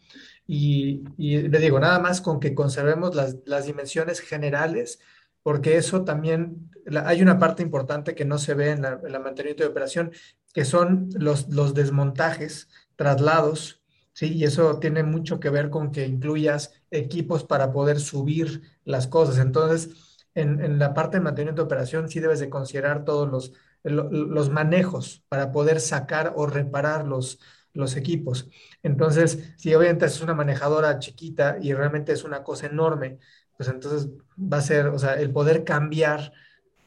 Y, 0.45 1.03
le 1.17 1.59
digo, 1.59 1.79
nada 1.79 1.99
más 1.99 2.21
con 2.21 2.39
que 2.39 2.53
conservemos 2.53 3.15
las, 3.15 3.37
las 3.45 3.65
dimensiones 3.65 4.19
generales, 4.19 4.99
porque 5.43 5.77
eso 5.77 6.03
también, 6.03 6.69
hay 7.03 7.21
una 7.21 7.39
parte 7.39 7.63
importante 7.63 8.15
que 8.15 8.25
no 8.25 8.37
se 8.37 8.53
ve 8.53 8.71
en 8.71 8.81
la, 8.81 9.19
mantenimiento 9.19 9.63
de 9.63 9.69
operación, 9.69 10.11
que 10.53 10.65
son 10.65 11.09
los, 11.15 11.49
los 11.49 11.73
desmontajes, 11.73 12.69
traslados, 12.95 13.81
¿sí? 14.13 14.33
Y 14.33 14.43
eso 14.43 14.79
tiene 14.79 15.03
mucho 15.03 15.39
que 15.39 15.49
ver 15.49 15.69
con 15.69 15.91
que 15.91 16.05
incluyas 16.05 16.80
equipos 16.91 17.43
para 17.43 17.71
poder 17.71 17.99
subir 17.99 18.61
las 18.85 19.07
cosas. 19.07 19.37
Entonces, 19.39 19.89
en, 20.35 20.63
en 20.63 20.79
la 20.79 20.93
parte 20.93 21.17
de 21.17 21.23
mantenimiento 21.23 21.61
de 21.61 21.65
operación 21.65 22.09
sí 22.09 22.19
debes 22.19 22.39
de 22.39 22.49
considerar 22.49 23.03
todos 23.05 23.29
los, 23.29 23.53
los 23.83 24.49
manejos 24.49 25.23
para 25.29 25.51
poder 25.51 25.79
sacar 25.79 26.33
o 26.35 26.45
reparar 26.45 27.05
los, 27.07 27.39
los 27.73 27.95
equipos. 27.95 28.49
Entonces, 28.83 29.53
si 29.57 29.73
obviamente 29.73 30.05
es 30.05 30.21
una 30.21 30.33
manejadora 30.33 30.99
chiquita 30.99 31.57
y 31.61 31.73
realmente 31.73 32.11
es 32.13 32.23
una 32.23 32.43
cosa 32.43 32.67
enorme, 32.67 33.17
pues 33.57 33.69
entonces 33.69 34.09
va 34.37 34.57
a 34.57 34.61
ser, 34.61 34.87
o 34.87 34.99
sea, 34.99 35.13
el 35.15 35.31
poder 35.31 35.63
cambiar 35.63 36.33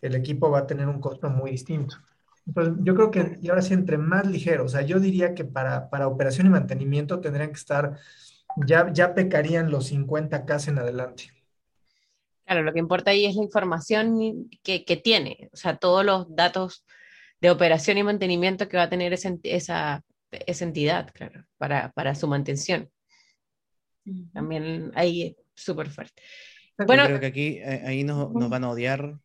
el 0.03 0.15
equipo 0.15 0.51
va 0.51 0.61
a 0.61 0.67
tener 0.67 0.87
un 0.89 1.01
costo 1.01 1.31
muy 1.31 1.51
distinto. 1.53 1.97
Yo 2.81 2.95
creo 2.95 3.11
que, 3.11 3.39
y 3.41 3.49
ahora 3.49 3.63
sí, 3.63 3.73
entre 3.73 3.97
más 3.97 4.27
ligero, 4.27 4.65
o 4.67 4.69
sea, 4.69 4.83
yo 4.83 5.01
diría 5.01 5.35
que 5.35 5.45
para, 5.47 5.89
para 5.89 6.09
operación 6.09 6.47
y 6.47 6.51
mantenimiento 6.51 7.21
tendrían 7.21 7.49
que 7.51 7.55
estar, 7.57 7.99
ya, 8.67 8.93
ya 8.93 9.15
pecarían 9.15 9.71
los 9.71 9.93
50K 9.93 10.69
en 10.69 10.79
adelante. 10.79 11.25
Claro, 12.45 12.63
lo 12.63 12.73
que 12.73 12.79
importa 12.79 13.11
ahí 13.11 13.25
es 13.25 13.37
la 13.37 13.43
información 13.43 14.49
que, 14.63 14.85
que 14.85 14.97
tiene, 14.97 15.49
o 15.53 15.57
sea, 15.57 15.77
todos 15.77 16.05
los 16.05 16.35
datos 16.35 16.85
de 17.41 17.51
operación 17.51 17.99
y 17.99 18.03
mantenimiento 18.03 18.69
que 18.69 18.77
va 18.77 18.85
a 18.85 18.89
tener 18.89 19.13
esa, 19.13 19.35
esa, 19.43 20.03
esa 20.31 20.65
entidad, 20.65 21.11
claro, 21.13 21.45
para, 21.59 21.91
para, 21.93 22.15
su 22.15 22.29
mantención. 22.29 22.91
También 24.33 24.93
ahí 24.95 25.23
es 25.23 25.37
súper 25.55 25.91
fuerte. 25.91 26.23
Bueno, 26.79 27.05
creo 27.05 27.21
que 27.21 27.27
aquí 27.27 27.59
eh, 27.59 27.83
ahí 27.87 28.05
nos, 28.05 28.33
nos, 28.33 28.51
van 28.51 28.65
a 28.65 28.71
odiar. 28.71 29.19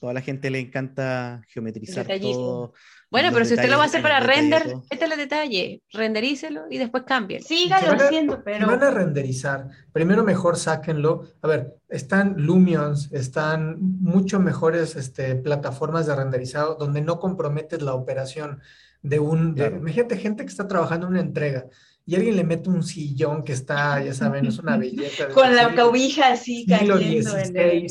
Toda 0.00 0.12
la 0.12 0.20
gente 0.20 0.50
le 0.50 0.60
encanta 0.60 1.42
geometrizar 1.48 2.06
todo. 2.20 2.72
Bueno, 3.10 3.30
pero 3.32 3.44
si 3.44 3.54
usted 3.54 3.70
lo 3.70 3.76
va 3.76 3.84
a 3.84 3.86
hacer 3.86 4.02
para 4.02 4.18
render, 4.18 4.74
este 4.90 5.04
es 5.04 5.12
el 5.12 5.16
detalle, 5.16 5.82
renderícelo 5.92 6.62
y 6.68 6.78
después 6.78 7.04
cambie. 7.06 7.40
Sígalo 7.40 7.92
haciendo, 7.92 8.42
pero... 8.42 8.66
van 8.66 8.82
a 8.82 8.90
renderizar, 8.90 9.68
primero 9.92 10.24
mejor 10.24 10.56
sáquenlo. 10.56 11.28
A 11.40 11.46
ver, 11.46 11.76
están 11.88 12.34
Lumions, 12.38 13.12
están 13.12 13.76
mucho 13.80 14.40
mejores 14.40 14.96
este, 14.96 15.36
plataformas 15.36 16.06
de 16.06 16.16
renderizado 16.16 16.74
donde 16.74 17.02
no 17.02 17.20
comprometes 17.20 17.82
la 17.82 17.94
operación 17.94 18.60
de 19.02 19.20
un... 19.20 19.56
imagínate 19.56 20.16
gente 20.16 20.44
que 20.44 20.50
está 20.50 20.66
trabajando 20.66 21.06
en 21.06 21.12
una 21.12 21.20
entrega 21.20 21.66
y 22.06 22.16
alguien 22.16 22.36
le 22.36 22.44
mete 22.44 22.68
un 22.68 22.82
sillón 22.82 23.44
que 23.44 23.52
está, 23.52 24.02
ya 24.02 24.12
saben, 24.12 24.46
es 24.46 24.58
una 24.58 24.76
belleza. 24.78 25.28
Con 25.28 25.54
la 25.54 25.74
cobija 25.74 26.32
así 26.32 26.66
cayendo 26.66 27.38
en 27.38 27.56
el... 27.56 27.86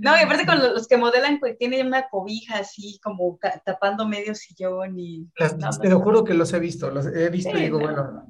No, 0.00 0.16
y 0.16 0.20
aparte 0.20 0.46
con 0.46 0.58
los 0.58 0.88
que 0.88 0.96
modelan, 0.96 1.38
pues 1.38 1.58
tienen 1.58 1.86
una 1.86 2.08
cobija 2.08 2.58
así, 2.58 2.98
como 3.02 3.38
tapando 3.64 4.06
medio 4.08 4.34
sillón 4.34 4.98
y... 4.98 5.28
te 5.36 5.88
lo 5.88 6.00
juro 6.00 6.24
que 6.24 6.34
los 6.34 6.52
he 6.52 6.60
visto, 6.60 6.90
los 6.90 7.06
he 7.06 7.28
visto 7.28 7.56
y 7.56 7.62
digo, 7.62 7.78
bueno, 7.78 8.26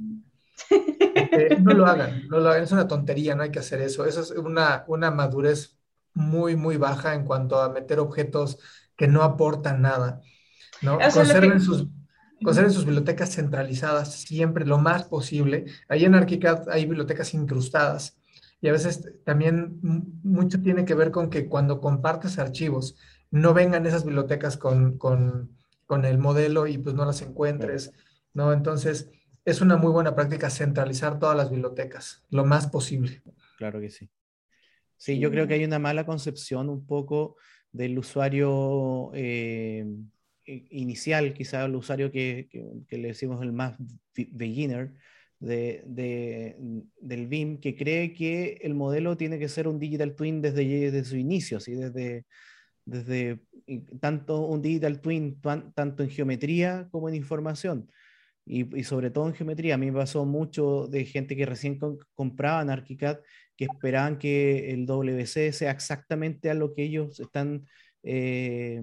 este, 0.71 1.61
no 1.61 1.73
lo 1.73 1.87
hagan, 1.87 2.27
no 2.29 2.41
lo 2.41 2.51
hagan, 2.51 2.65
es 2.65 2.73
una 2.73 2.89
tontería, 2.89 3.35
no 3.35 3.43
hay 3.43 3.51
que 3.51 3.61
hacer 3.61 3.81
eso. 3.81 4.05
Eso 4.05 4.21
es 4.23 4.31
una, 4.33 4.85
una 4.89 5.11
madurez 5.11 5.79
muy, 6.15 6.57
muy 6.57 6.77
baja 6.77 7.15
en 7.15 7.25
cuanto 7.25 7.61
a 7.61 7.69
meter 7.69 7.99
objetos 8.01 8.59
que 8.97 9.07
no 9.07 9.23
aportan 9.23 9.83
nada, 9.83 10.21
¿no? 10.81 10.99
Conserven 10.99 11.61
sus... 11.61 11.87
Conserven 12.45 12.73
sus 12.73 12.85
bibliotecas 12.85 13.37
centralizadas 13.37 14.15
siempre 14.15 14.67
lo 14.67 14.77
más 14.77 15.05
posible. 15.05 15.67
Ahí 15.89 16.05
en 16.05 16.17
ArchiCAD 16.17 16.71
hay 16.71 16.87
bibliotecas 16.87 17.35
incrustadas 17.35 18.19
y 18.63 18.69
a 18.69 18.73
veces 18.73 19.13
también 19.25 19.81
mucho 20.23 20.63
tiene 20.63 20.85
que 20.85 20.95
ver 20.95 21.11
con 21.11 21.31
que 21.31 21.49
cuando 21.49 21.81
compartes 21.81 22.39
archivos, 22.39 22.97
no 23.33 23.53
vengan 23.55 23.85
esas 23.87 24.05
bibliotecas 24.05 24.57
con, 24.57 24.99
con, 24.99 25.59
con 25.85 26.05
el 26.05 26.19
modelo 26.19 26.69
y 26.69 26.79
pues 26.79 26.95
no 26.95 27.05
las 27.05 27.23
encuentres, 27.23 27.93
¿no? 28.33 28.53
Entonces, 28.53 29.11
es 29.45 29.61
una 29.61 29.77
muy 29.77 29.91
buena 29.91 30.15
práctica 30.15 30.49
centralizar 30.49 31.19
todas 31.19 31.37
las 31.37 31.51
bibliotecas 31.51 32.25
lo 32.31 32.45
más 32.45 32.69
posible. 32.69 33.21
Claro 33.59 33.81
que 33.81 33.91
sí. 33.91 34.09
Sí, 34.97 35.19
yo 35.19 35.33
creo 35.33 35.49
que 35.49 35.55
hay 35.55 35.65
una 35.65 35.81
mala 35.81 36.07
concepción 36.07 36.69
un 36.69 36.87
poco 36.87 37.35
del 37.73 37.99
usuario 37.99 39.11
eh, 39.13 39.85
inicial, 40.45 41.35
quizá 41.35 41.65
el 41.65 41.75
usuario 41.75 42.13
que, 42.13 42.47
que, 42.49 42.65
que, 42.87 42.99
le 42.99 43.09
decimos 43.09 43.43
el 43.43 43.53
más 43.53 43.75
beginner, 44.15 44.95
de, 45.43 46.55
del 47.01 47.27
BIM 47.27 47.59
que 47.59 47.75
cree 47.75 48.15
que 48.15 48.59
el 48.63 48.75
modelo 48.75 49.17
tiene 49.17 49.39
que 49.39 49.49
ser 49.49 49.67
un 49.67 49.79
digital 49.79 50.15
twin 50.15 50.41
desde, 50.41 50.65
desde 50.65 51.05
su 51.05 51.17
inicio, 51.17 51.59
¿sí? 51.59 51.75
desde, 51.75 52.27
desde 52.85 53.41
tanto 54.01 54.47
un 54.47 54.63
digital 54.63 55.01
twin 55.01 55.41
tanto 55.75 56.03
en 56.03 56.11
geometría 56.11 56.89
como 56.91 57.09
en 57.09 57.17
información. 57.17 57.91
Y, 58.45 58.77
y, 58.77 58.83
sobre 58.83 59.11
todo 59.11 59.29
en 59.29 59.35
geometría. 59.35 59.77
A 59.77 59.79
mí 59.79 59.87
me 59.91 59.99
pasó 59.99 60.25
mucho 60.25 60.89
de 60.89 61.05
gente 61.05 61.37
que 61.37 61.47
recién 61.47 61.79
compraban 62.15 62.71
ArchiCAD 62.71 63.19
que 63.57 63.67
esperaban 63.67 64.19
que 64.19 64.73
el 64.73 64.87
WC 64.87 65.53
sea 65.53 65.71
exactamente 65.71 66.51
a 66.51 66.55
lo 66.55 66.75
que 66.75 66.83
ellos 66.83 67.21
están 67.21 67.67
eh, 68.03 68.83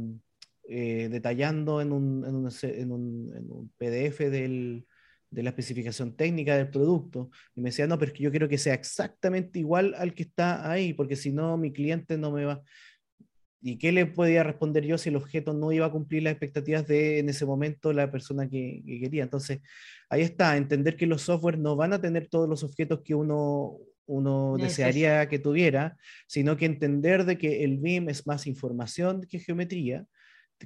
eh, 0.69 1.09
detallando 1.09 1.81
en 1.81 1.91
un, 1.91 2.25
en, 2.25 2.35
un, 2.35 2.49
en, 2.61 2.91
un, 2.91 3.33
en 3.35 3.51
un, 3.51 3.71
PDF 3.77 4.19
del, 4.29 4.85
de 5.31 5.43
la 5.43 5.49
especificación 5.49 6.15
técnica 6.15 6.57
del 6.57 6.69
producto. 6.69 7.29
Y 7.55 7.61
me 7.61 7.69
decía, 7.69 7.87
no, 7.87 7.97
pero 7.97 8.11
es 8.11 8.17
que 8.17 8.23
yo 8.23 8.31
quiero 8.31 8.49
que 8.49 8.57
sea 8.57 8.73
exactamente 8.73 9.59
igual 9.59 9.93
al 9.97 10.13
que 10.13 10.23
está 10.23 10.69
ahí, 10.69 10.93
porque 10.93 11.15
si 11.15 11.31
no, 11.31 11.57
mi 11.57 11.71
cliente 11.71 12.17
no 12.17 12.31
me 12.31 12.45
va. 12.45 12.61
¿Y 13.61 13.77
qué 13.77 13.91
le 13.91 14.05
podía 14.05 14.43
responder 14.43 14.85
yo 14.85 14.97
si 14.97 15.09
el 15.09 15.17
objeto 15.17 15.53
no 15.53 15.71
iba 15.71 15.85
a 15.85 15.91
cumplir 15.91 16.23
las 16.23 16.31
expectativas 16.31 16.87
de 16.87 17.19
en 17.19 17.27
ese 17.27 17.45
momento 17.45 17.91
la 17.91 18.09
persona 18.09 18.49
que, 18.49 18.81
quería? 18.85 19.23
Entonces, 19.23 19.59
ahí 20.09 20.21
está, 20.21 20.55
entender 20.55 20.95
que 20.95 21.05
los 21.05 21.23
softwares 21.23 21.59
no 21.59 21.75
van 21.75 21.91
a 21.91 22.01
tener 22.01 22.27
todos 22.27 22.47
los 22.47 22.63
objetos 22.63 23.01
que 23.03 23.15
uno, 23.15 23.77
uno 24.05 24.55
desearía 24.57 25.27
que 25.27 25.39
tuviera, 25.39 25.97
sino 26.25 26.55
que 26.55 26.65
entender 26.65 27.25
de 27.25 27.37
que 27.37 27.65
el 27.65 27.79
BIM 27.79 28.07
es 28.09 28.25
más 28.25 28.47
información 28.47 29.27
que 29.29 29.39
geometría 29.39 30.05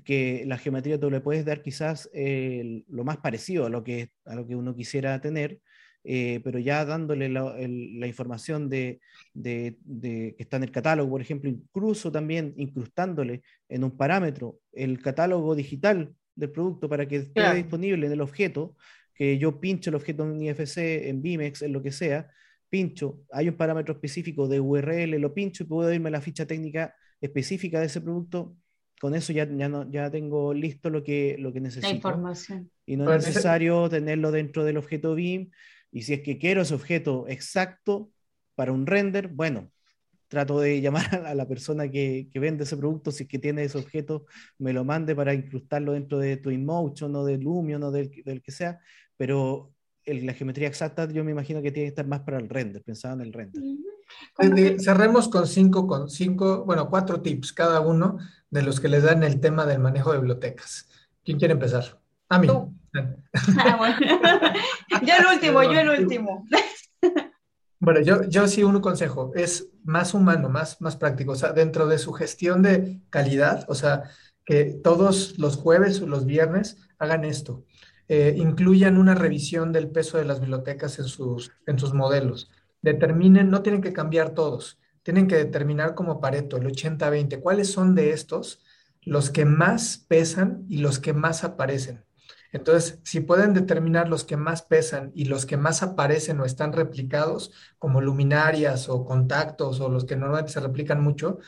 que 0.04 0.44
la 0.48 0.58
geometría 0.58 1.00
tú 1.00 1.10
le 1.12 1.22
puedes 1.22 1.46
dar 1.46 1.62
quizás 1.62 2.10
eh, 2.14 2.84
lo 2.88 3.04
más 3.04 3.18
parecido 3.18 3.66
a 3.66 3.70
lo 3.70 3.84
que, 3.84 4.10
a 4.26 4.36
lo 4.36 4.48
que 4.48 4.56
uno 4.56 4.76
quisiera 4.76 5.20
tener, 5.22 5.60
eh, 6.04 6.42
pero 6.44 6.60
ya 6.60 6.84
dándole 6.84 7.30
la, 7.30 7.56
la 7.56 8.08
información 8.08 8.70
de, 8.70 9.00
de, 9.34 9.78
de, 9.84 10.36
que 10.36 10.44
está 10.44 10.58
en 10.58 10.64
el 10.64 10.72
catálogo, 10.72 11.12
por 11.12 11.22
ejemplo, 11.22 11.50
incluso 11.50 12.12
también 12.12 12.54
incrustándole 12.58 13.44
en 13.70 13.84
un 13.84 13.96
parámetro 13.96 14.60
el 14.72 15.02
catálogo 15.02 15.56
digital 15.56 16.14
del 16.36 16.52
producto 16.52 16.90
para 16.90 17.08
que 17.08 17.18
esté 17.18 17.54
disponible 17.54 18.08
en 18.08 18.14
el 18.14 18.22
objeto, 18.22 18.76
que 19.14 19.38
yo 19.38 19.60
pincho 19.60 19.92
el 19.92 19.96
objeto 19.96 20.24
en 20.24 20.42
IFC, 20.42 21.08
en 21.08 21.22
Bimex, 21.22 21.62
en 21.62 21.72
lo 21.72 21.82
que 21.82 21.92
sea, 21.92 22.28
pincho, 22.70 23.20
hay 23.32 23.50
un 23.50 23.56
parámetro 23.56 23.94
específico 23.94 24.48
de 24.48 24.60
URL, 24.60 25.12
lo 25.20 25.34
pincho 25.34 25.64
y 25.64 25.68
puedo 25.68 25.94
irme 25.94 26.10
a 26.10 26.14
la 26.14 26.22
ficha 26.22 26.48
técnica 26.48 26.96
específica 27.22 27.80
de 27.80 27.86
ese 27.86 28.02
producto 28.02 28.58
con 29.04 29.16
eso 29.16 29.34
ya, 29.34 29.46
ya, 29.54 29.68
no, 29.68 29.92
ya 29.92 30.10
tengo 30.10 30.54
listo 30.54 30.90
lo 30.90 31.04
que, 31.04 31.36
lo 31.38 31.52
que 31.52 31.60
necesito. 31.60 31.90
La 31.90 31.94
información. 31.94 32.72
Y 32.86 32.96
no 32.96 33.14
es 33.14 33.28
necesario 33.28 33.90
tenerlo 33.90 34.32
dentro 34.32 34.64
del 34.64 34.78
objeto 34.78 35.14
BIM. 35.14 35.52
Y 35.92 36.04
si 36.04 36.14
es 36.14 36.22
que 36.22 36.38
quiero 36.38 36.62
ese 36.62 36.74
objeto 36.74 37.26
exacto 37.28 38.10
para 38.56 38.72
un 38.72 38.88
render, 38.88 39.28
bueno, 39.28 39.70
trato 40.30 40.58
de 40.58 40.80
llamar 40.82 41.16
a 41.16 41.36
la 41.36 41.46
persona 41.46 41.92
que, 41.92 42.30
que, 42.32 42.40
vende 42.40 42.64
ese 42.64 42.78
producto, 42.78 43.12
si 43.12 43.24
es 43.24 43.30
que 43.30 43.40
tiene 43.40 43.66
ese 43.66 43.78
objeto, 43.78 44.26
me 44.58 44.72
lo 44.72 44.86
mande 44.86 45.14
para 45.18 45.34
incrustarlo 45.34 45.92
dentro 45.92 46.18
de 46.20 46.38
Twinmotion 46.38 47.14
o 47.14 47.26
de 47.26 47.38
Lumion 47.40 47.84
o 47.84 47.92
del, 47.92 48.10
del 48.24 48.42
que 48.42 48.54
sea, 48.54 48.80
pero 49.18 49.74
el, 50.06 50.26
la 50.26 50.32
geometría 50.32 50.70
exacta 50.70 51.12
yo 51.12 51.26
me 51.26 51.32
imagino 51.32 51.62
que 51.62 51.74
tiene 51.74 51.88
que 51.88 51.90
estar 51.90 52.08
más 52.08 52.22
para 52.22 52.38
el 52.38 52.48
render, 52.48 52.82
pensaba 52.84 53.16
en 53.16 53.22
el 53.22 53.34
render. 53.34 53.62
Cerremos 54.80 55.28
con 55.30 55.48
cinco, 55.48 55.88
con 55.88 56.10
cinco, 56.10 56.64
bueno, 56.66 56.90
cuatro 56.90 57.22
tips 57.22 57.54
cada 57.54 57.80
uno 57.80 58.18
de 58.50 58.62
los 58.62 58.80
que 58.80 58.88
les 58.88 59.04
dan 59.04 59.24
el 59.24 59.40
tema 59.40 59.66
del 59.66 59.80
manejo 59.80 60.12
de 60.12 60.20
bibliotecas. 60.20 60.90
¿Quién 61.24 61.40
quiere 61.40 61.54
empezar? 61.54 62.00
A 62.30 62.40
mí. 62.40 62.48
Ah, 63.58 63.76
bueno. 63.78 63.98
yo 65.02 65.14
el 65.18 65.26
último, 65.34 65.64
yo 65.64 65.80
el 65.80 66.02
último. 66.02 66.46
Bueno, 67.80 68.00
yo, 68.00 68.24
yo 68.30 68.48
sí 68.48 68.64
un 68.64 68.80
consejo, 68.80 69.34
es 69.36 69.68
más 69.84 70.14
humano, 70.14 70.48
más, 70.48 70.80
más 70.80 70.96
práctico, 70.96 71.34
o 71.34 71.36
sea, 71.36 71.52
dentro 71.52 71.86
de 71.86 71.98
su 71.98 72.14
gestión 72.14 72.62
de 72.62 73.02
calidad, 73.10 73.66
o 73.68 73.76
sea, 73.76 74.04
que 74.46 74.80
todos 74.82 75.38
los 75.38 75.58
jueves 75.58 76.00
o 76.00 76.08
los 76.08 76.26
viernes 76.26 76.78
hagan 76.98 77.26
esto, 77.26 77.66
eh, 78.08 78.36
incluyan 78.38 78.98
una 78.98 79.16
revisión 79.16 79.74
del 79.74 79.90
peso 79.90 80.18
de 80.18 80.24
las 80.24 80.40
bibliotecas 80.40 80.98
en 81.00 81.06
sus, 81.10 81.52
en 81.66 81.78
sus 81.78 81.94
modelos, 81.94 82.50
determinen, 82.84 83.50
no 83.50 83.64
tienen 83.64 83.82
que 83.82 83.94
cambiar 83.94 84.32
todos, 84.36 84.80
tienen 85.02 85.28
que 85.28 85.38
determinar 85.38 85.96
como 85.96 86.22
Pareto, 86.22 86.58
el 86.58 86.68
80-20, 86.68 87.40
cuáles 87.42 87.72
son 87.72 87.96
de 87.96 88.12
estos 88.12 88.64
los 89.02 89.32
que 89.32 89.46
más 89.46 90.06
pesan 90.08 90.66
y 90.70 90.78
los 90.78 91.00
que 91.00 91.14
más 91.14 91.44
aparecen. 91.44 92.06
Entonces, 92.52 93.00
si 93.04 93.20
pueden 93.20 93.54
determinar 93.54 94.08
los 94.08 94.24
que 94.24 94.38
más 94.38 94.62
pesan 94.62 95.12
y 95.16 95.26
los 95.26 95.46
que 95.46 95.58
más 95.58 95.82
aparecen 95.82 96.40
o 96.40 96.46
están 96.46 96.72
replicados, 96.72 97.52
como 97.80 98.00
luminarias 98.00 98.90
o 98.90 99.06
contactos 99.06 99.80
o 99.80 99.90
los 99.90 100.06
que 100.06 100.16
normalmente 100.16 100.54
se 100.54 100.60
replican 100.60 101.02
mucho, 101.02 101.40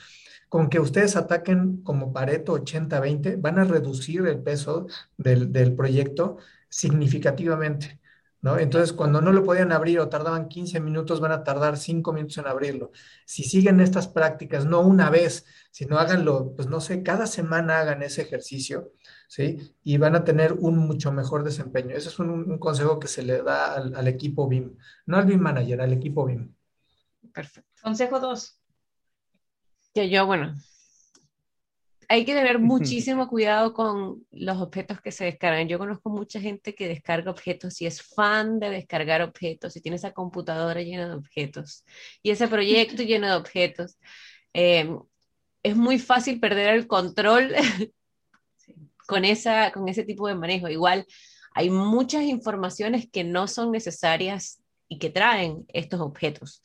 con 0.49 0.69
que 0.69 0.79
ustedes 0.79 1.15
ataquen 1.15 1.83
como 1.83 2.11
Pareto 2.11 2.55
80-20, 2.55 3.39
van 3.39 3.59
a 3.59 3.65
reducir 3.65 4.25
el 4.25 4.41
peso 4.41 4.87
del, 5.17 5.51
del 5.51 5.75
proyecto 5.75 6.37
significativamente. 6.69 7.99
¿No? 8.45 8.59
Entonces, 8.59 8.93
cuando 8.93 9.21
no 9.21 9.31
lo 9.31 9.43
podían 9.43 9.71
abrir 9.71 9.99
o 9.99 10.07
tardaban 10.07 10.49
15 10.49 10.79
minutos, 10.79 11.19
van 11.19 11.31
a 11.31 11.43
tardar 11.43 11.77
5 11.77 12.13
minutos 12.13 12.37
en 12.37 12.45
abrirlo. 12.45 12.91
Si 13.25 13.43
siguen 13.43 13.79
estas 13.79 14.07
prácticas, 14.07 14.67
no 14.67 14.81
una 14.81 15.09
vez, 15.09 15.47
sino 15.71 15.97
háganlo, 15.97 16.53
pues 16.55 16.67
no 16.67 16.79
sé, 16.79 17.01
cada 17.01 17.25
semana 17.25 17.79
hagan 17.79 18.03
ese 18.03 18.21
ejercicio, 18.21 18.91
¿sí? 19.27 19.75
Y 19.83 19.97
van 19.97 20.15
a 20.15 20.23
tener 20.23 20.53
un 20.53 20.77
mucho 20.77 21.11
mejor 21.11 21.43
desempeño. 21.43 21.95
Ese 21.95 22.09
es 22.09 22.19
un, 22.19 22.59
consejo 22.59 22.99
que 22.99 23.07
se 23.07 23.23
le 23.23 23.41
da 23.41 23.73
al, 23.73 24.07
equipo 24.07 24.47
BIM, 24.47 24.77
no 25.07 25.17
al 25.17 25.25
BIM 25.25 25.39
Manager, 25.39 25.81
al 25.81 25.93
equipo 25.93 26.23
BIM. 26.23 26.53
Perfecto. 27.33 27.81
Consejo 27.81 28.19
2. 28.19 28.61
Que 29.91 30.07
yo, 30.07 30.27
bueno, 30.27 30.53
hay 32.09 32.25
que 32.25 32.33
tener 32.33 32.59
muchísimo 32.59 33.27
cuidado 33.27 33.73
con 33.73 34.25
los 34.31 34.61
objetos 34.61 35.01
que 35.01 35.11
se 35.11 35.25
descargan. 35.25 35.67
Yo 35.67 35.77
conozco 35.77 36.09
mucha 36.09 36.39
gente 36.39 36.75
que 36.75 36.87
descarga 36.87 37.31
objetos 37.31 37.81
y 37.81 37.85
es 37.85 38.01
fan 38.01 38.59
de 38.59 38.69
descargar 38.69 39.21
objetos 39.21 39.75
y 39.75 39.81
tiene 39.81 39.97
esa 39.97 40.11
computadora 40.11 40.81
llena 40.81 41.07
de 41.09 41.15
objetos 41.15 41.83
y 42.21 42.31
ese 42.31 42.47
proyecto 42.47 43.03
lleno 43.03 43.27
de 43.27 43.35
objetos. 43.35 43.97
Em, 44.53 44.99
es 45.63 45.75
muy 45.75 45.99
fácil 45.99 46.39
perder 46.39 46.75
el 46.75 46.87
control 46.87 47.53
con, 49.07 49.25
esa, 49.25 49.71
con 49.71 49.87
ese 49.89 50.03
tipo 50.03 50.27
de 50.27 50.35
manejo. 50.35 50.69
Igual 50.69 51.05
hay 51.53 51.69
muchas 51.69 52.23
informaciones 52.23 53.09
que 53.11 53.23
no 53.23 53.47
son 53.47 53.71
necesarias 53.71 54.61
y 54.87 54.99
que 54.99 55.09
traen 55.09 55.65
estos 55.69 56.01
objetos. 56.01 56.61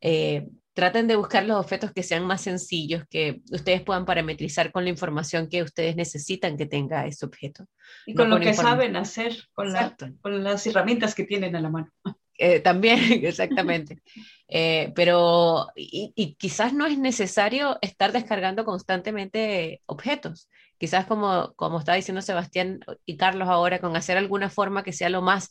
Eh, 0.00 0.48
traten 0.74 1.06
de 1.06 1.16
buscar 1.16 1.44
los 1.44 1.58
objetos 1.58 1.92
que 1.92 2.02
sean 2.02 2.26
más 2.26 2.40
sencillos, 2.40 3.04
que 3.10 3.42
ustedes 3.50 3.82
puedan 3.82 4.04
parametrizar 4.04 4.72
con 4.72 4.84
la 4.84 4.90
información 4.90 5.48
que 5.48 5.62
ustedes 5.62 5.96
necesitan 5.96 6.56
que 6.56 6.66
tenga 6.66 7.06
ese 7.06 7.26
objeto. 7.26 7.66
Y 8.06 8.14
con 8.14 8.30
lo 8.30 8.40
que 8.40 8.54
saben 8.54 8.96
hacer, 8.96 9.36
con, 9.52 9.72
con, 10.20 10.44
las 10.44 10.66
herramientas 10.66 11.14
que 11.14 11.24
tienen 11.24 11.56
a 11.56 11.60
la 11.60 11.70
mano. 11.70 11.88
Eh, 12.38 12.58
también, 12.58 12.98
exactamente. 13.24 13.98
Eh, 14.48 14.92
pero, 14.96 15.68
y, 15.76 16.34
quizás 16.40 16.72
no 16.72 16.86
es 16.86 16.98
necesario 16.98 17.78
estar 17.82 18.10
descargando 18.10 18.64
constantemente 18.64 19.80
objetos. 19.86 20.48
Quizás 20.76 21.06
como, 21.06 21.52
como 21.54 21.78
está 21.78 21.94
diciendo 21.94 22.20
Sebastián 22.20 22.80
y 23.06 23.16
Carlos 23.16 23.48
ahora, 23.48 23.78
con 23.78 23.94
hacer 23.94 24.16
alguna 24.16 24.50
forma 24.50 24.82
que 24.82 24.92
sea 24.92 25.08
lo 25.08 25.22
más 25.22 25.50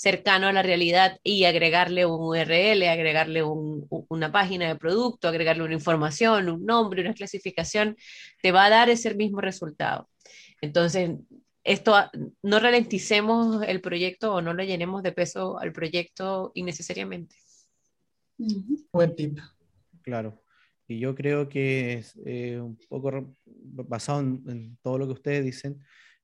cercano 0.00 0.46
a 0.46 0.52
la 0.54 0.62
realidad 0.62 1.20
y 1.22 1.44
agregarle 1.44 2.06
un 2.06 2.22
URL, 2.22 2.88
agregarle 2.88 3.42
una 3.42 4.32
página 4.32 4.66
de 4.66 4.76
producto, 4.76 5.28
agregarle 5.28 5.62
una 5.62 5.74
información, 5.74 6.48
un 6.48 6.64
nombre, 6.64 7.02
una 7.02 7.12
clasificación, 7.12 7.98
te 8.40 8.50
va 8.50 8.64
a 8.64 8.70
dar 8.70 8.88
ese 8.88 9.14
mismo 9.14 9.42
resultado. 9.42 10.08
Entonces, 10.62 11.10
esto 11.64 11.94
no 12.42 12.60
ralenticemos 12.60 13.62
el 13.62 13.82
proyecto 13.82 14.32
o 14.32 14.40
no 14.40 14.54
le 14.54 14.66
llenemos 14.66 15.02
de 15.02 15.12
peso 15.12 15.58
al 15.58 15.70
proyecto 15.70 16.50
innecesariamente. 16.54 17.36
Buen 18.90 19.14
tip. 19.14 19.38
Claro. 20.00 20.42
Y 20.88 20.98
yo 20.98 21.14
creo 21.14 21.46
que 21.50 21.92
es 21.92 22.18
eh, 22.24 22.58
un 22.58 22.78
poco 22.88 23.36
basado 23.44 24.20
en, 24.20 24.78
todo 24.80 24.96
lo 24.96 25.06
que 25.06 25.12
ustedes 25.12 25.44
dicen, 25.44 25.78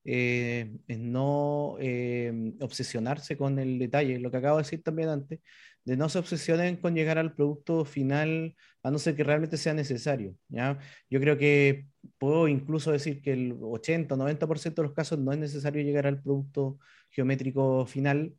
eh, 0.09 0.71
no 0.87 1.75
eh, 1.79 2.53
obsesionarse 2.61 3.35
con 3.35 3.59
el 3.59 3.77
detalle, 3.77 4.19
lo 4.19 4.31
que 4.31 4.37
acabo 4.37 4.57
de 4.57 4.63
decir 4.63 4.81
también 4.81 5.09
antes, 5.09 5.41
de 5.83 5.97
no 5.97 6.07
se 6.07 6.19
obsesionen 6.19 6.77
con 6.77 6.95
llegar 6.95 7.17
al 7.17 7.33
producto 7.35 7.83
final, 7.83 8.55
a 8.83 8.89
no 8.89 8.99
ser 8.99 9.15
que 9.17 9.25
realmente 9.25 9.57
sea 9.57 9.73
necesario. 9.73 10.33
¿ya? 10.47 10.79
Yo 11.09 11.19
creo 11.19 11.37
que 11.37 11.87
puedo 12.17 12.47
incluso 12.47 12.91
decir 12.91 13.21
que 13.21 13.33
el 13.33 13.57
80 13.61 14.15
o 14.15 14.17
90% 14.17 14.81
de 14.81 14.83
los 14.83 14.93
casos 14.93 15.19
no 15.19 15.33
es 15.33 15.39
necesario 15.39 15.83
llegar 15.83 16.07
al 16.07 16.21
producto 16.21 16.79
geométrico 17.09 17.85
final. 17.85 18.33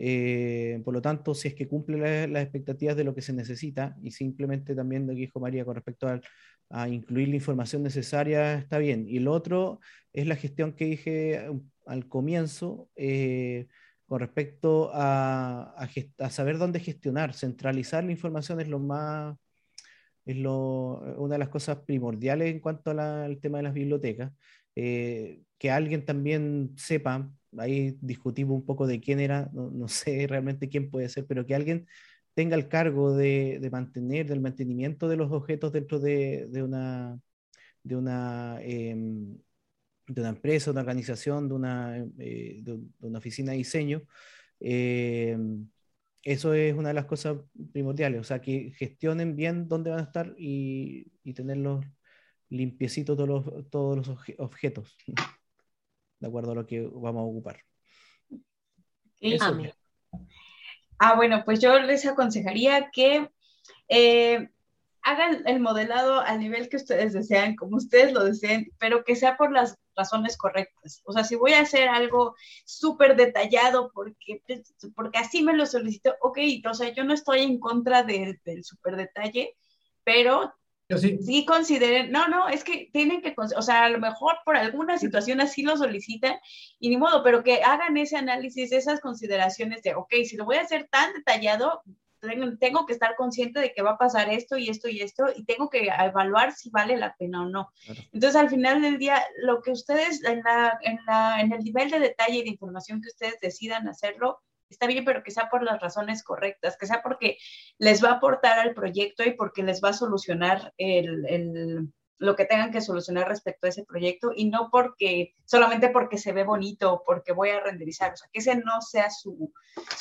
Eh, 0.00 0.80
por 0.84 0.94
lo 0.94 1.02
tanto, 1.02 1.34
si 1.34 1.48
es 1.48 1.54
que 1.54 1.66
cumple 1.66 2.28
las 2.28 2.42
expectativas 2.42 2.96
de 2.96 3.02
lo 3.04 3.14
que 3.14 3.22
se 3.22 3.32
necesita 3.32 3.96
y 4.00 4.12
simplemente 4.12 4.74
también 4.76 5.06
lo 5.06 5.12
que 5.12 5.20
dijo 5.20 5.40
María 5.40 5.64
con 5.64 5.74
respecto 5.74 6.06
al, 6.06 6.22
a 6.70 6.88
incluir 6.88 7.28
la 7.28 7.34
información 7.34 7.82
necesaria, 7.82 8.54
está 8.54 8.78
bien. 8.78 9.06
Y 9.08 9.16
el 9.16 9.28
otro 9.28 9.80
es 10.12 10.26
la 10.26 10.36
gestión 10.36 10.72
que 10.74 10.84
dije 10.84 11.50
al 11.86 12.08
comienzo 12.08 12.88
eh, 12.94 13.66
con 14.06 14.20
respecto 14.20 14.90
a, 14.94 15.74
a, 16.18 16.30
saber 16.30 16.58
dónde 16.58 16.80
gestionar. 16.80 17.34
Centralizar 17.34 18.04
la 18.04 18.12
información 18.12 18.60
es 18.60 18.68
lo 18.68 18.78
más, 18.78 19.36
es 20.24 20.36
lo, 20.36 21.00
una 21.18 21.34
de 21.34 21.38
las 21.40 21.48
cosas 21.48 21.78
primordiales 21.78 22.52
en 22.52 22.60
cuanto 22.60 22.92
al 22.92 23.40
tema 23.40 23.58
de 23.58 23.64
las 23.64 23.74
bibliotecas. 23.74 24.32
Eh, 24.76 25.42
que 25.58 25.70
alguien 25.72 26.04
también 26.04 26.72
sepa, 26.76 27.28
ahí 27.56 27.96
discutimos 28.00 28.56
un 28.56 28.66
poco 28.66 28.86
de 28.86 29.00
quién 29.00 29.20
era, 29.20 29.48
no, 29.52 29.70
no 29.70 29.88
sé 29.88 30.26
realmente 30.26 30.68
quién 30.68 30.90
puede 30.90 31.08
ser, 31.08 31.26
pero 31.26 31.46
que 31.46 31.54
alguien 31.54 31.86
tenga 32.38 32.56
el 32.56 32.68
cargo 32.68 33.16
de, 33.16 33.68
mantener, 33.72 34.28
del 34.28 34.40
mantenimiento 34.40 35.08
de 35.08 35.16
los 35.16 35.32
objetos 35.32 35.72
dentro 35.72 35.98
de, 35.98 36.48
una, 36.62 37.18
de, 37.82 37.96
una, 37.96 38.58
em, 38.62 39.36
de 40.06 40.20
una 40.20 40.30
empresa, 40.30 40.70
una 40.70 40.82
organización, 40.82 41.48
de 41.48 41.54
una, 41.54 41.98
eh, 42.18 42.60
de, 42.62 42.80
una 43.00 43.18
oficina 43.18 43.52
de 43.52 43.58
diseño. 43.58 44.02
Em, 44.60 45.68
eso 46.22 46.54
es 46.54 46.74
una 46.74 46.88
de 46.88 46.94
las 46.94 47.06
cosas 47.06 47.38
primordiales, 47.72 48.20
o 48.20 48.24
sea, 48.24 48.40
que 48.40 48.72
gestionen 48.76 49.36
bien 49.36 49.68
dónde 49.68 49.90
van 49.90 50.00
a 50.00 50.04
estar 50.04 50.34
y, 50.38 51.10
y 51.24 51.34
tenerlos 51.34 51.84
limpiecitos 52.50 53.16
todos 53.16 53.28
los, 53.28 53.70
todos 53.70 53.96
los 53.96 54.08
objetos, 54.38 54.96
de 56.18 56.28
acuerdo 56.28 56.52
a 56.52 56.54
lo 56.56 56.66
que 56.66 56.82
vamos 56.82 57.20
a 57.20 57.24
ocupar. 57.24 57.60
Eso. 59.20 59.56
Ah, 60.98 61.14
bueno, 61.14 61.42
pues 61.44 61.60
yo 61.60 61.78
les 61.78 62.06
aconsejaría 62.06 62.90
que 62.90 63.30
eh, 63.88 64.48
hagan 65.02 65.42
el 65.46 65.60
modelado 65.60 66.20
al 66.20 66.40
nivel 66.40 66.68
que 66.68 66.76
ustedes 66.76 67.12
desean, 67.12 67.56
como 67.56 67.76
ustedes 67.76 68.12
lo 68.12 68.24
deseen, 68.24 68.72
pero 68.78 69.04
que 69.04 69.16
sea 69.16 69.36
por 69.36 69.52
las 69.52 69.78
razones 69.96 70.36
correctas. 70.36 71.00
O 71.04 71.12
sea, 71.12 71.24
si 71.24 71.34
voy 71.34 71.52
a 71.52 71.60
hacer 71.60 71.88
algo 71.88 72.34
súper 72.64 73.16
detallado 73.16 73.90
porque, 73.92 74.42
porque 74.94 75.18
así 75.18 75.42
me 75.42 75.54
lo 75.54 75.66
solicito, 75.66 76.14
ok, 76.20 76.38
o 76.68 76.74
sea, 76.74 76.92
yo 76.92 77.04
no 77.04 77.14
estoy 77.14 77.40
en 77.40 77.58
contra 77.58 78.02
del 78.02 78.38
súper 78.62 78.96
detalle, 78.96 79.56
pero 80.04 80.52
sí. 80.96 81.44
consideren, 81.44 82.10
no, 82.10 82.28
no, 82.28 82.48
es 82.48 82.64
que 82.64 82.88
tienen 82.92 83.20
que, 83.20 83.34
o 83.36 83.62
sea, 83.62 83.84
a 83.84 83.90
lo 83.90 83.98
mejor 83.98 84.36
por 84.44 84.56
alguna 84.56 84.98
situación 84.98 85.40
así 85.40 85.62
lo 85.62 85.76
solicitan 85.76 86.36
y 86.78 86.88
ni 86.88 86.96
modo, 86.96 87.22
pero 87.22 87.42
que 87.42 87.62
hagan 87.62 87.96
ese 87.96 88.16
análisis, 88.16 88.72
esas 88.72 89.00
consideraciones 89.00 89.82
de, 89.82 89.94
ok, 89.94 90.12
si 90.24 90.36
lo 90.36 90.44
voy 90.44 90.56
a 90.56 90.62
hacer 90.62 90.88
tan 90.90 91.12
detallado, 91.12 91.82
tengo, 92.58 92.86
que 92.86 92.92
estar 92.92 93.14
consciente 93.16 93.60
de 93.60 93.72
que 93.72 93.82
va 93.82 93.92
a 93.92 93.98
pasar 93.98 94.28
esto 94.28 94.56
y 94.56 94.68
esto 94.68 94.88
y 94.88 95.00
esto 95.00 95.26
y 95.34 95.44
tengo 95.44 95.70
que 95.70 95.88
evaluar 95.88 96.52
si 96.52 96.70
vale 96.70 96.96
la 96.96 97.14
pena 97.16 97.42
o 97.42 97.48
no. 97.48 97.70
Entonces, 98.12 98.36
al 98.36 98.50
final 98.50 98.82
del 98.82 98.98
día, 98.98 99.22
lo 99.42 99.62
que 99.62 99.70
ustedes, 99.70 100.24
en, 100.24 100.42
la, 100.42 100.78
en, 100.82 100.98
la, 101.06 101.40
en 101.40 101.52
el 101.52 101.62
nivel 101.62 101.90
de 101.90 102.00
detalle 102.00 102.38
y 102.38 102.42
de 102.42 102.50
información 102.50 103.00
que 103.00 103.08
ustedes 103.08 103.38
decidan 103.40 103.88
hacerlo, 103.88 104.40
está 104.68 104.86
bien, 104.86 105.04
pero 105.04 105.22
que 105.22 105.30
sea 105.30 105.48
por 105.50 105.62
las 105.62 105.80
razones 105.80 106.22
correctas, 106.22 106.76
que 106.76 106.86
sea 106.86 107.02
porque 107.02 107.38
les 107.78 108.02
va 108.02 108.10
a 108.10 108.14
aportar 108.14 108.58
al 108.58 108.74
proyecto 108.74 109.24
y 109.24 109.32
porque 109.32 109.62
les 109.62 109.82
va 109.82 109.90
a 109.90 109.94
solucionar 109.94 110.72
el, 110.76 111.90
lo 112.18 112.36
que 112.36 112.44
tengan 112.44 112.72
que 112.72 112.80
solucionar 112.80 113.28
respecto 113.28 113.66
a 113.66 113.70
ese 113.70 113.84
proyecto 113.84 114.32
y 114.34 114.50
no 114.50 114.68
porque, 114.70 115.34
solamente 115.44 115.88
porque 115.88 116.18
se 116.18 116.32
ve 116.32 116.44
bonito 116.44 116.92
o 116.92 117.04
porque 117.04 117.32
voy 117.32 117.50
a 117.50 117.60
renderizar, 117.60 118.12
o 118.12 118.16
sea, 118.16 118.28
que 118.32 118.40
ese 118.40 118.56
no 118.56 118.80
sea 118.80 119.08
su, 119.10 119.52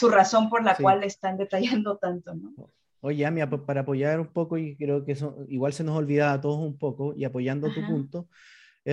razón 0.10 0.50
por 0.50 0.64
la 0.64 0.76
cual 0.76 1.04
están 1.04 1.38
detallando 1.38 1.98
tanto, 1.98 2.34
¿no? 2.34 2.54
Oye, 3.02 3.26
Ami, 3.26 3.46
para 3.46 3.82
apoyar 3.82 4.20
un 4.20 4.28
poco, 4.28 4.58
y 4.58 4.76
creo 4.76 5.06
que 5.06 5.12
eso 5.12 5.46
igual 5.48 5.72
se 5.72 5.84
nos 5.84 5.96
olvida 5.96 6.34
a 6.34 6.42
todos 6.42 6.58
un 6.58 6.78
poco, 6.78 7.14
y 7.16 7.26
apoyando 7.26 7.72
tu 7.72 7.86
punto, 7.86 8.28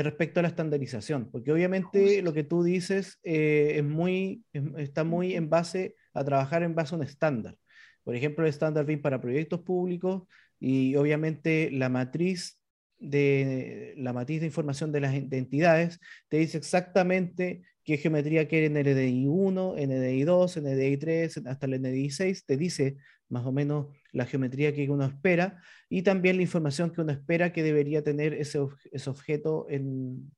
respecto 0.03 0.40
a 0.40 0.42
la 0.42 0.49
estandarización, 0.49 1.30
porque 1.30 1.53
obviamente 1.53 2.20
lo 2.22 2.32
que 2.32 2.42
tú 2.42 2.64
dices 2.64 3.20
eh, 3.22 3.74
es 3.76 3.84
muy, 3.84 4.42
está 4.76 5.05
muy 5.05 5.34
en 5.34 5.49
base 5.49 5.95
a 6.12 6.24
trabajar 6.24 6.64
en 6.64 6.74
base 6.74 6.95
a 6.95 6.99
un 6.99 7.05
estándar. 7.05 7.57
Por 8.03 8.16
ejemplo, 8.16 8.45
el 8.45 8.51
estándar 8.51 8.86
BIM 8.86 9.01
para 9.01 9.20
proyectos 9.20 9.61
públicos 9.61 10.24
y 10.59 10.97
obviamente 10.97 11.70
la 11.70 11.88
matriz 11.88 12.61
de 12.99 13.95
la 13.97 14.12
matriz 14.12 14.40
de 14.40 14.47
información 14.47 14.90
de 14.90 15.01
las 15.01 15.14
entidades 15.14 16.01
te 16.28 16.38
dice 16.38 16.59
exactamente 16.59 17.62
qué 17.84 17.99
geometría 17.99 18.49
quiere 18.49 18.66
en 18.66 18.74
NDI 18.74 19.26
1, 19.26 19.74
NDI 19.76 20.24
2, 20.24 20.61
NDI 20.61 20.97
3, 20.97 21.40
hasta 21.47 21.66
el 21.66 21.82
NDI 21.82 22.11
6, 22.11 22.47
te 22.47 22.57
dice 22.57 22.97
más 23.29 23.47
o 23.47 23.53
menos 23.53 23.87
la 24.12 24.27
geometría 24.27 24.72
que 24.75 24.89
uno 24.89 25.05
espera 25.05 25.61
y 25.89 26.03
también 26.03 26.37
la 26.37 26.43
información 26.43 26.91
que 26.91 27.01
uno 27.01 27.12
espera 27.12 27.53
que 27.53 27.62
debería 27.62 28.03
tener 28.03 28.35
ese, 28.35 28.61
ese 28.93 29.11
objeto 29.11 29.66
en, 29.68 30.31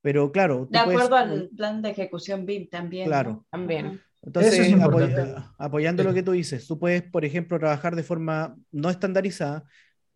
Pero 0.00 0.32
claro. 0.32 0.66
De 0.70 0.78
acuerdo 0.78 1.16
al 1.16 1.50
plan 1.56 1.82
de 1.82 1.90
ejecución 1.90 2.46
BIM 2.46 2.68
también. 2.68 3.06
Claro. 3.06 3.46
También. 3.50 4.00
Entonces, 4.22 4.74
apoyando 5.58 6.04
lo 6.04 6.12
que 6.12 6.22
tú 6.22 6.32
dices, 6.32 6.66
tú 6.66 6.78
puedes, 6.78 7.02
por 7.02 7.24
ejemplo, 7.24 7.58
trabajar 7.58 7.96
de 7.96 8.02
forma 8.02 8.54
no 8.70 8.90
estandarizada, 8.90 9.64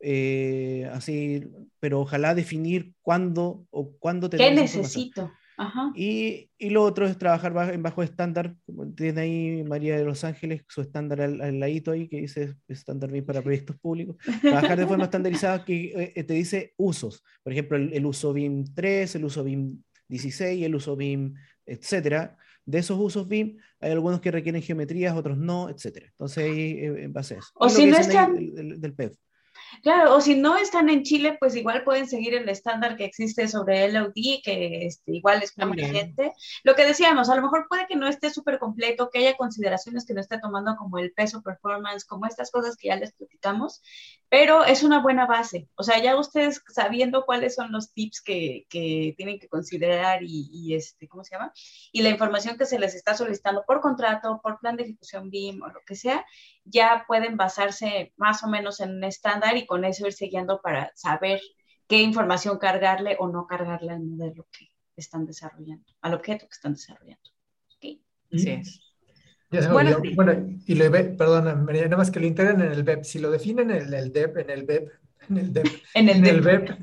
eh, 0.01 0.87
así, 0.93 1.47
pero 1.81 2.01
ojalá 2.01 2.35
definir 2.35 2.93
cuándo 3.01 3.65
o 3.71 3.97
cuándo 3.99 4.29
te 4.29 4.37
¿Qué 4.37 4.51
necesito? 4.51 5.33
Y, 5.95 6.51
y, 6.59 6.71
lo 6.71 6.83
otro 6.83 7.07
es 7.07 7.17
trabajar 7.17 7.53
bajo, 7.53 7.73
en 7.73 7.83
bajo 7.83 8.03
estándar, 8.03 8.57
como 8.67 8.87
tiene 8.93 9.21
ahí 9.21 9.65
María 9.65 9.97
de 9.97 10.05
los 10.05 10.25
Ángeles, 10.25 10.63
su 10.69 10.81
estándar 10.81 11.21
al, 11.21 11.61
ladito 11.61 11.93
ahí, 11.93 12.09
que 12.09 12.21
dice 12.21 12.55
estándar 12.69 13.11
BIM 13.11 13.25
para 13.25 13.43
proyectos 13.43 13.77
públicos. 13.79 14.17
Trabajar 14.41 14.79
de 14.79 14.87
forma 14.87 15.05
estandarizada 15.05 15.65
que 15.65 16.13
eh, 16.15 16.25
te 16.25 16.35
dice 16.35 16.75
usos, 16.77 17.23
por 17.43 17.53
ejemplo, 17.53 17.77
el, 17.77 18.07
uso 18.07 18.33
BIM 18.33 18.65
3, 18.75 19.15
el 19.15 19.25
uso 19.25 19.45
BIM 19.45 19.83
16, 20.09 20.65
el 20.65 20.75
uso 20.75 20.97
BIM, 20.97 21.35
etcétera. 21.65 22.37
De 22.67 22.79
esos 22.79 22.99
usos 22.99 23.29
BIM, 23.29 23.59
hay 23.79 23.93
algunos 23.93 24.21
que 24.21 24.31
requieren 24.31 24.63
geometrías, 24.63 25.15
otros 25.15 25.37
no, 25.37 25.69
etcétera. 25.69 26.07
Entonces, 26.07 26.45
ahí, 26.45 26.71
eh, 26.79 27.05
en 27.05 27.13
base 27.13 27.35
a 27.35 27.39
eso. 27.39 27.51
O 27.55 27.69
si 27.69 27.87
no 27.87 27.97
están... 27.97 28.35
Del, 28.35 28.81
del, 28.81 28.95
PEF. 28.95 29.15
Claro, 29.83 30.15
o 30.15 30.21
si 30.21 30.35
no 30.37 30.57
están 30.57 30.89
en 30.89 31.03
Chile, 31.03 31.37
pues 31.39 31.57
igual 31.57 31.85
pueden 31.85 32.09
seguir 32.09 32.35
el 32.35 32.49
estándar 32.49 32.97
que 32.97 33.05
existe 33.05 33.49
sobre 33.49 33.85
el 33.85 33.95
LOD, 33.95 34.43
que 34.43 34.87
este, 34.87 35.13
igual 35.13 35.43
es 35.43 35.57
muy 35.59 35.77
vigente. 35.77 36.33
Lo 36.63 36.75
que 36.75 36.85
decíamos, 36.87 37.29
a 37.29 37.37
lo 37.37 37.43
mejor 37.43 37.67
puede 37.69 37.87
que 37.87 37.97
no 37.97 38.09
esté 38.09 38.31
súper 38.31 38.59
completo, 38.59 39.11
que 39.11 39.19
haya 39.19 39.37
consideraciones 39.37 40.07
que 40.07 40.15
no 40.15 40.21
esté 40.21 40.39
tomando 40.39 40.77
como 40.77 40.99
el 40.99 41.13
peso 41.13 41.43
performance, 41.43 42.05
como 42.05 42.27
estas 42.27 42.51
cosas 42.51 42.77
que 42.77 42.89
ya 42.89 42.97
les 42.97 43.13
platicamos, 43.13 43.83
pero 44.29 44.65
es 44.65 44.83
una 44.83 45.01
buena 45.01 45.27
base. 45.27 45.69
O 45.77 45.83
sea, 45.83 46.03
ya 46.03 46.17
ustedes 46.17 46.63
sabiendo 46.69 47.25
cuáles 47.25 47.55
son 47.55 47.71
los 47.71 47.93
tips 47.93 48.21
que, 48.21 48.67
que 48.69 49.15
tienen 49.17 49.39
que 49.39 49.49
considerar 49.49 50.23
y, 50.23 50.51
y, 50.53 50.75
este, 50.75 51.09
¿cómo 51.09 51.25
se 51.25 51.37
llama? 51.37 51.53
Y 51.93 52.03
la 52.03 52.11
información 52.11 52.59
que 52.59 52.67
se 52.67 52.79
les 52.79 52.95
está 52.95 53.15
solicitando 53.15 53.65
por 53.67 53.81
contrato, 53.81 54.41
por 54.43 54.59
plan 54.59 54.77
de 54.77 54.85
ejecución 54.85 55.31
BIM 55.31 55.63
o 55.63 55.69
lo 55.69 55.81
que 55.87 55.95
sea, 55.95 56.25
ya 56.65 57.05
pueden 57.07 57.37
basarse 57.37 58.13
más 58.17 58.43
o 58.43 58.49
menos 58.49 58.81
en 58.81 58.91
un 58.97 59.05
estándar 59.05 59.57
y 59.57 59.67
con 59.67 59.85
eso 59.85 60.07
irse 60.07 60.27
guiando 60.27 60.61
para 60.63 60.91
saber 60.95 61.41
qué 61.87 62.01
información 62.01 62.59
cargarle 62.59 63.17
o 63.19 63.29
no 63.29 63.47
cargarle 63.47 63.93
al 63.93 64.03
modelo 64.03 64.47
que 64.51 64.69
están 64.97 65.27
desarrollando, 65.27 65.85
al 66.01 66.15
objeto 66.15 66.47
que 66.47 66.55
están 66.55 66.75
desarrollando. 66.75 67.31
¿Okay? 67.77 68.03
Así 68.33 68.51
es. 68.51 68.81
bueno, 69.71 69.99
bueno, 70.15 70.47
y 70.67 70.75
lo 70.75 70.91
perdona, 70.91 71.55
nada 71.55 71.97
más 71.97 72.11
que 72.11 72.21
lo 72.21 72.27
integren 72.27 72.61
en 72.63 72.73
el 72.73 72.83
web. 72.83 73.05
Si 73.05 73.19
lo 73.19 73.31
definen 73.31 73.71
en 73.71 73.93
el, 73.93 74.13
DEP, 74.13 74.39
en 74.39 74.51
el 74.51 74.65
web, 74.65 74.93
en 75.29 75.39
el 75.39 75.53
DEP, 75.53 75.67
en 75.95 76.09
el, 76.09 76.27
en 76.27 76.45
web, 76.45 76.77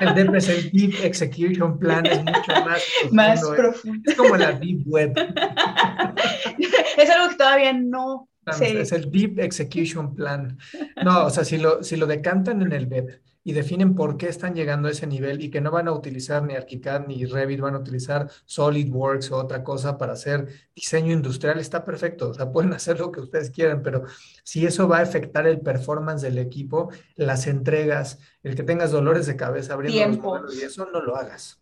el 0.00 0.14
DEP 0.14 0.34
es 0.36 0.48
el 0.48 0.70
Deep 0.70 0.94
Execution 1.02 1.78
Plan, 1.78 2.06
es 2.06 2.22
mucho 2.22 2.52
más 2.64 2.84
profundo. 2.84 3.14
Más 3.14 3.50
profundo. 3.50 4.10
Es 4.10 4.16
como 4.16 4.36
la 4.36 4.52
Deep 4.52 4.82
Web. 4.86 5.14
es 6.96 7.10
algo 7.10 7.30
que 7.30 7.36
todavía 7.36 7.72
no 7.72 8.28
es 8.60 8.92
el 8.92 9.10
Deep 9.10 9.40
Execution 9.40 10.14
Plan. 10.14 10.58
No, 11.04 11.26
o 11.26 11.30
sea, 11.30 11.44
si 11.44 11.58
lo, 11.58 11.82
si 11.82 11.96
lo 11.96 12.06
decantan 12.06 12.62
en 12.62 12.72
el 12.72 12.86
web 12.86 13.20
y 13.46 13.52
definen 13.52 13.94
por 13.94 14.16
qué 14.16 14.28
están 14.28 14.54
llegando 14.54 14.88
a 14.88 14.90
ese 14.90 15.06
nivel 15.06 15.42
y 15.42 15.50
que 15.50 15.60
no 15.60 15.70
van 15.70 15.86
a 15.86 15.92
utilizar 15.92 16.42
ni 16.42 16.54
ArchiCAD 16.54 17.06
ni 17.06 17.26
Revit, 17.26 17.60
van 17.60 17.74
a 17.74 17.78
utilizar 17.78 18.30
SolidWorks 18.46 19.30
o 19.32 19.36
otra 19.36 19.62
cosa 19.62 19.98
para 19.98 20.14
hacer 20.14 20.48
diseño 20.74 21.12
industrial, 21.12 21.58
está 21.60 21.84
perfecto. 21.84 22.30
O 22.30 22.34
sea, 22.34 22.50
pueden 22.50 22.72
hacer 22.72 22.98
lo 22.98 23.12
que 23.12 23.20
ustedes 23.20 23.50
quieran, 23.50 23.82
pero 23.82 24.04
si 24.42 24.64
eso 24.64 24.88
va 24.88 24.98
a 24.98 25.02
afectar 25.02 25.46
el 25.46 25.60
performance 25.60 26.22
del 26.22 26.38
equipo, 26.38 26.90
las 27.16 27.46
entregas, 27.46 28.18
el 28.42 28.54
que 28.54 28.62
tengas 28.62 28.90
dolores 28.90 29.26
de 29.26 29.36
cabeza 29.36 29.74
abriendo 29.74 30.38
los 30.38 30.54
y 30.54 30.62
eso 30.62 30.88
no 30.90 31.02
lo 31.02 31.16
hagas. 31.16 31.60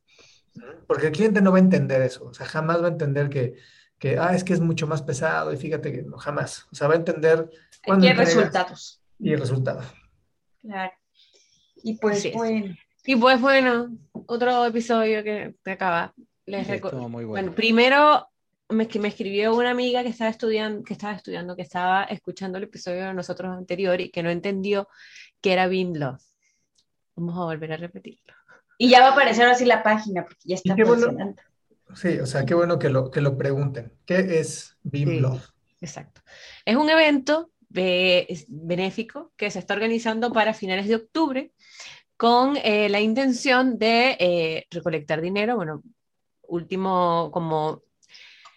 Porque 0.87 1.09
el 1.09 1.12
cliente 1.12 1.41
no 1.41 1.51
va 1.51 1.59
a 1.59 1.62
entender 1.62 2.01
eso. 2.03 2.26
O 2.26 2.35
sea, 2.35 2.47
jamás 2.47 2.80
va 2.80 2.87
a 2.87 2.91
entender 2.91 3.28
que 3.28 3.55
que, 4.03 4.18
ah, 4.18 4.34
es 4.34 4.42
que 4.42 4.53
es 4.53 4.59
mucho 4.59 4.88
más 4.88 5.00
pesado 5.00 5.53
y 5.53 5.57
fíjate 5.57 5.92
que 5.92 6.03
no, 6.03 6.18
jamás. 6.18 6.66
O 6.72 6.74
sea, 6.74 6.88
va 6.88 6.94
a 6.94 6.96
entender 6.96 7.48
cuándo. 7.86 8.05
Y 8.05 8.12
resultados. 8.12 9.00
Y 9.20 9.32
el 9.32 9.38
resultado. 9.38 9.80
Claro. 10.61 10.92
Y 11.84 11.98
pues 11.98 12.32
bueno. 12.32 12.74
Y 13.07 13.14
pues 13.14 13.40
bueno, 13.40 13.96
otro 14.26 14.66
episodio 14.66 15.22
que 15.22 15.55
te 15.62 15.70
acaba. 15.70 16.12
Les 16.46 16.66
muy 16.92 17.24
bueno. 17.24 17.53
primero 17.55 18.28
me, 18.70 18.88
me 18.98 19.09
escribió 19.09 19.55
una 19.55 19.70
amiga 19.70 20.03
que 20.03 20.09
estaba 20.09 20.30
estudiando, 20.30 20.82
que 20.82 20.94
estaba 20.94 21.14
estudiando, 21.14 21.55
que 21.55 21.62
estaba 21.62 22.03
escuchando 22.03 22.59
el 22.59 22.64
episodio 22.64 23.07
de 23.07 23.14
nosotros 23.14 23.57
anterior 23.57 24.00
y 24.00 24.11
que 24.11 24.24
no 24.24 24.30
entendió 24.30 24.88
que 25.40 25.53
era 25.53 25.68
Beam 25.68 25.92
Vamos 25.92 27.36
a 27.36 27.44
volver 27.44 27.72
a 27.72 27.76
repetirlo. 27.76 28.34
Y 28.78 28.88
ya 28.88 28.98
va 28.98 29.11
a 29.11 29.12
aparecer 29.12 29.46
así 29.46 29.64
la 29.64 29.84
página, 29.84 30.24
porque 30.24 30.40
ya 30.42 30.57
está 30.57 30.74
funcionando. 30.74 31.40
Sí, 31.95 32.18
o 32.18 32.26
sea, 32.26 32.45
qué 32.45 32.55
bueno 32.55 32.78
que 32.78 32.88
lo, 32.88 33.11
que 33.11 33.20
lo 33.20 33.36
pregunten. 33.36 33.93
¿Qué 34.07 34.40
es 34.40 34.76
BIM 34.82 35.24
exacto. 35.80 36.22
Es 36.64 36.76
un 36.76 36.88
evento 36.88 37.51
benéfico 37.68 39.32
que 39.36 39.51
se 39.51 39.59
está 39.59 39.74
organizando 39.74 40.32
para 40.32 40.55
finales 40.55 40.88
de 40.88 40.97
octubre 40.97 41.53
con 42.16 42.57
eh, 42.62 42.88
la 42.88 43.01
intención 43.01 43.78
de 43.78 44.16
eh, 44.20 44.66
recolectar 44.70 45.20
dinero. 45.20 45.57
Bueno, 45.57 45.82
último 46.43 47.30
como 47.32 47.82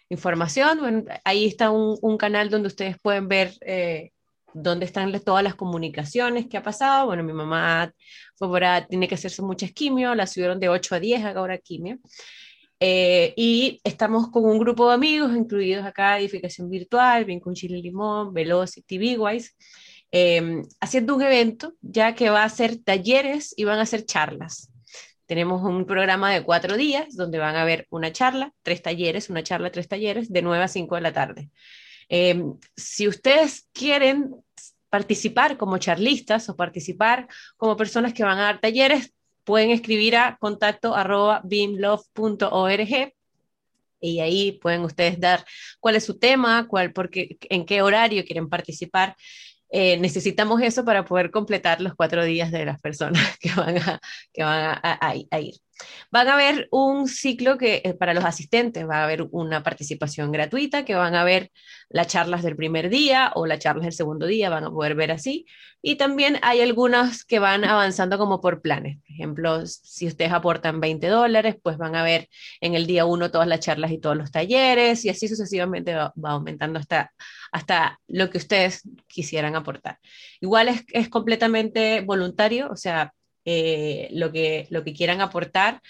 información, 0.08 0.78
bueno, 0.78 1.04
ahí 1.24 1.46
está 1.46 1.70
un, 1.70 2.16
canal 2.16 2.48
donde 2.48 2.68
ustedes 2.68 2.96
pueden 3.00 3.26
ver 3.26 3.52
eh, 3.62 4.12
dónde 4.52 4.86
están 4.86 5.12
todas 5.20 5.42
las 5.42 5.54
comunicaciones 5.54 6.46
que 6.46 6.56
ha 6.56 6.62
pasado. 6.62 7.06
Bueno, 7.06 7.24
mi 7.24 7.32
mamá 7.32 7.92
fue 8.36 8.48
por 8.48 8.62
tiene 8.88 9.08
que 9.08 9.16
hacerse 9.16 9.42
mucha 9.42 9.66
quimio, 9.68 10.14
la 10.14 10.26
subieron 10.26 10.60
de 10.60 10.68
8 10.68 10.94
a 10.94 11.00
10 11.00 11.24
ahora 11.24 11.58
quimio. 11.58 11.98
Eh, 12.78 13.32
y 13.36 13.80
estamos 13.84 14.28
con 14.30 14.44
un 14.44 14.58
grupo 14.58 14.88
de 14.88 14.94
amigos, 14.94 15.34
incluidos 15.34 15.84
acá 15.86 16.18
Edificación 16.18 16.68
Virtual, 16.68 17.24
Bien 17.24 17.40
con 17.40 17.54
Chile 17.54 17.78
Limón, 17.78 18.34
Velocity, 18.34 18.98
Bigwise, 18.98 19.54
eh, 20.12 20.62
haciendo 20.80 21.16
un 21.16 21.22
evento 21.22 21.74
ya 21.80 22.14
que 22.14 22.30
va 22.30 22.44
a 22.44 22.48
ser 22.48 22.76
talleres 22.76 23.54
y 23.56 23.64
van 23.64 23.78
a 23.78 23.86
ser 23.86 24.04
charlas. 24.04 24.70
Tenemos 25.26 25.62
un 25.62 25.86
programa 25.86 26.32
de 26.32 26.44
cuatro 26.44 26.76
días 26.76 27.16
donde 27.16 27.38
van 27.38 27.56
a 27.56 27.62
haber 27.62 27.86
una 27.90 28.12
charla, 28.12 28.52
tres 28.62 28.82
talleres, 28.82 29.28
una 29.28 29.42
charla, 29.42 29.72
tres 29.72 29.88
talleres, 29.88 30.32
de 30.32 30.42
9 30.42 30.64
a 30.64 30.68
5 30.68 30.94
de 30.94 31.00
la 31.00 31.12
tarde. 31.12 31.50
Eh, 32.08 32.44
si 32.76 33.08
ustedes 33.08 33.68
quieren 33.72 34.36
participar 34.88 35.56
como 35.56 35.78
charlistas 35.78 36.48
o 36.48 36.56
participar 36.56 37.26
como 37.56 37.76
personas 37.76 38.14
que 38.14 38.22
van 38.22 38.38
a 38.38 38.42
dar 38.42 38.60
talleres, 38.60 39.12
pueden 39.46 39.70
escribir 39.70 40.16
a 40.16 40.36
contacto 40.38 40.94
arroba 40.94 41.40
beamlove.org 41.44 43.14
y 44.00 44.20
ahí 44.20 44.52
pueden 44.60 44.82
ustedes 44.82 45.18
dar 45.20 45.46
cuál 45.80 45.96
es 45.96 46.04
su 46.04 46.18
tema, 46.18 46.66
cuál, 46.68 46.92
porque, 46.92 47.38
en 47.48 47.64
qué 47.64 47.80
horario 47.80 48.24
quieren 48.24 48.48
participar. 48.48 49.16
Eh, 49.70 49.96
necesitamos 49.98 50.60
eso 50.62 50.84
para 50.84 51.04
poder 51.04 51.30
completar 51.30 51.80
los 51.80 51.94
cuatro 51.94 52.24
días 52.24 52.50
de 52.50 52.66
las 52.66 52.80
personas 52.80 53.22
que 53.40 53.52
van 53.54 53.78
a, 53.78 54.00
que 54.32 54.42
van 54.42 54.80
a 54.82 55.40
ir. 55.40 55.54
Van 56.10 56.28
a 56.28 56.34
haber 56.34 56.68
un 56.70 57.08
ciclo 57.08 57.58
que 57.58 57.82
eh, 57.84 57.94
para 57.94 58.14
los 58.14 58.24
asistentes 58.24 58.88
va 58.88 58.98
a 59.00 59.04
haber 59.04 59.26
una 59.30 59.62
participación 59.62 60.32
gratuita, 60.32 60.84
que 60.84 60.94
van 60.94 61.14
a 61.14 61.24
ver 61.24 61.50
las 61.88 62.08
charlas 62.08 62.42
del 62.42 62.56
primer 62.56 62.88
día 62.88 63.32
o 63.34 63.46
las 63.46 63.58
charlas 63.58 63.84
del 63.84 63.92
segundo 63.92 64.26
día, 64.26 64.50
van 64.50 64.64
a 64.64 64.70
poder 64.70 64.94
ver 64.94 65.12
así. 65.12 65.46
Y 65.82 65.96
también 65.96 66.38
hay 66.42 66.60
algunas 66.62 67.24
que 67.24 67.38
van 67.38 67.64
avanzando 67.64 68.18
como 68.18 68.40
por 68.40 68.60
planes. 68.60 68.98
Por 68.98 69.10
ejemplo, 69.10 69.66
si 69.66 70.06
ustedes 70.06 70.32
aportan 70.32 70.80
20 70.80 71.06
dólares, 71.08 71.56
pues 71.62 71.76
van 71.78 71.94
a 71.94 72.02
ver 72.02 72.28
en 72.60 72.74
el 72.74 72.86
día 72.86 73.04
uno 73.04 73.30
todas 73.30 73.46
las 73.46 73.60
charlas 73.60 73.92
y 73.92 73.98
todos 73.98 74.16
los 74.16 74.30
talleres 74.30 75.04
y 75.04 75.10
así 75.10 75.28
sucesivamente 75.28 75.94
va, 75.94 76.12
aumentando 76.24 76.78
hasta, 76.78 77.12
hasta 77.52 78.00
lo 78.08 78.30
que 78.30 78.38
ustedes 78.38 78.82
quisieran 79.06 79.54
aportar. 79.54 79.98
Igual 80.40 80.68
es, 80.68 80.84
es 80.92 81.08
completamente 81.08 82.00
voluntario, 82.00 82.68
o 82.70 82.76
sea, 82.76 83.12
eh, 83.46 84.08
lo, 84.10 84.32
que, 84.32 84.66
lo 84.70 84.84
que 84.84 84.92
quieran 84.92 85.20
aportar. 85.20 85.80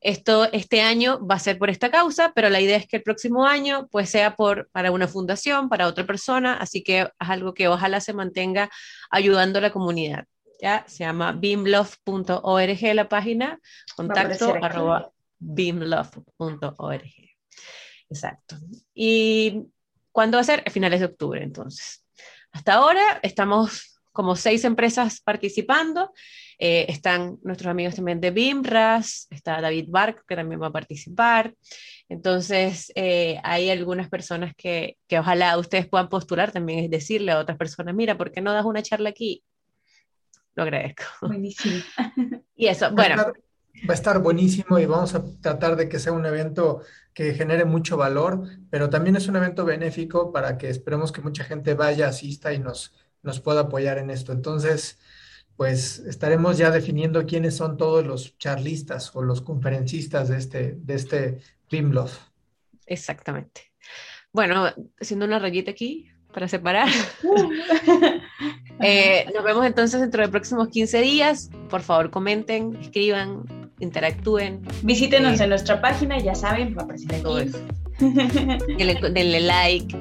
Esto 0.00 0.50
este 0.52 0.80
año 0.80 1.24
va 1.26 1.34
a 1.34 1.40
ser 1.40 1.58
por 1.58 1.68
esta 1.68 1.90
causa, 1.90 2.32
pero 2.34 2.48
la 2.48 2.60
idea 2.60 2.76
es 2.76 2.86
que 2.86 2.96
el 2.96 3.02
próximo 3.02 3.46
año 3.46 3.86
pues 3.90 4.08
sea 4.08 4.34
por, 4.34 4.68
para 4.70 4.90
una 4.90 5.06
fundación, 5.06 5.68
para 5.68 5.88
otra 5.88 6.06
persona, 6.06 6.54
así 6.54 6.82
que 6.82 7.00
es 7.00 7.08
algo 7.18 7.52
que 7.54 7.68
ojalá 7.68 8.00
se 8.00 8.14
mantenga 8.14 8.70
ayudando 9.10 9.58
a 9.58 9.62
la 9.62 9.72
comunidad. 9.72 10.24
¿ya? 10.60 10.84
Se 10.88 11.04
llama 11.04 11.32
beamlove.org 11.32 12.94
la 12.94 13.08
página, 13.08 13.60
contacto 13.94 14.54
arroba 14.62 15.10
beamlove.org. 15.38 17.14
Exacto. 18.08 18.56
¿Y 18.94 19.66
cuándo 20.12 20.38
va 20.38 20.40
a 20.40 20.44
ser? 20.44 20.62
A 20.66 20.70
finales 20.70 21.00
de 21.00 21.06
octubre, 21.06 21.42
entonces. 21.42 22.04
Hasta 22.52 22.74
ahora 22.74 23.20
estamos 23.22 24.00
como 24.12 24.34
seis 24.34 24.64
empresas 24.64 25.20
participando 25.20 26.12
eh, 26.58 26.86
están 26.88 27.38
nuestros 27.42 27.70
amigos 27.70 27.94
también 27.94 28.20
de 28.20 28.30
BIMRAS, 28.30 29.26
está 29.30 29.60
David 29.60 29.86
Bark, 29.88 30.24
que 30.26 30.36
también 30.36 30.60
va 30.60 30.68
a 30.68 30.72
participar. 30.72 31.54
Entonces, 32.08 32.92
eh, 32.94 33.38
hay 33.42 33.70
algunas 33.70 34.08
personas 34.08 34.54
que, 34.56 34.96
que, 35.06 35.18
ojalá 35.18 35.58
ustedes 35.58 35.88
puedan 35.88 36.08
postular 36.08 36.52
también, 36.52 36.84
es 36.84 36.90
decirle 36.90 37.32
a 37.32 37.38
otras 37.38 37.58
personas, 37.58 37.94
mira, 37.94 38.16
¿por 38.16 38.30
qué 38.30 38.40
no 38.40 38.52
das 38.52 38.64
una 38.64 38.82
charla 38.82 39.10
aquí? 39.10 39.42
Lo 40.54 40.62
agradezco. 40.62 41.04
Buenísimo. 41.22 41.82
Y 42.58 42.68
eso, 42.68 42.90
bueno. 42.90 43.16
va 43.16 43.32
a 43.90 43.92
estar 43.92 44.18
buenísimo 44.20 44.78
y 44.78 44.86
vamos 44.86 45.14
a 45.14 45.22
tratar 45.42 45.76
de 45.76 45.90
que 45.90 45.98
sea 45.98 46.12
un 46.12 46.24
evento 46.24 46.80
que 47.12 47.34
genere 47.34 47.66
mucho 47.66 47.98
valor, 47.98 48.48
pero 48.70 48.88
también 48.88 49.14
es 49.16 49.28
un 49.28 49.36
evento 49.36 49.66
benéfico 49.66 50.32
para 50.32 50.56
que 50.56 50.70
esperemos 50.70 51.12
que 51.12 51.20
mucha 51.20 51.44
gente 51.44 51.74
vaya, 51.74 52.08
asista 52.08 52.54
y 52.54 52.58
nos, 52.58 52.94
nos 53.22 53.40
pueda 53.40 53.60
apoyar 53.60 53.98
en 53.98 54.08
esto. 54.08 54.32
Entonces, 54.32 54.98
pues 55.56 56.00
estaremos 56.00 56.58
ya 56.58 56.70
definiendo 56.70 57.24
quiénes 57.26 57.56
son 57.56 57.76
todos 57.76 58.06
los 58.06 58.36
charlistas 58.38 59.14
o 59.14 59.22
los 59.22 59.40
conferencistas 59.40 60.28
de 60.28 60.36
este, 60.36 60.76
de 60.78 60.94
este. 60.94 61.38
Exactamente. 62.86 63.72
Bueno, 64.32 64.66
haciendo 65.00 65.24
una 65.24 65.38
rayita 65.38 65.70
aquí 65.70 66.10
para 66.32 66.48
separar. 66.48 66.88
Eh, 68.78 69.24
nos 69.34 69.42
vemos 69.42 69.64
entonces 69.64 69.98
dentro 70.02 70.20
de 70.20 70.28
próximos 70.28 70.68
15 70.68 71.00
días. 71.00 71.48
Por 71.70 71.80
favor, 71.80 72.10
comenten, 72.10 72.76
escriban, 72.76 73.72
interactúen. 73.80 74.60
Visítenos 74.82 75.40
eh, 75.40 75.44
en 75.44 75.48
nuestra 75.48 75.80
página, 75.80 76.18
ya 76.18 76.34
saben, 76.34 76.76
va 76.76 76.82
a 76.82 76.84
aparecer 76.84 77.14
aquí. 77.14 77.52
denle, 78.76 79.00
denle 79.14 79.40
like, 79.40 79.96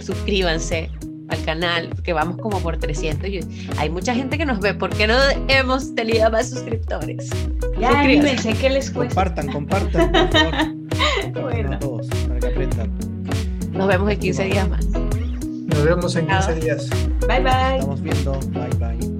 suscríbanse 0.00 0.90
al 1.28 1.44
canal, 1.44 1.90
que 2.02 2.12
vamos 2.12 2.38
como 2.38 2.60
por 2.60 2.78
300. 2.78 3.28
hay 3.76 3.90
mucha 3.90 4.14
gente 4.14 4.38
que 4.38 4.46
nos 4.46 4.60
ve, 4.60 4.74
¿por 4.74 4.90
qué 4.90 5.06
no 5.06 5.14
hemos 5.48 5.94
tenido 5.94 6.30
más 6.30 6.50
suscriptores? 6.50 7.30
Ya, 7.78 8.00
anímense, 8.00 8.54
¿qué 8.54 8.70
les 8.70 8.90
cuesta? 8.90 9.14
Compartan, 9.14 9.52
compartan, 9.52 10.12
por 10.12 10.30
favor. 10.32 11.42
bueno. 11.42 11.78
todos, 11.78 12.06
para 12.06 12.40
que 12.40 12.46
aprendan. 12.46 12.90
Nos 13.72 13.86
vemos 13.86 14.10
en 14.10 14.18
15 14.18 14.44
días 14.44 14.68
más. 14.68 14.86
Nos 14.86 15.84
vemos 15.84 16.16
en 16.16 16.26
15 16.26 16.54
días. 16.56 16.88
Bye 17.28 17.40
bye. 17.40 17.74
Estamos 17.78 18.02
viendo. 18.02 18.40
Bye 18.52 18.70
bye. 18.78 19.18